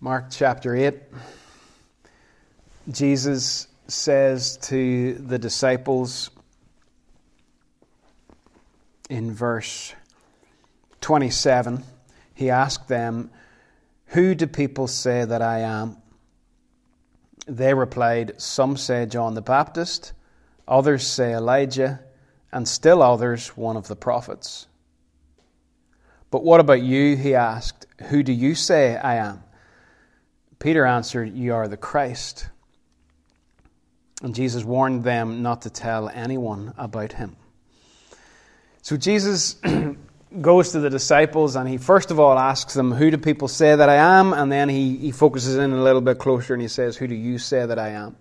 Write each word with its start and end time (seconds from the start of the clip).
Mark 0.00 0.26
chapter 0.30 0.76
8, 0.76 0.94
Jesus 2.88 3.66
says 3.88 4.56
to 4.58 5.14
the 5.14 5.40
disciples 5.40 6.30
in 9.10 9.34
verse 9.34 9.92
27, 11.00 11.82
he 12.32 12.48
asked 12.48 12.86
them, 12.86 13.32
Who 14.06 14.36
do 14.36 14.46
people 14.46 14.86
say 14.86 15.24
that 15.24 15.42
I 15.42 15.62
am? 15.62 15.96
They 17.48 17.74
replied, 17.74 18.40
Some 18.40 18.76
say 18.76 19.04
John 19.04 19.34
the 19.34 19.42
Baptist, 19.42 20.12
others 20.68 21.04
say 21.08 21.32
Elijah, 21.32 21.98
and 22.52 22.68
still 22.68 23.02
others 23.02 23.56
one 23.56 23.76
of 23.76 23.88
the 23.88 23.96
prophets. 23.96 24.68
But 26.30 26.44
what 26.44 26.60
about 26.60 26.82
you? 26.82 27.16
He 27.16 27.34
asked, 27.34 27.88
Who 28.10 28.22
do 28.22 28.32
you 28.32 28.54
say 28.54 28.96
I 28.96 29.16
am? 29.16 29.42
Peter 30.58 30.84
answered, 30.84 31.34
You 31.34 31.54
are 31.54 31.68
the 31.68 31.76
Christ. 31.76 32.48
And 34.22 34.34
Jesus 34.34 34.64
warned 34.64 35.04
them 35.04 35.42
not 35.42 35.62
to 35.62 35.70
tell 35.70 36.08
anyone 36.08 36.74
about 36.76 37.12
him. 37.12 37.36
So 38.82 38.96
Jesus 38.96 39.56
goes 40.40 40.72
to 40.72 40.80
the 40.80 40.90
disciples 40.90 41.56
and 41.56 41.68
he 41.68 41.76
first 41.76 42.10
of 42.10 42.18
all 42.18 42.38
asks 42.38 42.74
them, 42.74 42.90
Who 42.90 43.10
do 43.10 43.18
people 43.18 43.46
say 43.46 43.76
that 43.76 43.88
I 43.88 43.96
am? 44.18 44.32
And 44.32 44.50
then 44.50 44.68
he, 44.68 44.96
he 44.96 45.12
focuses 45.12 45.56
in 45.56 45.72
a 45.72 45.82
little 45.82 46.00
bit 46.00 46.18
closer 46.18 46.54
and 46.54 46.62
he 46.62 46.68
says, 46.68 46.96
Who 46.96 47.06
do 47.06 47.14
you 47.14 47.38
say 47.38 47.64
that 47.64 47.78
I 47.78 47.90
am? 47.90 48.16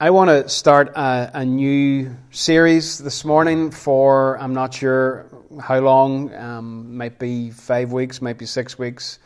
I 0.00 0.10
want 0.10 0.28
to 0.30 0.48
start 0.48 0.92
a, 0.94 1.30
a 1.34 1.44
new 1.44 2.14
series 2.30 2.98
this 2.98 3.24
morning 3.24 3.72
for, 3.72 4.38
I'm 4.38 4.54
not 4.54 4.74
sure 4.74 5.26
how 5.60 5.80
long, 5.80 6.32
um, 6.34 6.96
might 6.96 7.18
be 7.18 7.50
five 7.50 7.90
weeks, 7.90 8.22
might 8.22 8.38
be 8.38 8.46
six 8.46 8.78
weeks. 8.78 9.18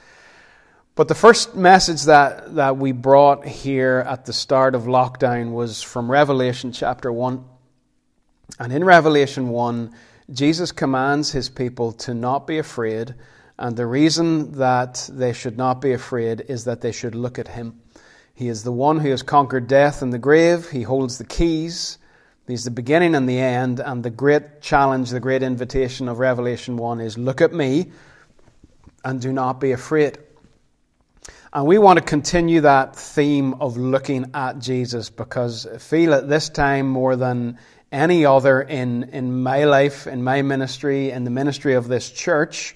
But 0.95 1.09
the 1.09 1.15
first 1.15 1.57
message 1.57 2.03
that, 2.03 2.55
that 2.57 2.77
we 2.77 2.93
brought 2.93 3.47
here 3.47 4.05
at 4.07 4.27
the 4.27 4.33
start 4.35 4.75
of 4.75 4.83
lockdown 4.83 5.53
was 5.53 5.81
from 5.81 6.11
Revelation 6.11 6.71
chapter 6.71 7.11
1. 7.11 7.43
And 8.59 8.73
in 8.75 8.85
Revelation 8.85 9.49
1, 9.49 9.95
Jesus 10.31 10.71
commands 10.71 11.33
his 11.33 11.49
people 11.49 11.93
to 11.93 12.13
not 12.13 12.47
be 12.47 12.59
afraid. 12.59 13.15
And 13.59 13.75
the 13.75 13.87
reason 13.87 14.53
that 14.59 15.09
they 15.11 15.33
should 15.33 15.57
not 15.57 15.81
be 15.81 15.93
afraid 15.93 16.45
is 16.49 16.65
that 16.65 16.83
they 16.83 16.93
should 16.93 17.15
look 17.15 17.39
at 17.39 17.49
him. 17.49 17.81
He 18.35 18.49
is 18.49 18.63
the 18.63 18.73
one 18.73 19.01
who 19.01 19.09
has 19.13 19.23
conquered 19.23 19.69
death 19.69 20.03
and 20.03 20.13
the 20.13 20.19
grave. 20.19 20.69
He 20.69 20.83
holds 20.83 21.17
the 21.17 21.25
keys. 21.25 21.97
He's 22.47 22.65
the 22.65 22.71
beginning 22.71 23.15
and 23.15 23.27
the 23.27 23.39
end. 23.39 23.81
And 23.81 24.03
the 24.03 24.11
great 24.11 24.61
challenge, 24.61 25.09
the 25.09 25.21
great 25.21 25.43
invitation 25.43 26.07
of 26.07 26.19
Revelation 26.19 26.77
1 26.77 27.01
is 27.01 27.17
look 27.17 27.41
at 27.41 27.55
me 27.55 27.93
and 29.07 29.23
do 29.23 29.33
not 29.33 29.59
be 29.59 29.73
afraid. 29.73 30.19
And 31.55 31.67
we 31.67 31.77
want 31.77 31.99
to 31.99 32.05
continue 32.05 32.63
that 32.63 32.97
theme 32.97 33.55
of 33.61 33.77
looking 33.77 34.31
at 34.33 34.59
Jesus 34.59 35.11
because 35.11 35.67
I 35.67 35.77
feel 35.77 36.15
at 36.15 36.27
this 36.27 36.49
time 36.49 36.89
more 36.89 37.15
than 37.15 37.59
any 37.91 38.25
other 38.25 38.63
in, 38.63 39.11
in 39.11 39.43
my 39.43 39.65
life, 39.65 40.07
in 40.07 40.25
my 40.25 40.41
ministry, 40.41 41.11
in 41.11 41.25
the 41.25 41.31
ministry 41.31 41.75
of 41.75 41.89
this 41.89 42.11
church, 42.11 42.75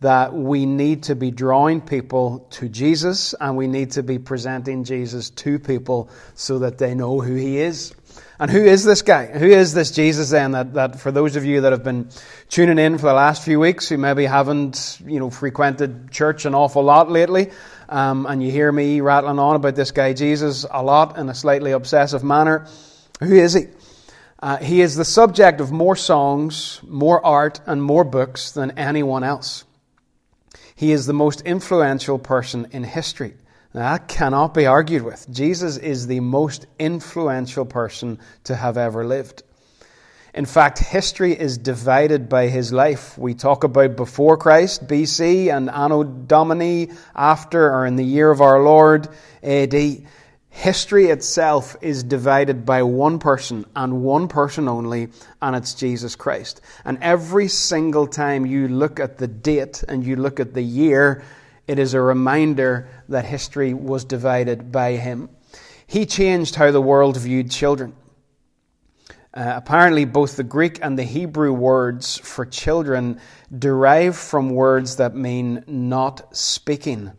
that 0.00 0.34
we 0.34 0.66
need 0.66 1.04
to 1.04 1.14
be 1.14 1.30
drawing 1.30 1.80
people 1.80 2.48
to 2.50 2.68
Jesus 2.68 3.32
and 3.40 3.56
we 3.56 3.68
need 3.68 3.92
to 3.92 4.02
be 4.02 4.18
presenting 4.18 4.82
Jesus 4.82 5.30
to 5.30 5.60
people 5.60 6.10
so 6.34 6.58
that 6.58 6.78
they 6.78 6.96
know 6.96 7.20
who 7.20 7.36
he 7.36 7.58
is. 7.58 7.94
And 8.40 8.50
who 8.50 8.64
is 8.64 8.84
this 8.84 9.02
guy? 9.02 9.26
Who 9.26 9.46
is 9.46 9.72
this 9.72 9.92
Jesus 9.92 10.30
then? 10.30 10.50
That, 10.50 10.74
that 10.74 11.00
for 11.00 11.12
those 11.12 11.36
of 11.36 11.44
you 11.44 11.60
that 11.60 11.70
have 11.70 11.84
been 11.84 12.10
tuning 12.48 12.78
in 12.78 12.98
for 12.98 13.06
the 13.06 13.14
last 13.14 13.44
few 13.44 13.60
weeks, 13.60 13.88
who 13.88 13.98
maybe 13.98 14.26
haven't, 14.26 14.98
you 15.06 15.20
know, 15.20 15.30
frequented 15.30 16.10
church 16.10 16.44
an 16.44 16.54
awful 16.54 16.82
lot 16.82 17.10
lately, 17.10 17.52
um, 17.88 18.26
and 18.26 18.42
you 18.42 18.50
hear 18.50 18.70
me 18.70 19.00
rattling 19.00 19.38
on 19.38 19.56
about 19.56 19.74
this 19.74 19.90
guy 19.90 20.12
Jesus 20.12 20.66
a 20.70 20.82
lot 20.82 21.18
in 21.18 21.28
a 21.28 21.34
slightly 21.34 21.72
obsessive 21.72 22.24
manner. 22.24 22.66
Who 23.20 23.34
is 23.34 23.54
he? 23.54 23.66
Uh, 24.38 24.58
he 24.58 24.80
is 24.80 24.96
the 24.96 25.04
subject 25.04 25.60
of 25.60 25.72
more 25.72 25.96
songs, 25.96 26.80
more 26.86 27.24
art, 27.24 27.60
and 27.66 27.82
more 27.82 28.04
books 28.04 28.52
than 28.52 28.72
anyone 28.72 29.24
else. 29.24 29.64
He 30.74 30.92
is 30.92 31.06
the 31.06 31.14
most 31.14 31.40
influential 31.42 32.18
person 32.18 32.68
in 32.70 32.84
history. 32.84 33.34
Now, 33.72 33.92
that 33.92 34.08
cannot 34.08 34.52
be 34.52 34.66
argued 34.66 35.02
with. 35.02 35.26
Jesus 35.30 35.78
is 35.78 36.06
the 36.06 36.20
most 36.20 36.66
influential 36.78 37.64
person 37.64 38.18
to 38.44 38.54
have 38.54 38.76
ever 38.76 39.06
lived. 39.06 39.42
In 40.36 40.44
fact, 40.44 40.78
history 40.78 41.32
is 41.32 41.56
divided 41.56 42.28
by 42.28 42.48
his 42.48 42.70
life. 42.70 43.16
We 43.16 43.32
talk 43.32 43.64
about 43.64 43.96
before 43.96 44.36
Christ, 44.36 44.86
BC, 44.86 45.50
and 45.50 45.70
Anno 45.70 46.04
Domini, 46.04 46.90
after 47.14 47.72
or 47.72 47.86
in 47.86 47.96
the 47.96 48.04
year 48.04 48.30
of 48.30 48.42
our 48.42 48.62
Lord, 48.62 49.08
AD. 49.42 49.74
History 50.50 51.06
itself 51.06 51.76
is 51.80 52.02
divided 52.02 52.66
by 52.66 52.82
one 52.82 53.18
person 53.18 53.64
and 53.74 54.02
one 54.02 54.28
person 54.28 54.68
only, 54.68 55.08
and 55.40 55.56
it's 55.56 55.72
Jesus 55.72 56.16
Christ. 56.16 56.60
And 56.84 56.98
every 57.00 57.48
single 57.48 58.06
time 58.06 58.44
you 58.44 58.68
look 58.68 59.00
at 59.00 59.16
the 59.16 59.28
date 59.28 59.84
and 59.88 60.04
you 60.04 60.16
look 60.16 60.38
at 60.38 60.52
the 60.52 60.62
year, 60.62 61.24
it 61.66 61.78
is 61.78 61.94
a 61.94 62.00
reminder 62.02 62.90
that 63.08 63.24
history 63.24 63.72
was 63.72 64.04
divided 64.04 64.70
by 64.70 64.96
him. 64.96 65.30
He 65.86 66.04
changed 66.04 66.56
how 66.56 66.72
the 66.72 66.82
world 66.82 67.16
viewed 67.16 67.50
children. 67.50 67.94
Uh, 69.36 69.52
apparently, 69.54 70.06
both 70.06 70.36
the 70.36 70.42
Greek 70.42 70.78
and 70.80 70.98
the 70.98 71.02
Hebrew 71.02 71.52
words 71.52 72.16
for 72.16 72.46
children 72.46 73.20
derive 73.56 74.16
from 74.16 74.48
words 74.48 74.96
that 74.96 75.14
mean 75.14 75.62
not 75.66 76.34
speaking. 76.34 77.12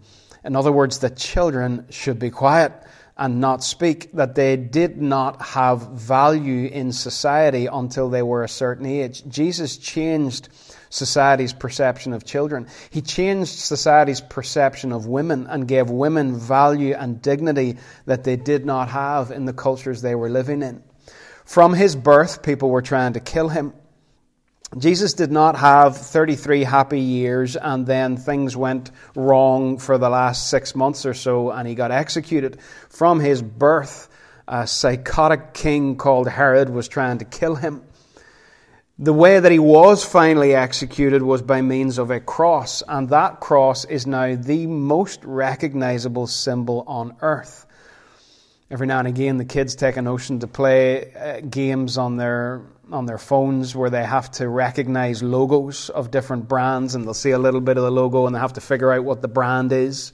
In 0.44 0.56
other 0.56 0.72
words, 0.72 0.98
that 1.00 1.16
children 1.16 1.86
should 1.92 2.18
be 2.18 2.32
quiet 2.32 2.74
and 3.18 3.40
not 3.40 3.64
speak, 3.64 4.12
that 4.14 4.34
they 4.34 4.58
did 4.58 5.00
not 5.00 5.40
have 5.44 5.90
value 5.92 6.68
in 6.68 6.92
society 6.92 7.68
until 7.68 8.10
they 8.10 8.24
were 8.24 8.44
a 8.44 8.50
certain 8.50 8.88
age. 8.88 9.24
Jesus 9.28 9.78
changed 9.78 10.50
society's 10.90 11.54
perception 11.54 12.14
of 12.14 12.26
children. 12.26 12.66
He 12.90 13.04
changed 13.04 13.52
society's 13.52 14.22
perception 14.22 14.92
of 14.92 15.06
women 15.06 15.46
and 15.46 15.68
gave 15.68 15.92
women 15.92 16.40
value 16.40 16.96
and 16.96 17.22
dignity 17.22 17.78
that 18.08 18.24
they 18.24 18.38
did 18.38 18.66
not 18.66 18.90
have 18.90 19.30
in 19.30 19.46
the 19.46 19.54
cultures 19.54 20.02
they 20.02 20.16
were 20.16 20.32
living 20.32 20.64
in. 20.64 20.82
From 21.48 21.74
his 21.74 21.96
birth, 21.96 22.44
people 22.44 22.70
were 22.70 22.82
trying 22.82 23.14
to 23.14 23.22
kill 23.22 23.48
him. 23.48 23.74
Jesus 24.78 25.14
did 25.14 25.32
not 25.32 25.56
have 25.56 25.96
33 25.96 26.66
happy 26.66 27.00
years 27.00 27.56
and 27.56 27.88
then 27.88 28.18
things 28.18 28.58
went 28.58 28.92
wrong 29.16 29.78
for 29.78 29.98
the 29.98 30.10
last 30.10 30.50
six 30.50 30.76
months 30.76 31.06
or 31.06 31.14
so 31.14 31.52
and 31.52 31.66
he 31.66 31.74
got 31.74 31.90
executed. 31.90 32.60
From 32.90 33.22
his 33.22 33.42
birth, 33.42 34.10
a 34.46 34.68
psychotic 34.68 35.54
king 35.54 35.96
called 35.96 36.28
Herod 36.28 36.70
was 36.70 36.90
trying 36.90 37.20
to 37.20 37.26
kill 37.26 37.56
him. 37.56 37.82
The 39.00 39.14
way 39.14 39.40
that 39.40 39.52
he 39.52 39.60
was 39.60 40.04
finally 40.04 40.54
executed 40.54 41.22
was 41.24 41.42
by 41.42 41.62
means 41.62 41.98
of 41.98 42.12
a 42.12 42.20
cross, 42.20 42.84
and 42.86 43.08
that 43.10 43.40
cross 43.40 43.86
is 43.86 44.06
now 44.06 44.36
the 44.36 44.68
most 44.68 45.24
recognizable 45.24 46.28
symbol 46.28 46.84
on 46.88 47.16
earth. 47.22 47.67
Every 48.70 48.86
now 48.86 49.00
and 49.00 49.08
again, 49.08 49.38
the 49.38 49.46
kids 49.46 49.76
take 49.76 49.96
a 49.96 50.02
notion 50.02 50.40
to 50.40 50.48
play 50.48 51.14
uh, 51.14 51.40
games 51.40 51.98
on 51.98 52.18
their 52.18 52.62
on 52.92 53.06
their 53.06 53.18
phones 53.18 53.76
where 53.76 53.90
they 53.90 54.04
have 54.04 54.32
to 54.32 54.48
recognize 54.48 55.24
logos 55.24 55.90
of 55.90 56.12
different 56.12 56.48
brands, 56.48 56.94
and 56.96 57.06
they'll 57.06 57.14
see 57.14 57.32
a 57.32 57.40
little 57.40 57.62
bit 57.62 57.78
of 57.78 57.84
the 57.84 57.92
logo, 57.92 58.26
and 58.26 58.36
they 58.36 58.40
have 58.40 58.54
to 58.54 58.62
figure 58.62 58.92
out 58.92 59.06
what 59.06 59.22
the 59.22 59.28
brand 59.28 59.72
is. 59.72 60.12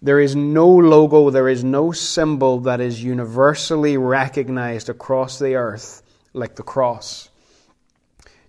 There 0.00 0.20
is 0.20 0.34
no 0.34 0.68
logo, 0.68 1.30
there 1.30 1.48
is 1.48 1.64
no 1.64 1.92
symbol 1.92 2.60
that 2.60 2.80
is 2.80 3.02
universally 3.02 3.96
recognized 3.96 4.88
across 4.88 5.38
the 5.38 5.54
earth 5.54 6.02
like 6.32 6.56
the 6.56 6.62
cross. 6.62 7.28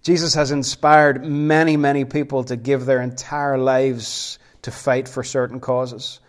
Jesus 0.02 0.34
has 0.36 0.52
inspired 0.52 1.26
many, 1.26 1.78
many 1.78 2.06
people 2.06 2.44
to 2.46 2.56
give 2.56 2.86
their 2.86 3.02
entire 3.02 3.58
lives 3.58 4.38
to 4.64 4.72
fight 4.72 5.08
for 5.08 5.24
certain 5.24 5.60
causes. 5.60 6.20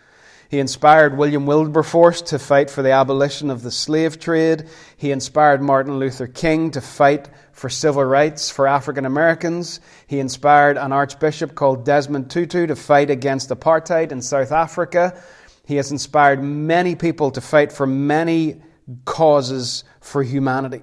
He 0.49 0.59
inspired 0.59 1.17
William 1.17 1.45
Wilberforce 1.45 2.21
to 2.23 2.39
fight 2.39 2.69
for 2.69 2.81
the 2.81 2.91
abolition 2.91 3.49
of 3.49 3.63
the 3.63 3.71
slave 3.71 4.19
trade. 4.19 4.67
He 4.95 5.11
inspired 5.11 5.61
Martin 5.61 5.99
Luther 5.99 6.27
King 6.27 6.71
to 6.71 6.81
fight 6.81 7.29
for 7.51 7.69
civil 7.69 8.03
rights 8.03 8.49
for 8.49 8.65
African 8.65 9.05
Americans. 9.05 9.81
He 10.05 10.19
inspired 10.19 10.77
an 10.77 10.93
archbishop 10.93 11.55
called 11.55 11.85
Desmond 11.85 12.31
Tutu 12.31 12.67
to 12.67 12.75
fight 12.75 13.09
against 13.09 13.49
apartheid 13.49 14.11
in 14.11 14.21
South 14.21 14.51
Africa. 14.51 15.21
He 15.65 15.75
has 15.75 15.91
inspired 15.91 16.41
many 16.41 16.95
people 16.95 17.31
to 17.31 17.41
fight 17.41 17.73
for 17.73 17.85
many 17.85 18.61
causes 19.03 19.83
for 19.99 20.23
humanity. 20.23 20.81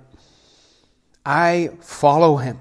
I 1.24 1.70
follow 1.80 2.36
him. 2.36 2.58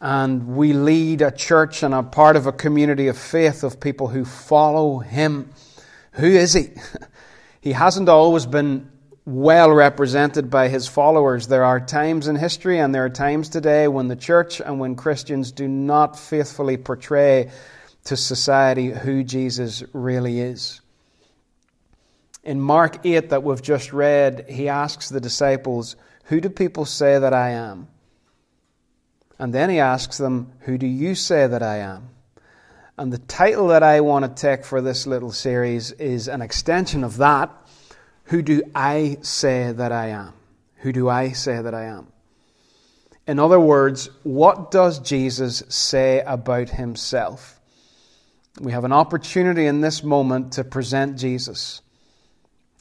And 0.00 0.48
we 0.48 0.74
lead 0.74 1.22
a 1.22 1.30
church 1.30 1.82
and 1.82 1.94
a 1.94 2.02
part 2.02 2.36
of 2.36 2.46
a 2.46 2.52
community 2.52 3.08
of 3.08 3.16
faith 3.16 3.64
of 3.64 3.80
people 3.80 4.08
who 4.08 4.24
follow 4.24 4.98
him. 4.98 5.50
Who 6.18 6.26
is 6.26 6.52
he? 6.52 6.70
He 7.60 7.72
hasn't 7.72 8.08
always 8.08 8.46
been 8.46 8.88
well 9.24 9.70
represented 9.70 10.48
by 10.48 10.68
his 10.68 10.86
followers. 10.86 11.48
There 11.48 11.64
are 11.64 11.80
times 11.80 12.28
in 12.28 12.36
history 12.36 12.78
and 12.78 12.94
there 12.94 13.04
are 13.04 13.10
times 13.10 13.48
today 13.48 13.88
when 13.88 14.08
the 14.08 14.16
church 14.16 14.60
and 14.60 14.80
when 14.80 14.94
Christians 14.94 15.52
do 15.52 15.68
not 15.68 16.18
faithfully 16.18 16.76
portray 16.76 17.50
to 18.04 18.16
society 18.16 18.90
who 18.90 19.22
Jesus 19.22 19.82
really 19.92 20.40
is. 20.40 20.80
In 22.42 22.60
Mark 22.60 23.04
8, 23.04 23.28
that 23.30 23.42
we've 23.42 23.60
just 23.60 23.92
read, 23.92 24.46
he 24.48 24.68
asks 24.68 25.10
the 25.10 25.20
disciples, 25.20 25.96
Who 26.24 26.40
do 26.40 26.48
people 26.48 26.86
say 26.86 27.18
that 27.18 27.34
I 27.34 27.50
am? 27.50 27.88
And 29.38 29.52
then 29.52 29.68
he 29.68 29.78
asks 29.78 30.16
them, 30.16 30.52
Who 30.60 30.78
do 30.78 30.86
you 30.86 31.14
say 31.14 31.46
that 31.46 31.62
I 31.62 31.78
am? 31.78 32.08
And 32.98 33.12
the 33.12 33.18
title 33.18 33.68
that 33.68 33.84
I 33.84 34.00
want 34.00 34.24
to 34.24 34.42
take 34.42 34.64
for 34.64 34.80
this 34.80 35.06
little 35.06 35.30
series 35.30 35.92
is 35.92 36.26
an 36.26 36.42
extension 36.42 37.04
of 37.04 37.18
that. 37.18 37.48
Who 38.24 38.42
do 38.42 38.62
I 38.74 39.18
say 39.22 39.70
that 39.70 39.92
I 39.92 40.08
am? 40.08 40.32
Who 40.78 40.92
do 40.92 41.08
I 41.08 41.30
say 41.30 41.62
that 41.62 41.74
I 41.74 41.84
am? 41.84 42.08
In 43.28 43.38
other 43.38 43.60
words, 43.60 44.10
what 44.24 44.72
does 44.72 44.98
Jesus 44.98 45.62
say 45.68 46.22
about 46.22 46.70
himself? 46.70 47.60
We 48.60 48.72
have 48.72 48.84
an 48.84 48.92
opportunity 48.92 49.66
in 49.66 49.80
this 49.80 50.02
moment 50.02 50.54
to 50.54 50.64
present 50.64 51.18
Jesus. 51.18 51.82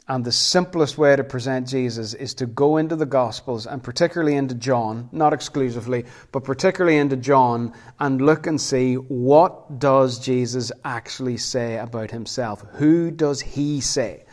And 0.09 0.23
the 0.23 0.31
simplest 0.31 0.97
way 0.97 1.17
to 1.17 1.23
present 1.23 1.67
Jesus 1.67 2.13
is 2.13 2.33
to 2.35 2.45
go 2.45 2.77
into 2.77 2.95
the 2.95 3.05
Gospels 3.05 3.67
and 3.67 3.83
particularly 3.83 4.35
into 4.35 4.55
John, 4.55 5.09
not 5.11 5.33
exclusively, 5.33 6.05
but 6.31 6.45
particularly 6.45 6.97
into 6.97 7.17
John 7.17 7.73
and 7.99 8.21
look 8.21 8.47
and 8.47 8.59
see 8.59 8.95
what 8.95 9.79
does 9.79 10.19
Jesus 10.19 10.71
actually 10.85 11.35
say 11.35 11.77
about 11.77 12.11
himself? 12.11 12.61
Who 12.75 13.11
does 13.11 13.41
he 13.41 13.81
say 13.81 14.23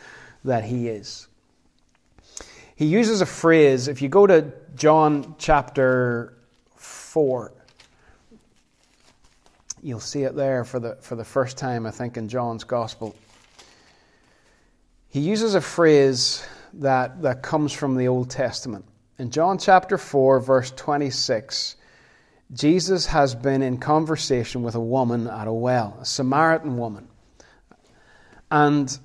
that 0.45 0.63
he 0.63 0.87
is? 0.87 1.27
He 2.77 2.85
uses 2.85 3.19
a 3.19 3.25
phrase, 3.25 3.89
if 3.89 4.01
you 4.01 4.07
go 4.07 4.25
to 4.27 4.53
John 4.75 5.35
chapter 5.37 6.37
4, 6.77 7.51
you'll 9.81 9.99
see 9.99 10.23
it 10.23 10.35
there 10.35 10.63
for 10.63 10.79
the, 10.79 10.95
for 11.01 11.17
the 11.17 11.25
first 11.25 11.57
time, 11.57 11.85
I 11.85 11.91
think, 11.91 12.15
in 12.15 12.29
John's 12.29 12.63
Gospel 12.63 13.13
he 15.15 15.21
uses 15.21 15.55
a 15.55 15.61
phrase 15.61 16.45
that, 16.73 17.21
that 17.21 17.41
comes 17.41 17.71
from 17.71 17.95
the 17.95 18.09
Old 18.09 18.29
Testament. 18.29 18.83
In 19.17 19.31
John 19.31 19.57
chapter 19.57 19.97
4, 19.97 20.41
verse 20.41 20.71
26, 20.71 21.77
Jesus 22.51 23.05
has 23.05 23.33
been 23.33 23.61
in 23.61 23.77
conversation 23.77 24.61
with 24.61 24.75
a 24.75 24.79
woman 24.81 25.27
at 25.27 25.47
a 25.47 25.53
well, 25.53 25.97
a 26.01 26.05
Samaritan 26.05 26.75
woman. 26.77 27.07
And 28.51 28.99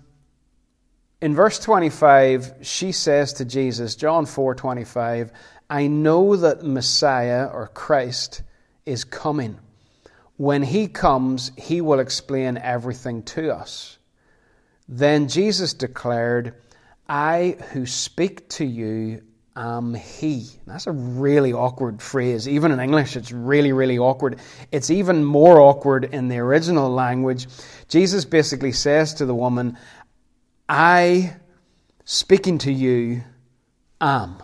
in 1.21 1.37
verse 1.37 1.61
25, 1.61 2.55
she 2.63 2.91
says 2.91 3.35
to 3.35 3.45
Jesus, 3.45 3.95
John 3.95 4.27
4 4.27 4.56
25, 4.56 5.31
I 5.71 5.87
know 5.87 6.35
that 6.35 6.65
Messiah 6.65 7.47
or 7.47 7.69
Christ 7.69 8.43
is 8.85 9.05
coming. 9.05 9.61
When 10.39 10.65
he 10.65 10.89
comes, 10.89 11.53
he 11.56 11.81
will 11.81 12.01
explain 12.01 12.59
everything 12.59 13.23
to 13.23 13.55
us. 13.55 14.00
Then 14.93 15.29
Jesus 15.29 15.73
declared, 15.73 16.55
I 17.09 17.57
who 17.73 17.87
speak 17.87 18.49
to 18.51 18.65
you 18.65 19.23
am 19.55 19.95
He. 19.95 20.49
That's 20.67 20.89
a 20.89 20.93
really 20.93 21.53
awkward 21.53 22.03
phrase. 22.03 22.49
Even 22.49 22.73
in 22.73 22.81
English, 22.81 23.15
it's 23.15 23.31
really, 23.31 23.73
really 23.73 23.99
awkward. 23.99 24.41
It's 24.73 24.91
even 24.91 25.25
more 25.25 25.61
awkward 25.61 26.07
in 26.07 26.27
the 26.27 26.39
original 26.39 26.91
language. 26.91 27.47
Jesus 27.87 28.25
basically 28.25 28.73
says 28.73 29.15
to 29.15 29.27
the 29.27 29.35
woman, 29.35 29.79
I, 30.69 31.37
speaking 32.05 32.59
to 32.59 32.73
you, 32.73 33.23
am. 34.01 34.43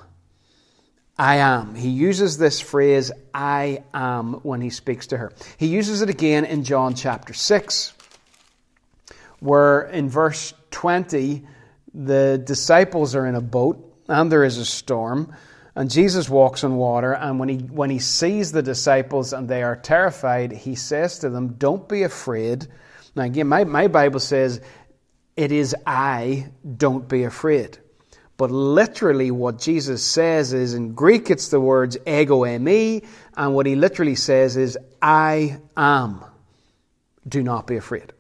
I 1.19 1.39
am. 1.39 1.75
He 1.75 1.89
uses 1.89 2.39
this 2.39 2.61
phrase, 2.61 3.11
I 3.35 3.83
am, 3.93 4.35
when 4.45 4.61
he 4.61 4.71
speaks 4.71 5.09
to 5.09 5.17
her. 5.17 5.33
He 5.57 5.67
uses 5.67 6.03
it 6.03 6.11
again 6.11 6.45
in 6.45 6.63
John 6.63 6.95
chapter 6.95 7.35
6 7.35 7.95
where 9.47 9.83
in 9.83 10.09
verse 10.09 10.53
20, 10.73 11.47
the 11.95 12.43
disciples 12.45 13.15
are 13.15 13.27
in 13.27 13.37
a 13.37 13.41
boat 13.41 13.83
and 14.09 14.31
there 14.31 14.45
is 14.45 14.59
a 14.59 14.65
storm. 14.65 15.35
And 15.75 15.91
Jesus 15.91 16.29
walks 16.29 16.65
on 16.65 16.77
water, 16.77 17.13
and 17.13 17.39
when 17.39 17.51
he, 17.51 17.59
when 17.59 17.91
he 17.91 17.99
sees 17.99 18.51
the 18.51 18.63
disciples 18.63 19.35
and 19.35 19.47
they 19.47 19.63
are 19.63 19.77
terrified, 19.77 20.51
he 20.51 20.75
says 20.75 21.19
to 21.19 21.29
them, 21.29 21.49
Don't 21.59 21.87
be 21.87 22.03
afraid. 22.03 22.67
Now, 23.15 23.25
again, 23.25 23.47
my, 23.47 23.65
my 23.65 23.87
Bible 23.87 24.21
says, 24.21 24.63
It 25.37 25.53
is 25.53 25.77
I, 25.87 26.51
don't 26.79 27.07
be 27.07 27.25
afraid. 27.25 27.77
But 28.39 28.51
literally, 28.51 29.31
what 29.31 29.59
Jesus 29.59 30.03
says 30.03 30.55
is 30.55 30.73
in 30.73 30.95
Greek, 30.95 31.31
it's 31.31 31.49
the 31.49 31.61
words 31.61 31.99
ego 32.07 32.41
eimi, 32.41 33.07
and 33.37 33.55
what 33.55 33.67
he 33.67 33.77
literally 33.77 34.15
says 34.15 34.57
is, 34.57 34.79
I 35.03 35.59
am. 35.77 36.25
Do 37.29 37.43
not 37.43 37.67
be 37.67 37.77
afraid. 37.77 38.13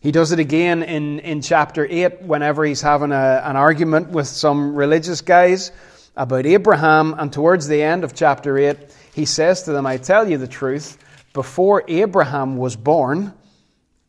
He 0.00 0.12
does 0.12 0.32
it 0.32 0.38
again 0.38 0.82
in, 0.82 1.18
in 1.18 1.42
chapter 1.42 1.86
8 1.88 2.22
whenever 2.22 2.64
he's 2.64 2.80
having 2.80 3.12
a, 3.12 3.42
an 3.44 3.56
argument 3.56 4.08
with 4.08 4.26
some 4.26 4.74
religious 4.74 5.20
guys 5.20 5.72
about 6.16 6.46
Abraham. 6.46 7.14
And 7.18 7.30
towards 7.30 7.68
the 7.68 7.82
end 7.82 8.02
of 8.02 8.14
chapter 8.14 8.56
8, 8.56 8.78
he 9.14 9.26
says 9.26 9.64
to 9.64 9.72
them, 9.72 9.84
I 9.84 9.98
tell 9.98 10.26
you 10.26 10.38
the 10.38 10.48
truth, 10.48 10.96
before 11.34 11.84
Abraham 11.86 12.56
was 12.56 12.76
born, 12.76 13.34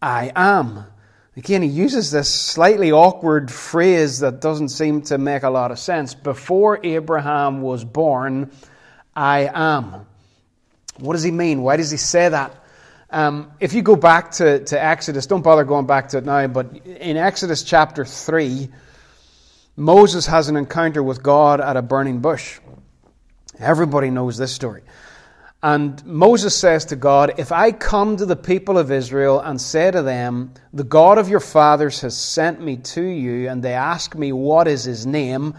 I 0.01 0.31
am. 0.33 0.85
Again, 1.35 1.61
he 1.61 1.67
uses 1.67 2.09
this 2.09 2.33
slightly 2.33 2.94
awkward 2.94 3.51
phrase 3.51 4.19
that 4.19 4.39
doesn't 4.39 4.69
seem 4.69 5.01
to 5.03 5.17
make 5.17 5.44
a 5.44 5.49
lot 5.49 5.71
of 5.71 5.79
sense. 5.79 6.13
Before 6.13 6.79
Abraham 6.85 7.61
was 7.61 7.83
born, 7.83 8.51
I 9.13 9.49
am. 9.53 10.05
What 10.99 11.13
does 11.13 11.23
he 11.23 11.31
mean? 11.31 11.63
Why 11.63 11.75
does 11.75 11.91
he 11.91 11.97
say 11.97 12.29
that? 12.29 12.60
Um, 13.11 13.51
if 13.59 13.73
you 13.73 13.81
go 13.81 13.97
back 13.97 14.31
to, 14.31 14.63
to 14.63 14.81
Exodus, 14.81 15.27
don't 15.27 15.41
bother 15.41 15.65
going 15.65 15.85
back 15.85 16.09
to 16.09 16.19
it 16.19 16.25
now, 16.25 16.47
but 16.47 16.85
in 16.85 17.17
Exodus 17.17 17.61
chapter 17.61 18.05
3, 18.05 18.69
Moses 19.75 20.25
has 20.27 20.47
an 20.47 20.55
encounter 20.55 21.03
with 21.03 21.21
God 21.21 21.59
at 21.59 21.75
a 21.75 21.81
burning 21.81 22.19
bush. 22.19 22.59
Everybody 23.59 24.11
knows 24.11 24.37
this 24.37 24.53
story. 24.53 24.83
And 25.61 26.03
Moses 26.05 26.57
says 26.57 26.85
to 26.85 26.95
God, 26.95 27.33
If 27.37 27.51
I 27.51 27.73
come 27.73 28.15
to 28.15 28.25
the 28.25 28.37
people 28.37 28.77
of 28.77 28.91
Israel 28.91 29.41
and 29.41 29.59
say 29.59 29.91
to 29.91 30.01
them, 30.01 30.53
The 30.73 30.85
God 30.85 31.17
of 31.17 31.27
your 31.27 31.41
fathers 31.41 31.99
has 32.01 32.17
sent 32.17 32.61
me 32.61 32.77
to 32.77 33.03
you, 33.03 33.49
and 33.49 33.61
they 33.61 33.73
ask 33.73 34.15
me, 34.15 34.31
What 34.31 34.69
is 34.69 34.85
his 34.85 35.05
name? 35.05 35.53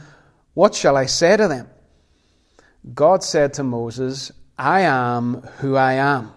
What 0.54 0.74
shall 0.74 0.96
I 0.96 1.04
say 1.04 1.36
to 1.36 1.48
them? 1.48 1.68
God 2.94 3.22
said 3.22 3.54
to 3.54 3.62
Moses, 3.62 4.32
I 4.58 4.80
am 4.80 5.42
who 5.58 5.76
I 5.76 5.94
am 5.94 6.32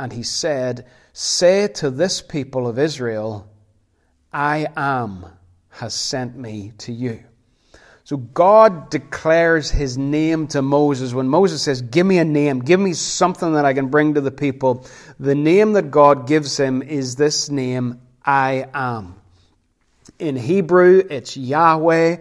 and 0.00 0.12
he 0.12 0.22
said, 0.22 0.86
Say 1.12 1.68
to 1.74 1.90
this 1.90 2.22
people 2.22 2.66
of 2.66 2.78
Israel, 2.78 3.50
I 4.32 4.66
am 4.74 5.26
has 5.68 5.94
sent 5.94 6.36
me 6.36 6.72
to 6.78 6.92
you. 6.92 7.22
So 8.04 8.16
God 8.16 8.90
declares 8.90 9.70
his 9.70 9.98
name 9.98 10.48
to 10.48 10.62
Moses. 10.62 11.12
When 11.12 11.28
Moses 11.28 11.62
says, 11.62 11.82
Give 11.82 12.06
me 12.06 12.16
a 12.16 12.24
name, 12.24 12.60
give 12.60 12.80
me 12.80 12.94
something 12.94 13.52
that 13.52 13.66
I 13.66 13.74
can 13.74 13.88
bring 13.88 14.14
to 14.14 14.22
the 14.22 14.30
people, 14.30 14.86
the 15.18 15.34
name 15.34 15.74
that 15.74 15.90
God 15.90 16.26
gives 16.26 16.58
him 16.58 16.80
is 16.80 17.16
this 17.16 17.50
name, 17.50 18.00
I 18.24 18.68
am. 18.72 19.16
In 20.18 20.34
Hebrew, 20.34 21.02
it's 21.08 21.36
Yahweh 21.36 22.16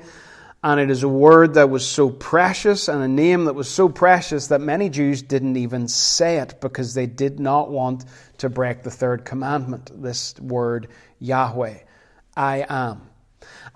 and 0.61 0.79
it 0.79 0.89
is 0.89 1.03
a 1.03 1.09
word 1.09 1.53
that 1.53 1.69
was 1.69 1.87
so 1.87 2.09
precious 2.09 2.89
and 2.89 3.01
a 3.01 3.07
name 3.07 3.45
that 3.45 3.53
was 3.53 3.69
so 3.69 3.87
precious 3.87 4.47
that 4.47 4.59
many 4.59 4.89
Jews 4.89 5.21
didn't 5.21 5.55
even 5.55 5.87
say 5.87 6.39
it 6.39 6.59
because 6.59 6.93
they 6.93 7.05
did 7.05 7.39
not 7.39 7.71
want 7.71 8.03
to 8.39 8.49
break 8.49 8.83
the 8.83 8.91
third 8.91 9.23
commandment. 9.23 9.89
This 10.01 10.37
word, 10.39 10.89
Yahweh, 11.19 11.77
I 12.35 12.65
am. 12.67 13.09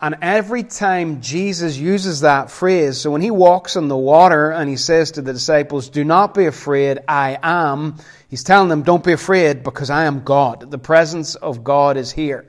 And 0.02 0.18
every 0.22 0.64
time 0.64 1.22
Jesus 1.22 1.78
uses 1.78 2.22
that 2.22 2.52
phrase, 2.52 2.98
so 2.98 3.12
when 3.12 3.22
he 3.22 3.32
walks 3.32 3.78
on 3.78 3.88
the 3.88 3.96
water 3.96 4.52
and 4.52 4.70
he 4.70 4.76
says 4.76 5.12
to 5.12 5.22
the 5.22 5.32
disciples, 5.32 5.88
Do 5.88 6.04
not 6.04 6.34
be 6.34 6.46
afraid, 6.48 7.00
I 7.08 7.38
am, 7.42 7.96
he's 8.28 8.44
telling 8.44 8.68
them, 8.68 8.84
Don't 8.84 9.04
be 9.04 9.14
afraid 9.14 9.64
because 9.64 9.90
I 9.90 10.04
am 10.04 10.24
God. 10.26 10.70
The 10.70 10.78
presence 10.78 11.36
of 11.36 11.64
God 11.64 11.96
is 11.96 12.12
here. 12.12 12.46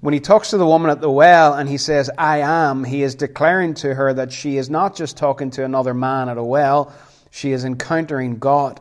When 0.00 0.14
he 0.14 0.20
talks 0.20 0.50
to 0.50 0.58
the 0.58 0.66
woman 0.66 0.90
at 0.90 1.00
the 1.00 1.10
well 1.10 1.54
and 1.54 1.68
he 1.68 1.78
says, 1.78 2.10
I 2.18 2.38
am, 2.38 2.84
he 2.84 3.02
is 3.02 3.14
declaring 3.14 3.74
to 3.74 3.94
her 3.94 4.12
that 4.14 4.32
she 4.32 4.56
is 4.56 4.68
not 4.68 4.96
just 4.96 5.16
talking 5.16 5.50
to 5.52 5.64
another 5.64 5.94
man 5.94 6.28
at 6.28 6.38
a 6.38 6.42
well, 6.42 6.92
she 7.30 7.52
is 7.52 7.64
encountering 7.64 8.38
God. 8.38 8.80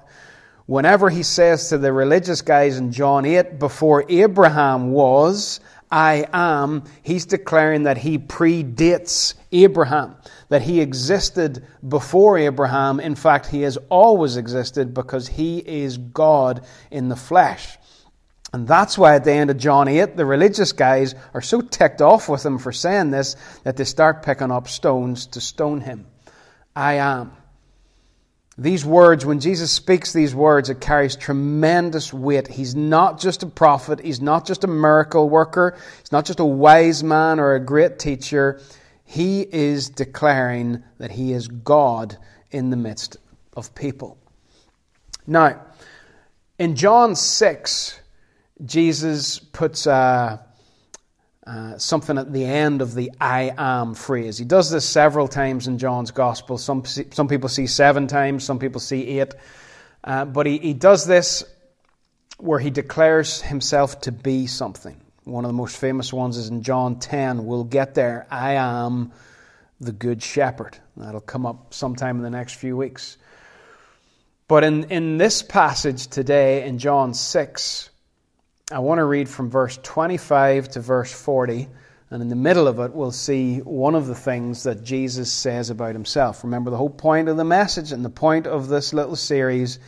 Whenever 0.65 1.09
he 1.09 1.23
says 1.23 1.69
to 1.69 1.77
the 1.77 1.91
religious 1.91 2.41
guys 2.41 2.77
in 2.77 2.91
John 2.91 3.25
8, 3.25 3.59
before 3.59 4.05
Abraham 4.09 4.91
was, 4.91 5.59
I 5.91 6.25
am, 6.33 6.85
he's 7.03 7.25
declaring 7.25 7.83
that 7.83 7.97
he 7.97 8.17
predates 8.17 9.35
Abraham, 9.51 10.15
that 10.49 10.63
he 10.63 10.81
existed 10.81 11.67
before 11.87 12.37
Abraham. 12.37 12.99
In 12.99 13.13
fact, 13.13 13.47
he 13.47 13.61
has 13.61 13.77
always 13.89 14.37
existed 14.37 14.93
because 14.93 15.27
he 15.27 15.59
is 15.59 15.97
God 15.97 16.65
in 16.89 17.09
the 17.09 17.15
flesh. 17.15 17.77
And 18.53 18.67
that's 18.67 18.99
why 18.99 19.15
at 19.15 19.23
the 19.23 19.31
end 19.31 19.49
of 19.49 19.57
John 19.57 19.87
8, 19.87 20.15
the 20.15 20.27
religious 20.27 20.71
guys 20.71 21.15
are 21.33 21.41
so 21.41 21.59
ticked 21.59 22.01
off 22.01 22.29
with 22.29 22.45
him 22.45 22.59
for 22.59 22.71
saying 22.71 23.09
this 23.09 23.35
that 23.63 23.77
they 23.77 23.83
start 23.83 24.23
picking 24.23 24.51
up 24.51 24.67
stones 24.67 25.25
to 25.27 25.41
stone 25.41 25.81
him. 25.81 26.05
I 26.75 26.93
am. 26.93 27.31
These 28.55 28.85
words, 28.85 29.25
when 29.25 29.39
Jesus 29.39 29.71
speaks 29.71 30.13
these 30.13 30.35
words, 30.35 30.69
it 30.69 30.79
carries 30.79 31.15
tremendous 31.15 32.13
weight. 32.13 32.47
He's 32.47 32.75
not 32.75 33.19
just 33.19 33.41
a 33.41 33.47
prophet. 33.47 33.99
He's 33.99 34.21
not 34.21 34.45
just 34.45 34.63
a 34.63 34.67
miracle 34.67 35.27
worker. 35.27 35.75
He's 35.99 36.11
not 36.11 36.25
just 36.25 36.39
a 36.39 36.45
wise 36.45 37.03
man 37.03 37.39
or 37.39 37.55
a 37.55 37.59
great 37.59 37.97
teacher. 37.97 38.61
He 39.03 39.41
is 39.41 39.89
declaring 39.89 40.83
that 40.99 41.09
he 41.09 41.33
is 41.33 41.47
God 41.47 42.15
in 42.51 42.69
the 42.69 42.77
midst 42.77 43.17
of 43.57 43.73
people. 43.73 44.19
Now, 45.25 45.59
in 46.59 46.75
John 46.75 47.15
6, 47.15 47.99
Jesus 48.65 49.39
puts 49.39 49.87
a, 49.87 50.45
uh, 51.45 51.77
something 51.77 52.17
at 52.17 52.31
the 52.31 52.45
end 52.45 52.81
of 52.81 52.93
the 52.95 53.11
I 53.19 53.53
am 53.57 53.93
phrase. 53.93 54.37
He 54.37 54.45
does 54.45 54.71
this 54.71 54.85
several 54.85 55.27
times 55.27 55.67
in 55.67 55.77
John's 55.77 56.11
Gospel. 56.11 56.57
Some, 56.57 56.85
some 56.85 57.27
people 57.27 57.49
see 57.49 57.67
seven 57.67 58.07
times, 58.07 58.43
some 58.43 58.59
people 58.59 58.79
see 58.79 59.19
eight. 59.19 59.33
Uh, 60.03 60.25
but 60.25 60.45
he, 60.45 60.57
he 60.57 60.73
does 60.73 61.05
this 61.05 61.43
where 62.37 62.59
he 62.59 62.69
declares 62.69 63.41
himself 63.41 64.01
to 64.01 64.11
be 64.11 64.47
something. 64.47 64.99
One 65.23 65.45
of 65.45 65.49
the 65.49 65.53
most 65.53 65.77
famous 65.77 66.11
ones 66.11 66.37
is 66.37 66.49
in 66.49 66.63
John 66.63 66.99
10. 66.99 67.45
We'll 67.45 67.63
get 67.63 67.95
there. 67.95 68.27
I 68.29 68.53
am 68.53 69.13
the 69.79 69.93
Good 69.93 70.21
Shepherd. 70.21 70.77
That'll 70.97 71.21
come 71.21 71.45
up 71.45 71.73
sometime 71.73 72.17
in 72.17 72.23
the 72.23 72.29
next 72.29 72.55
few 72.55 72.75
weeks. 72.75 73.17
But 74.47 74.63
in, 74.63 74.85
in 74.85 75.17
this 75.17 75.41
passage 75.41 76.07
today, 76.07 76.67
in 76.67 76.77
John 76.77 77.13
6, 77.13 77.89
I 78.71 78.79
want 78.79 78.99
to 78.99 79.03
read 79.03 79.27
from 79.27 79.49
verse 79.49 79.77
25 79.83 80.69
to 80.69 80.79
verse 80.79 81.11
40. 81.11 81.67
And 82.09 82.21
in 82.21 82.29
the 82.29 82.35
middle 82.35 82.67
of 82.69 82.79
it, 82.79 82.93
we'll 82.93 83.11
see 83.11 83.57
one 83.57 83.93
of 83.93 84.07
the 84.07 84.15
things 84.15 84.63
that 84.63 84.83
Jesus 84.83 85.29
says 85.31 85.69
about 85.69 85.93
himself. 85.93 86.45
Remember, 86.45 86.71
the 86.71 86.77
whole 86.77 86.89
point 86.89 87.27
of 87.27 87.35
the 87.35 87.43
message 87.43 87.91
and 87.91 88.05
the 88.05 88.09
point 88.09 88.47
of 88.47 88.69
this 88.69 88.93
little 88.93 89.17
series 89.17 89.79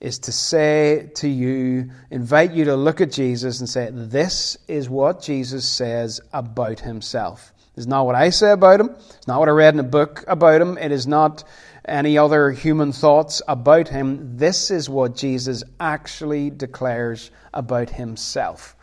is 0.00 0.18
to 0.20 0.32
say 0.32 1.08
to 1.14 1.28
you, 1.28 1.90
invite 2.10 2.50
you 2.50 2.64
to 2.64 2.74
look 2.74 3.00
at 3.00 3.12
Jesus 3.12 3.60
and 3.60 3.68
say, 3.68 3.90
This 3.92 4.56
is 4.66 4.90
what 4.90 5.22
Jesus 5.22 5.68
says 5.68 6.20
about 6.32 6.80
himself. 6.80 7.52
It's 7.76 7.86
not 7.86 8.06
what 8.06 8.16
I 8.16 8.30
say 8.30 8.50
about 8.50 8.80
him. 8.80 8.88
It's 8.88 9.28
not 9.28 9.38
what 9.38 9.48
I 9.48 9.52
read 9.52 9.74
in 9.74 9.80
a 9.80 9.84
book 9.84 10.24
about 10.26 10.60
him. 10.60 10.78
It 10.78 10.90
is 10.90 11.06
not 11.06 11.44
any 11.86 12.18
other 12.18 12.50
human 12.50 12.92
thoughts 12.92 13.42
about 13.48 13.88
him. 13.88 14.36
This 14.36 14.70
is 14.70 14.88
what 14.88 15.16
Jesus 15.16 15.62
actually 15.80 16.50
declares 16.50 17.30
about 17.54 17.90
himself. 17.90 18.76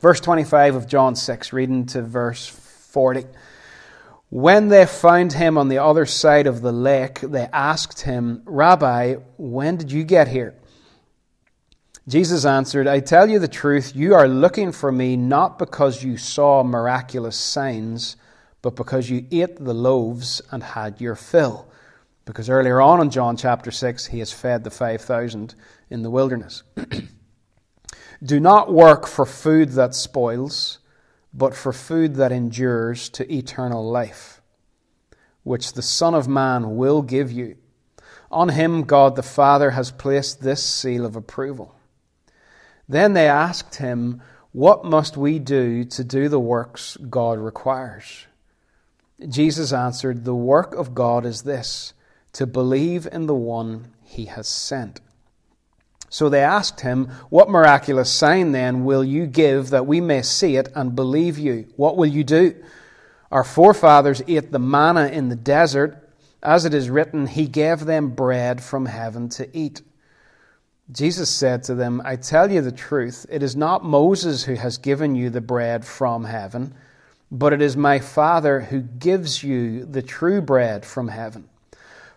Verse 0.00 0.20
25 0.20 0.74
of 0.74 0.86
John 0.86 1.14
6, 1.16 1.52
reading 1.52 1.86
to 1.86 2.02
verse 2.02 2.48
40. 2.48 3.24
When 4.30 4.68
they 4.68 4.86
found 4.86 5.32
him 5.34 5.58
on 5.58 5.68
the 5.68 5.78
other 5.78 6.06
side 6.06 6.46
of 6.46 6.62
the 6.62 6.72
lake, 6.72 7.20
they 7.20 7.48
asked 7.52 8.00
him, 8.00 8.42
Rabbi, 8.46 9.16
when 9.36 9.76
did 9.76 9.92
you 9.92 10.04
get 10.04 10.28
here? 10.28 10.54
Jesus 12.08 12.44
answered, 12.44 12.88
I 12.88 13.00
tell 13.00 13.30
you 13.30 13.38
the 13.38 13.46
truth, 13.46 13.94
you 13.94 14.14
are 14.14 14.26
looking 14.26 14.72
for 14.72 14.90
me 14.90 15.16
not 15.16 15.58
because 15.58 16.02
you 16.02 16.16
saw 16.16 16.64
miraculous 16.64 17.36
signs, 17.36 18.16
but 18.60 18.74
because 18.74 19.08
you 19.08 19.26
ate 19.30 19.56
the 19.56 19.74
loaves 19.74 20.42
and 20.50 20.62
had 20.62 21.00
your 21.00 21.14
fill. 21.14 21.68
Because 22.24 22.48
earlier 22.48 22.80
on 22.80 23.00
in 23.00 23.10
John 23.10 23.36
chapter 23.36 23.70
6, 23.70 24.06
he 24.06 24.20
has 24.20 24.32
fed 24.32 24.64
the 24.64 24.70
5,000 24.70 25.54
in 25.90 26.02
the 26.02 26.10
wilderness. 26.10 26.62
Do 28.22 28.38
not 28.38 28.72
work 28.72 29.08
for 29.08 29.26
food 29.26 29.70
that 29.70 29.94
spoils, 29.94 30.78
but 31.34 31.54
for 31.54 31.72
food 31.72 32.14
that 32.16 32.30
endures 32.30 33.08
to 33.10 33.32
eternal 33.32 33.88
life, 33.88 34.40
which 35.42 35.72
the 35.72 35.82
Son 35.82 36.14
of 36.14 36.28
Man 36.28 36.76
will 36.76 37.02
give 37.02 37.32
you. 37.32 37.56
On 38.30 38.50
him 38.50 38.84
God 38.84 39.16
the 39.16 39.22
Father 39.22 39.72
has 39.72 39.90
placed 39.90 40.40
this 40.40 40.62
seal 40.62 41.04
of 41.04 41.16
approval. 41.16 41.74
Then 42.88 43.14
they 43.14 43.28
asked 43.28 43.76
him, 43.76 44.22
What 44.52 44.84
must 44.84 45.16
we 45.16 45.38
do 45.38 45.84
to 45.84 46.04
do 46.04 46.28
the 46.28 46.40
works 46.40 46.96
God 47.10 47.38
requires? 47.38 48.26
Jesus 49.28 49.72
answered, 49.72 50.24
The 50.24 50.34
work 50.34 50.74
of 50.74 50.94
God 50.94 51.26
is 51.26 51.42
this 51.42 51.94
to 52.32 52.46
believe 52.46 53.06
in 53.10 53.26
the 53.26 53.34
one 53.34 53.92
he 54.04 54.26
has 54.26 54.48
sent. 54.48 55.00
So 56.08 56.28
they 56.28 56.42
asked 56.42 56.82
him, 56.82 57.06
What 57.30 57.48
miraculous 57.48 58.10
sign 58.10 58.52
then 58.52 58.84
will 58.84 59.02
you 59.02 59.26
give 59.26 59.70
that 59.70 59.86
we 59.86 60.00
may 60.00 60.20
see 60.20 60.56
it 60.56 60.68
and 60.74 60.94
believe 60.94 61.38
you? 61.38 61.66
What 61.76 61.96
will 61.96 62.06
you 62.06 62.22
do? 62.22 62.54
Our 63.30 63.44
forefathers 63.44 64.22
ate 64.28 64.52
the 64.52 64.58
manna 64.58 65.06
in 65.06 65.30
the 65.30 65.36
desert. 65.36 65.98
As 66.42 66.66
it 66.66 66.74
is 66.74 66.90
written, 66.90 67.26
He 67.26 67.46
gave 67.46 67.86
them 67.86 68.10
bread 68.10 68.62
from 68.62 68.84
heaven 68.84 69.30
to 69.30 69.48
eat. 69.56 69.80
Jesus 70.90 71.30
said 71.30 71.62
to 71.64 71.74
them, 71.74 72.02
I 72.04 72.16
tell 72.16 72.50
you 72.50 72.60
the 72.60 72.72
truth, 72.72 73.24
it 73.30 73.42
is 73.42 73.56
not 73.56 73.82
Moses 73.82 74.44
who 74.44 74.54
has 74.54 74.76
given 74.76 75.14
you 75.14 75.30
the 75.30 75.40
bread 75.40 75.82
from 75.84 76.24
heaven, 76.24 76.74
but 77.30 77.54
it 77.54 77.62
is 77.62 77.74
my 77.74 77.98
Father 77.98 78.60
who 78.60 78.82
gives 78.82 79.42
you 79.42 79.86
the 79.86 80.02
true 80.02 80.42
bread 80.42 80.84
from 80.84 81.08
heaven. 81.08 81.48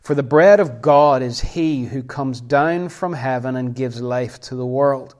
For 0.05 0.13
the 0.13 0.21
bread 0.21 0.59
of 0.59 0.83
God 0.83 1.23
is 1.23 1.41
he 1.41 1.85
who 1.85 2.03
comes 2.03 2.39
down 2.39 2.89
from 2.89 3.13
heaven 3.13 3.55
and 3.55 3.73
gives 3.73 3.99
life 3.99 4.39
to 4.41 4.55
the 4.55 4.63
world. 4.63 5.15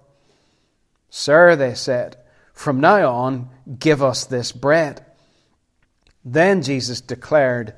Sir, 1.10 1.56
they 1.56 1.74
said, 1.74 2.18
from 2.54 2.82
now 2.82 3.12
on, 3.12 3.50
give 3.80 4.04
us 4.04 4.26
this 4.26 4.52
bread. 4.52 5.04
Then 6.24 6.62
Jesus 6.62 7.02
declared, 7.02 7.74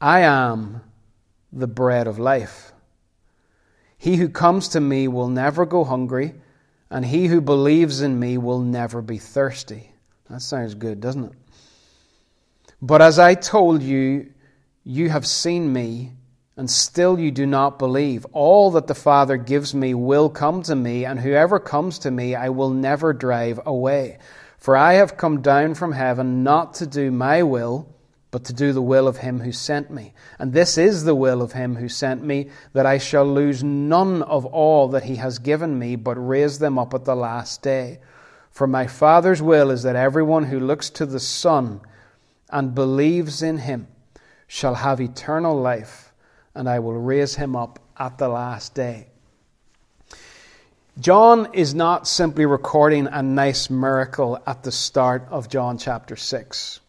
I 0.00 0.20
am 0.20 0.82
the 1.52 1.66
bread 1.66 2.06
of 2.06 2.20
life. 2.20 2.70
He 3.98 4.14
who 4.14 4.28
comes 4.28 4.68
to 4.68 4.80
me 4.80 5.08
will 5.08 5.28
never 5.28 5.66
go 5.66 5.82
hungry, 5.82 6.34
and 6.88 7.04
he 7.04 7.26
who 7.26 7.40
believes 7.40 8.00
in 8.00 8.20
me 8.20 8.38
will 8.38 8.60
never 8.60 9.02
be 9.02 9.18
thirsty. 9.18 9.90
That 10.30 10.40
sounds 10.40 10.76
good, 10.76 11.00
doesn't 11.00 11.24
it? 11.24 11.32
But 12.80 13.02
as 13.02 13.18
I 13.18 13.34
told 13.34 13.82
you, 13.82 14.32
you 14.84 15.08
have 15.08 15.26
seen 15.26 15.72
me 15.72 16.12
and 16.56 16.70
still 16.70 17.18
you 17.18 17.30
do 17.30 17.46
not 17.46 17.78
believe. 17.78 18.24
All 18.32 18.70
that 18.72 18.86
the 18.86 18.94
Father 18.94 19.36
gives 19.36 19.74
me 19.74 19.92
will 19.94 20.28
come 20.30 20.62
to 20.62 20.76
me, 20.76 21.04
and 21.04 21.18
whoever 21.20 21.58
comes 21.58 21.98
to 22.00 22.10
me 22.10 22.34
I 22.34 22.48
will 22.50 22.70
never 22.70 23.12
drive 23.12 23.60
away. 23.66 24.18
For 24.58 24.76
I 24.76 24.94
have 24.94 25.16
come 25.16 25.42
down 25.42 25.74
from 25.74 25.92
heaven 25.92 26.42
not 26.44 26.74
to 26.74 26.86
do 26.86 27.10
my 27.10 27.42
will, 27.42 27.88
but 28.30 28.44
to 28.44 28.52
do 28.52 28.72
the 28.72 28.82
will 28.82 29.06
of 29.06 29.18
him 29.18 29.40
who 29.40 29.52
sent 29.52 29.90
me. 29.90 30.12
And 30.38 30.52
this 30.52 30.78
is 30.78 31.04
the 31.04 31.14
will 31.14 31.42
of 31.42 31.52
him 31.52 31.76
who 31.76 31.88
sent 31.88 32.22
me, 32.24 32.50
that 32.72 32.86
I 32.86 32.98
shall 32.98 33.26
lose 33.26 33.62
none 33.64 34.22
of 34.22 34.46
all 34.46 34.88
that 34.88 35.04
he 35.04 35.16
has 35.16 35.38
given 35.38 35.78
me, 35.78 35.96
but 35.96 36.16
raise 36.16 36.60
them 36.60 36.78
up 36.78 36.94
at 36.94 37.04
the 37.04 37.16
last 37.16 37.62
day. 37.62 37.98
For 38.50 38.68
my 38.68 38.86
Father's 38.86 39.42
will 39.42 39.70
is 39.70 39.82
that 39.82 39.96
everyone 39.96 40.44
who 40.44 40.60
looks 40.60 40.88
to 40.90 41.06
the 41.06 41.20
Son 41.20 41.80
and 42.48 42.74
believes 42.74 43.42
in 43.42 43.58
him 43.58 43.88
shall 44.46 44.76
have 44.76 45.00
eternal 45.00 45.60
life 45.60 46.03
and 46.54 46.68
I 46.68 46.78
will 46.78 46.94
raise 46.94 47.34
him 47.34 47.56
up 47.56 47.78
at 47.98 48.18
the 48.18 48.28
last 48.28 48.74
day. 48.74 49.08
John 50.98 51.54
is 51.54 51.74
not 51.74 52.06
simply 52.06 52.46
recording 52.46 53.08
a 53.08 53.22
nice 53.22 53.68
miracle 53.68 54.40
at 54.46 54.62
the 54.62 54.70
start 54.70 55.26
of 55.30 55.48
John 55.48 55.76
chapter 55.76 56.14
6. 56.14 56.80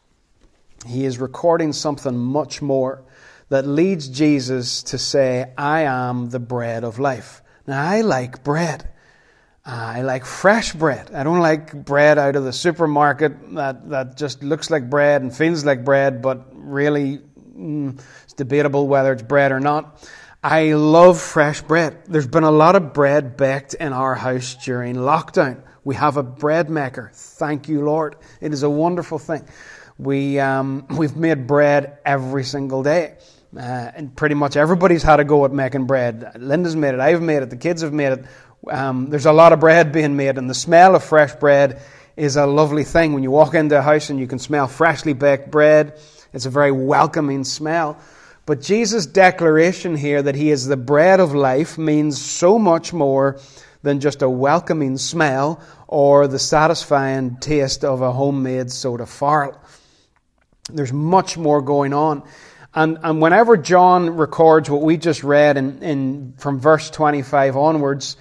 He 0.85 1.05
is 1.05 1.17
recording 1.17 1.73
something 1.73 2.15
much 2.15 2.61
more 2.61 3.03
that 3.49 3.65
leads 3.65 4.07
Jesus 4.07 4.83
to 4.83 4.99
say, 4.99 5.51
I 5.57 5.81
am 5.81 6.29
the 6.29 6.39
bread 6.39 6.83
of 6.83 6.99
life. 6.99 7.41
Now, 7.65 7.83
I 7.83 8.01
like 8.01 8.43
bread. 8.43 8.87
I 9.65 10.03
like 10.03 10.25
fresh 10.25 10.73
bread. 10.73 11.09
I 11.11 11.23
don't 11.23 11.39
like 11.39 11.73
bread 11.73 12.19
out 12.19 12.35
of 12.35 12.43
the 12.43 12.53
supermarket 12.53 13.55
that, 13.55 13.89
that 13.89 14.17
just 14.17 14.43
looks 14.43 14.69
like 14.69 14.87
bread 14.89 15.23
and 15.23 15.35
feels 15.35 15.65
like 15.65 15.83
bread, 15.83 16.21
but 16.21 16.45
really 16.53 17.21
mm, 17.57 17.99
debatable 18.35 18.87
whether 18.87 19.13
it's 19.13 19.23
bread 19.23 19.51
or 19.51 19.59
not. 19.59 20.07
I 20.43 20.73
love 20.73 21.19
fresh 21.19 21.61
bread. 21.61 22.03
There's 22.07 22.27
been 22.27 22.43
a 22.43 22.51
lot 22.51 22.75
of 22.75 22.93
bread 22.93 23.35
baked 23.35 23.73
in 23.73 23.93
our 23.93 24.13
house 24.13 24.55
during 24.63 24.95
lockdown. 24.95 25.63
We 25.83 25.95
have 25.95 26.17
a 26.17 26.23
bread 26.23 26.69
maker. 26.69 27.11
Thank 27.13 27.67
you, 27.67 27.83
Lord. 27.83 28.15
It 28.41 28.53
is 28.53 28.63
a 28.63 28.69
wonderful 28.69 29.17
thing. 29.17 29.47
We, 29.97 30.39
um, 30.39 30.85
we've 30.97 31.15
made 31.15 31.47
bread 31.47 31.97
every 32.05 32.43
single 32.43 32.83
day. 32.83 33.17
Uh, 33.55 33.61
and 33.95 34.15
pretty 34.15 34.35
much 34.35 34.57
everybody's 34.57 35.01
had 35.01 35.19
a 35.19 35.23
go 35.23 35.45
at 35.45 35.51
making 35.51 35.85
bread. 35.85 36.33
Linda's 36.37 36.75
made 36.75 36.93
it, 36.93 36.99
I've 36.99 37.21
made 37.21 37.41
it, 37.41 37.49
the 37.49 37.57
kids 37.57 37.81
have 37.83 37.93
made 37.93 38.11
it. 38.11 38.25
Um, 38.69 39.09
there's 39.09 39.25
a 39.25 39.31
lot 39.31 39.53
of 39.53 39.59
bread 39.59 39.91
being 39.91 40.15
made, 40.17 40.37
and 40.37 40.49
the 40.49 40.55
smell 40.55 40.95
of 40.95 41.03
fresh 41.03 41.33
bread 41.35 41.81
is 42.17 42.35
a 42.35 42.45
lovely 42.45 42.83
thing. 42.83 43.13
When 43.13 43.23
you 43.23 43.31
walk 43.31 43.53
into 43.53 43.77
a 43.77 43.81
house 43.81 44.09
and 44.09 44.19
you 44.19 44.27
can 44.27 44.39
smell 44.39 44.67
freshly 44.67 45.13
baked 45.13 45.51
bread, 45.51 45.99
it's 46.33 46.45
a 46.45 46.49
very 46.49 46.71
welcoming 46.71 47.43
smell. 47.45 47.97
But 48.45 48.61
Jesus' 48.61 49.05
declaration 49.05 49.95
here 49.95 50.21
that 50.21 50.35
he 50.35 50.51
is 50.51 50.67
the 50.67 50.77
bread 50.77 51.19
of 51.19 51.33
life 51.33 51.77
means 51.77 52.23
so 52.23 52.59
much 52.59 52.93
more 52.93 53.39
than 53.81 53.99
just 53.99 54.21
a 54.21 54.29
welcoming 54.29 54.97
smell 54.97 55.61
or 55.87 56.27
the 56.27 56.39
satisfying 56.39 57.37
taste 57.37 57.83
of 57.83 58.01
a 58.01 58.11
homemade 58.11 58.71
soda 58.71 59.05
farl. 59.05 59.59
There's 60.69 60.93
much 60.93 61.37
more 61.37 61.61
going 61.61 61.93
on. 61.93 62.23
And, 62.73 62.97
and 63.03 63.21
whenever 63.21 63.57
John 63.57 64.17
records 64.17 64.69
what 64.69 64.81
we 64.81 64.97
just 64.97 65.23
read 65.23 65.57
in, 65.57 65.81
in, 65.81 66.33
from 66.37 66.59
verse 66.59 66.89
25 66.89 67.55
onwards, 67.55 68.17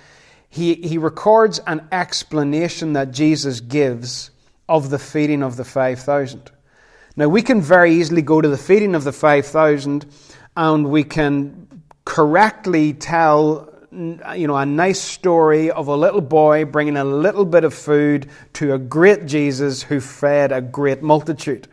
he, 0.48 0.74
he 0.74 0.98
records 0.98 1.58
an 1.66 1.88
explanation 1.90 2.92
that 2.92 3.10
Jesus 3.10 3.60
gives 3.60 4.30
of 4.68 4.90
the 4.90 4.98
feeding 4.98 5.42
of 5.42 5.56
the 5.56 5.64
5,000. 5.64 6.50
Now, 7.16 7.28
we 7.28 7.42
can 7.42 7.60
very 7.60 7.94
easily 7.94 8.22
go 8.22 8.40
to 8.40 8.48
the 8.48 8.58
feeding 8.58 8.94
of 8.96 9.04
the 9.04 9.12
5,000 9.12 10.04
and 10.56 10.90
we 10.90 11.04
can 11.04 11.82
correctly 12.04 12.92
tell 12.92 13.70
you 13.92 14.48
know, 14.48 14.56
a 14.56 14.66
nice 14.66 15.00
story 15.00 15.70
of 15.70 15.86
a 15.86 15.96
little 15.96 16.20
boy 16.20 16.64
bringing 16.64 16.96
a 16.96 17.04
little 17.04 17.44
bit 17.44 17.62
of 17.62 17.72
food 17.72 18.28
to 18.54 18.74
a 18.74 18.78
great 18.78 19.26
Jesus 19.26 19.82
who 19.82 20.00
fed 20.00 20.50
a 20.50 20.60
great 20.60 21.02
multitude. 21.02 21.68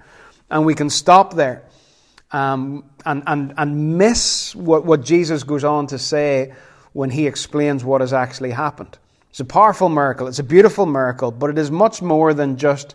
And 0.51 0.65
we 0.65 0.75
can 0.75 0.91
stop 0.91 1.33
there 1.33 1.63
um, 2.31 2.83
and, 3.03 3.23
and, 3.25 3.53
and 3.57 3.97
miss 3.97 4.53
what, 4.53 4.85
what 4.85 5.01
Jesus 5.01 5.43
goes 5.43 5.63
on 5.63 5.87
to 5.87 5.97
say 5.97 6.53
when 6.93 7.09
he 7.09 7.25
explains 7.25 7.83
what 7.83 8.01
has 8.01 8.13
actually 8.13 8.51
happened. 8.51 8.97
It's 9.31 9.39
a 9.39 9.45
powerful 9.45 9.89
miracle, 9.89 10.27
it's 10.27 10.39
a 10.39 10.43
beautiful 10.43 10.85
miracle, 10.85 11.31
but 11.31 11.49
it 11.49 11.57
is 11.57 11.71
much 11.71 12.01
more 12.01 12.33
than 12.33 12.57
just 12.57 12.93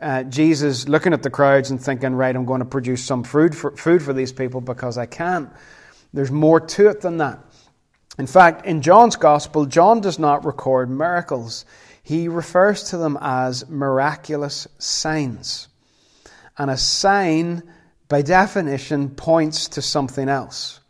uh, 0.00 0.22
Jesus 0.24 0.88
looking 0.88 1.12
at 1.12 1.22
the 1.22 1.30
crowds 1.30 1.70
and 1.70 1.82
thinking, 1.82 2.14
right, 2.14 2.34
I'm 2.34 2.44
going 2.44 2.60
to 2.60 2.66
produce 2.66 3.04
some 3.04 3.24
food 3.24 3.56
for, 3.56 3.76
food 3.76 4.02
for 4.02 4.12
these 4.12 4.32
people 4.32 4.60
because 4.60 4.96
I 4.98 5.06
can. 5.06 5.50
There's 6.12 6.30
more 6.30 6.60
to 6.60 6.88
it 6.88 7.00
than 7.00 7.18
that. 7.18 7.40
In 8.18 8.26
fact, 8.26 8.66
in 8.66 8.82
John's 8.82 9.16
Gospel, 9.16 9.66
John 9.66 10.00
does 10.00 10.18
not 10.18 10.44
record 10.44 10.90
miracles. 10.90 11.64
He 12.02 12.28
refers 12.28 12.84
to 12.90 12.96
them 12.96 13.18
as 13.20 13.68
miraculous 13.68 14.66
signs. 14.78 15.68
And 16.56 16.70
a 16.70 16.76
sign, 16.76 17.62
by 18.08 18.22
definition, 18.22 19.10
points 19.10 19.68
to 19.68 19.82
something 19.82 20.28
else. 20.28 20.80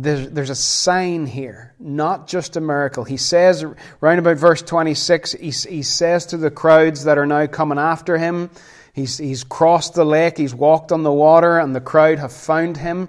There's, 0.00 0.30
there's 0.30 0.50
a 0.50 0.54
sign 0.54 1.26
here, 1.26 1.74
not 1.80 2.28
just 2.28 2.56
a 2.56 2.60
miracle. 2.60 3.02
He 3.02 3.16
says, 3.16 3.64
round 4.00 4.20
about 4.20 4.36
verse 4.36 4.62
26, 4.62 5.32
he, 5.32 5.50
he 5.50 5.82
says 5.82 6.26
to 6.26 6.36
the 6.36 6.52
crowds 6.52 7.04
that 7.04 7.18
are 7.18 7.26
now 7.26 7.48
coming 7.48 7.78
after 7.78 8.16
him, 8.16 8.50
he's, 8.92 9.18
he's 9.18 9.42
crossed 9.42 9.94
the 9.94 10.04
lake, 10.04 10.38
he's 10.38 10.54
walked 10.54 10.92
on 10.92 11.02
the 11.02 11.12
water, 11.12 11.58
and 11.58 11.74
the 11.74 11.80
crowd 11.80 12.20
have 12.20 12.32
found 12.32 12.76
him. 12.76 13.08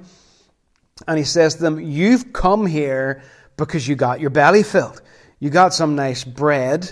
And 1.07 1.19
he 1.19 1.23
says 1.23 1.55
to 1.55 1.61
them, 1.61 1.79
You've 1.79 2.33
come 2.33 2.65
here 2.65 3.21
because 3.55 3.87
you 3.87 3.95
got 3.95 4.19
your 4.19 4.31
belly 4.31 4.63
filled. 4.63 4.99
You 5.39 5.51
got 5.51 5.75
some 5.75 5.95
nice 5.95 6.23
bread. 6.23 6.91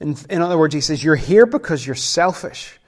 In, 0.00 0.16
in 0.28 0.42
other 0.42 0.58
words, 0.58 0.74
he 0.74 0.82
says, 0.82 1.02
You're 1.02 1.16
here 1.16 1.46
because 1.46 1.84
you're 1.86 1.94
selfish. 1.96 2.78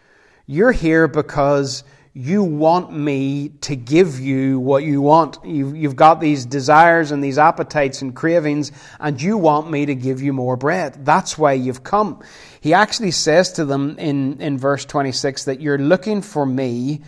You're 0.46 0.72
here 0.72 1.08
because 1.08 1.82
you 2.14 2.42
want 2.42 2.92
me 2.92 3.48
to 3.62 3.74
give 3.74 4.20
you 4.20 4.60
what 4.60 4.84
you 4.84 5.00
want. 5.00 5.38
You've, 5.44 5.74
you've 5.74 5.96
got 5.96 6.20
these 6.20 6.44
desires 6.44 7.10
and 7.10 7.24
these 7.24 7.38
appetites 7.38 8.02
and 8.02 8.14
cravings, 8.14 8.70
and 9.00 9.20
you 9.20 9.38
want 9.38 9.70
me 9.70 9.86
to 9.86 9.94
give 9.94 10.20
you 10.20 10.34
more 10.34 10.58
bread. 10.58 11.06
That's 11.06 11.38
why 11.38 11.54
you've 11.54 11.82
come. 11.82 12.22
He 12.60 12.74
actually 12.74 13.12
says 13.12 13.52
to 13.52 13.64
them 13.64 13.98
in, 13.98 14.42
in 14.42 14.58
verse 14.58 14.84
26 14.84 15.44
that 15.44 15.62
you're 15.62 15.78
looking 15.78 16.20
for 16.20 16.44
me 16.44 17.00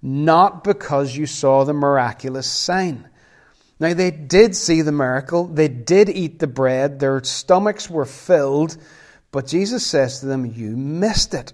not 0.00 0.62
because 0.64 1.16
you 1.16 1.26
saw 1.26 1.64
the 1.64 1.72
miraculous 1.72 2.48
sign. 2.48 3.08
Now, 3.80 3.94
they 3.94 4.12
did 4.12 4.54
see 4.54 4.82
the 4.82 4.92
miracle, 4.92 5.46
they 5.46 5.66
did 5.66 6.08
eat 6.08 6.38
the 6.38 6.46
bread, 6.46 7.00
their 7.00 7.22
stomachs 7.24 7.90
were 7.90 8.04
filled, 8.04 8.76
but 9.32 9.48
Jesus 9.48 9.84
says 9.84 10.20
to 10.20 10.26
them, 10.26 10.46
You 10.46 10.76
missed 10.76 11.34
it. 11.34 11.52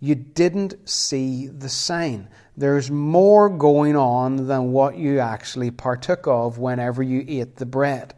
You 0.00 0.14
didn't 0.14 0.88
see 0.88 1.48
the 1.48 1.68
sign. 1.68 2.28
There's 2.56 2.90
more 2.90 3.48
going 3.48 3.96
on 3.96 4.46
than 4.46 4.72
what 4.72 4.96
you 4.96 5.18
actually 5.18 5.70
partook 5.70 6.26
of 6.26 6.58
whenever 6.58 7.02
you 7.02 7.24
ate 7.26 7.56
the 7.56 7.66
bread. 7.66 8.14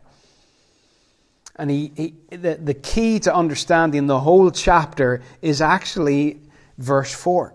And 1.56 1.70
he, 1.70 1.92
he, 1.94 2.14
the, 2.36 2.58
the 2.62 2.74
key 2.74 3.18
to 3.20 3.34
understanding 3.34 4.06
the 4.06 4.20
whole 4.20 4.50
chapter 4.50 5.22
is 5.42 5.60
actually 5.60 6.40
verse 6.78 7.12
4. 7.14 7.54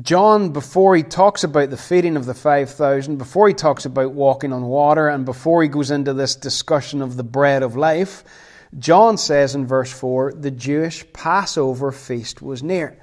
John, 0.00 0.52
before 0.52 0.96
he 0.96 1.02
talks 1.02 1.44
about 1.44 1.68
the 1.68 1.76
feeding 1.76 2.16
of 2.16 2.24
the 2.24 2.32
5,000, 2.32 3.18
before 3.18 3.46
he 3.48 3.54
talks 3.54 3.84
about 3.84 4.12
walking 4.12 4.52
on 4.52 4.62
water, 4.62 5.08
and 5.08 5.26
before 5.26 5.62
he 5.62 5.68
goes 5.68 5.90
into 5.90 6.14
this 6.14 6.34
discussion 6.34 7.02
of 7.02 7.16
the 7.16 7.24
bread 7.24 7.62
of 7.62 7.76
life, 7.76 8.24
John 8.78 9.18
says 9.18 9.54
in 9.54 9.66
verse 9.66 9.92
4 9.92 10.32
the 10.34 10.50
Jewish 10.50 11.10
Passover 11.12 11.92
feast 11.92 12.40
was 12.42 12.62
near. 12.62 12.98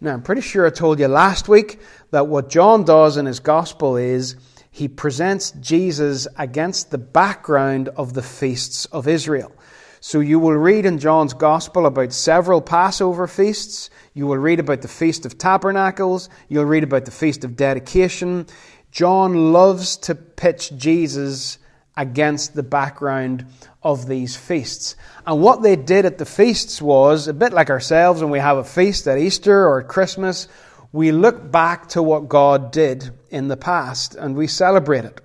Now, 0.00 0.12
I'm 0.12 0.22
pretty 0.22 0.42
sure 0.42 0.64
I 0.66 0.70
told 0.70 1.00
you 1.00 1.08
last 1.08 1.48
week 1.48 1.80
that 2.12 2.28
what 2.28 2.48
John 2.48 2.84
does 2.84 3.16
in 3.16 3.26
his 3.26 3.40
gospel 3.40 3.96
is 3.96 4.36
he 4.70 4.86
presents 4.86 5.50
Jesus 5.52 6.28
against 6.36 6.92
the 6.92 6.98
background 6.98 7.88
of 7.88 8.14
the 8.14 8.22
feasts 8.22 8.84
of 8.86 9.08
Israel. 9.08 9.52
So 10.00 10.20
you 10.20 10.38
will 10.38 10.52
read 10.52 10.86
in 10.86 10.98
John's 10.98 11.34
Gospel 11.34 11.86
about 11.86 12.12
several 12.12 12.60
Passover 12.60 13.26
feasts. 13.26 13.90
You 14.14 14.28
will 14.28 14.36
read 14.38 14.60
about 14.60 14.82
the 14.82 14.88
Feast 14.88 15.26
of 15.26 15.36
Tabernacles. 15.36 16.28
You'll 16.48 16.64
read 16.64 16.84
about 16.84 17.04
the 17.04 17.10
Feast 17.10 17.42
of 17.42 17.56
Dedication. 17.56 18.46
John 18.92 19.52
loves 19.52 19.96
to 19.96 20.14
pitch 20.14 20.76
Jesus 20.76 21.58
against 21.98 22.54
the 22.54 22.62
background 22.62 23.44
of 23.82 24.06
these 24.06 24.36
feasts. 24.36 24.96
And 25.26 25.42
what 25.42 25.62
they 25.62 25.76
did 25.76 26.06
at 26.06 26.16
the 26.16 26.24
feasts 26.24 26.80
was 26.80 27.28
a 27.28 27.34
bit 27.34 27.52
like 27.52 27.68
ourselves 27.68 28.22
when 28.22 28.30
we 28.30 28.38
have 28.38 28.56
a 28.56 28.64
feast 28.64 29.06
at 29.06 29.18
Easter 29.18 29.66
or 29.66 29.80
at 29.80 29.88
Christmas. 29.88 30.48
We 30.92 31.12
look 31.12 31.50
back 31.50 31.88
to 31.90 32.02
what 32.02 32.28
God 32.28 32.70
did 32.70 33.10
in 33.30 33.48
the 33.48 33.56
past 33.56 34.14
and 34.14 34.36
we 34.36 34.46
celebrate 34.46 35.04
it. 35.04 35.20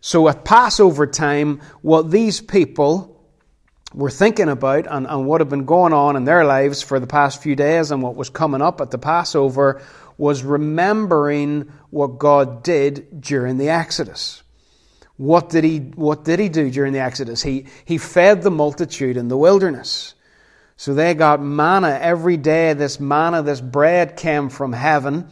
So 0.00 0.26
at 0.28 0.44
Passover 0.44 1.06
time, 1.06 1.60
what 1.82 2.10
these 2.10 2.40
people, 2.40 3.14
were 3.94 4.10
thinking 4.10 4.48
about 4.48 4.86
and, 4.90 5.06
and 5.06 5.26
what 5.26 5.40
had 5.40 5.48
been 5.48 5.66
going 5.66 5.92
on 5.92 6.16
in 6.16 6.24
their 6.24 6.44
lives 6.44 6.82
for 6.82 6.98
the 6.98 7.06
past 7.06 7.42
few 7.42 7.54
days 7.54 7.90
and 7.90 8.02
what 8.02 8.16
was 8.16 8.28
coming 8.28 8.60
up 8.60 8.80
at 8.80 8.90
the 8.90 8.98
Passover 8.98 9.80
was 10.18 10.42
remembering 10.42 11.70
what 11.90 12.18
God 12.18 12.62
did 12.62 13.20
during 13.20 13.56
the 13.56 13.68
Exodus. 13.68 14.43
What 15.16 15.48
did 15.48 15.64
he, 15.64 15.78
what 15.78 16.24
did 16.24 16.40
he 16.40 16.48
do 16.48 16.70
during 16.70 16.92
the 16.92 16.98
Exodus? 17.00 17.42
He, 17.42 17.66
he 17.84 17.98
fed 17.98 18.42
the 18.42 18.50
multitude 18.50 19.16
in 19.16 19.28
the 19.28 19.36
wilderness. 19.36 20.14
So 20.76 20.92
they 20.92 21.14
got 21.14 21.40
manna 21.40 21.98
every 22.00 22.36
day. 22.36 22.72
This 22.72 22.98
manna, 22.98 23.42
this 23.42 23.60
bread 23.60 24.16
came 24.16 24.48
from 24.48 24.72
heaven 24.72 25.28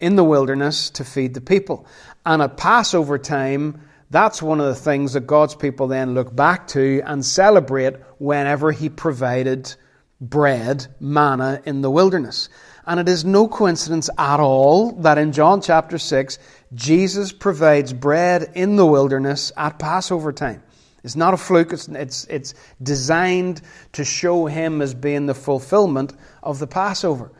in 0.00 0.16
the 0.16 0.24
wilderness 0.24 0.90
to 0.90 1.04
feed 1.04 1.34
the 1.34 1.40
people. 1.40 1.86
And 2.26 2.42
at 2.42 2.56
Passover 2.56 3.18
time, 3.18 3.80
that's 4.10 4.42
one 4.42 4.60
of 4.60 4.66
the 4.66 4.74
things 4.74 5.12
that 5.12 5.26
God's 5.26 5.54
people 5.54 5.86
then 5.86 6.14
look 6.14 6.34
back 6.34 6.66
to 6.68 7.02
and 7.06 7.24
celebrate 7.24 7.94
whenever 8.18 8.72
He 8.72 8.88
provided 8.88 9.74
bread, 10.20 10.86
manna 11.00 11.62
in 11.64 11.80
the 11.82 11.90
wilderness. 11.90 12.48
And 12.86 13.00
it 13.00 13.08
is 13.08 13.24
no 13.24 13.48
coincidence 13.48 14.10
at 14.18 14.40
all 14.40 14.92
that 15.02 15.18
in 15.18 15.32
John 15.32 15.60
chapter 15.60 15.98
6, 15.98 16.38
Jesus 16.74 17.32
provides 17.32 17.92
bread 17.92 18.52
in 18.54 18.76
the 18.76 18.86
wilderness 18.86 19.52
at 19.56 19.78
Passover 19.78 20.32
time. 20.32 20.62
It's 21.02 21.16
not 21.16 21.34
a 21.34 21.36
fluke, 21.36 21.72
it's, 21.72 21.88
it's, 21.88 22.24
it's 22.24 22.54
designed 22.82 23.60
to 23.92 24.04
show 24.04 24.46
Him 24.46 24.80
as 24.80 24.94
being 24.94 25.26
the 25.26 25.34
fulfillment 25.34 26.14
of 26.42 26.58
the 26.58 26.66
Passover. 26.66 27.30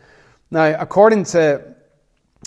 Now, 0.51 0.77
according 0.79 1.25
to 1.25 1.75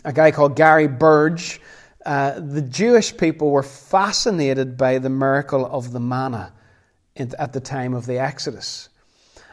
a 0.06 0.14
guy 0.14 0.32
called 0.32 0.56
Gary 0.56 0.88
Burge, 0.88 1.60
uh, 2.06 2.40
the 2.40 2.62
Jewish 2.62 3.18
people 3.18 3.52
were 3.52 3.64
fascinated 3.64 4.78
by 4.78 5.00
the 5.00 5.10
miracle 5.10 5.66
of 5.66 5.92
the 5.92 6.00
manna 6.00 6.54
at 7.18 7.52
the 7.52 7.60
time 7.60 7.94
of 7.96 8.06
the 8.06 8.20
Exodus. 8.20 8.90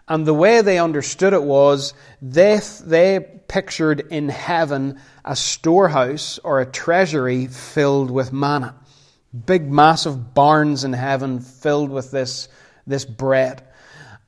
And 0.07 0.27
the 0.27 0.35
way 0.35 0.61
they 0.61 0.79
understood 0.79 1.33
it 1.33 1.43
was 1.43 1.95
they, 2.21 2.61
they 2.85 3.21
pictured 3.49 4.01
in 4.01 4.29
heaven 4.29 5.01
a 5.25 5.35
storehouse 5.35 6.39
or 6.39 6.61
a 6.61 6.67
treasury 6.67 7.47
filled 7.47 8.11
with 8.11 8.33
manna. 8.33 8.75
Big, 9.47 9.71
massive 9.71 10.35
barns 10.35 10.85
in 10.85 10.93
heaven 10.93 11.41
filled 11.41 11.91
with 11.91 12.11
this, 12.11 12.49
this 12.87 13.05
bread. 13.05 13.63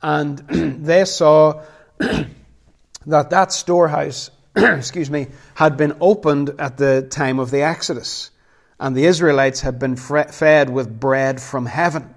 And 0.01 0.37
they 0.85 1.05
saw 1.05 1.63
that 1.99 3.29
that 3.29 3.51
storehouse 3.51 4.31
excuse 4.77 5.11
me, 5.11 5.27
had 5.53 5.77
been 5.77 5.97
opened 6.01 6.49
at 6.57 6.77
the 6.77 7.05
time 7.09 7.39
of 7.39 7.51
the 7.51 7.61
Exodus. 7.61 8.31
And 8.79 8.95
the 8.95 9.05
Israelites 9.05 9.61
had 9.61 9.77
been 9.77 9.95
fed 9.95 10.69
with 10.69 10.99
bread 10.99 11.41
from 11.41 11.65
heaven. 11.65 12.13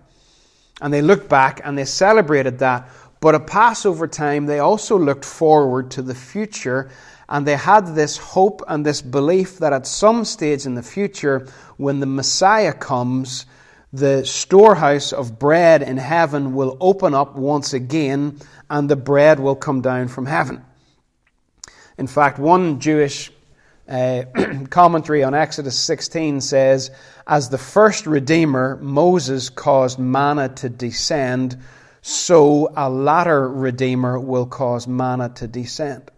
And 0.80 0.92
they 0.92 1.02
looked 1.02 1.28
back 1.28 1.60
and 1.62 1.76
they 1.76 1.84
celebrated 1.84 2.60
that. 2.60 2.88
But 3.20 3.34
at 3.34 3.46
Passover 3.46 4.08
time, 4.08 4.46
they 4.46 4.58
also 4.58 4.98
looked 4.98 5.24
forward 5.24 5.90
to 5.92 6.02
the 6.02 6.14
future. 6.14 6.90
And 7.28 7.46
they 7.46 7.56
had 7.56 7.94
this 7.94 8.16
hope 8.16 8.62
and 8.66 8.84
this 8.84 9.02
belief 9.02 9.58
that 9.58 9.72
at 9.72 9.86
some 9.86 10.24
stage 10.24 10.66
in 10.66 10.74
the 10.74 10.82
future, 10.82 11.46
when 11.76 12.00
the 12.00 12.06
Messiah 12.06 12.72
comes, 12.72 13.46
the 13.92 14.24
storehouse 14.24 15.12
of 15.12 15.38
bread 15.38 15.82
in 15.82 15.96
heaven 15.96 16.54
will 16.54 16.76
open 16.80 17.14
up 17.14 17.36
once 17.36 17.72
again 17.72 18.38
and 18.68 18.88
the 18.88 18.96
bread 18.96 19.40
will 19.40 19.56
come 19.56 19.80
down 19.80 20.08
from 20.08 20.26
heaven. 20.26 20.64
In 21.98 22.06
fact, 22.06 22.38
one 22.38 22.80
Jewish 22.80 23.30
uh, 23.88 24.24
commentary 24.70 25.22
on 25.24 25.34
Exodus 25.34 25.78
16 25.78 26.40
says, 26.40 26.90
As 27.26 27.48
the 27.48 27.58
first 27.58 28.06
Redeemer, 28.06 28.78
Moses 28.80 29.50
caused 29.50 29.98
manna 29.98 30.48
to 30.48 30.68
descend, 30.68 31.58
so 32.02 32.72
a 32.76 32.88
latter 32.88 33.48
Redeemer 33.48 34.18
will 34.18 34.46
cause 34.46 34.86
manna 34.86 35.28
to 35.36 35.46
descend. 35.46 36.10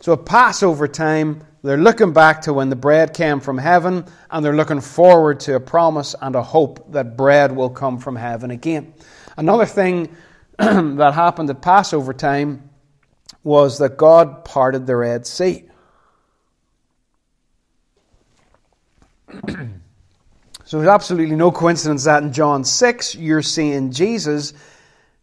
So 0.00 0.14
at 0.14 0.24
Passover 0.24 0.88
time, 0.88 1.44
they're 1.62 1.76
looking 1.76 2.12
back 2.12 2.42
to 2.42 2.52
when 2.54 2.70
the 2.70 2.76
bread 2.76 3.12
came 3.12 3.40
from 3.40 3.58
heaven, 3.58 4.04
and 4.30 4.44
they're 4.44 4.56
looking 4.56 4.80
forward 4.80 5.40
to 5.40 5.56
a 5.56 5.60
promise 5.60 6.14
and 6.20 6.34
a 6.34 6.42
hope 6.42 6.92
that 6.92 7.16
bread 7.16 7.52
will 7.52 7.70
come 7.70 7.98
from 7.98 8.16
heaven 8.16 8.50
again. 8.50 8.94
Another 9.36 9.66
thing 9.66 10.14
that 10.58 11.12
happened 11.14 11.50
at 11.50 11.60
Passover 11.60 12.14
time 12.14 12.70
was 13.42 13.78
that 13.78 13.96
God 13.96 14.44
parted 14.44 14.86
the 14.86 14.96
Red 14.96 15.26
Sea. 15.26 15.64
so 20.64 20.78
there's 20.78 20.88
absolutely 20.88 21.36
no 21.36 21.50
coincidence 21.50 22.04
that 22.04 22.22
in 22.22 22.32
John 22.32 22.64
6 22.64 23.14
you're 23.14 23.42
seeing 23.42 23.92
Jesus 23.92 24.52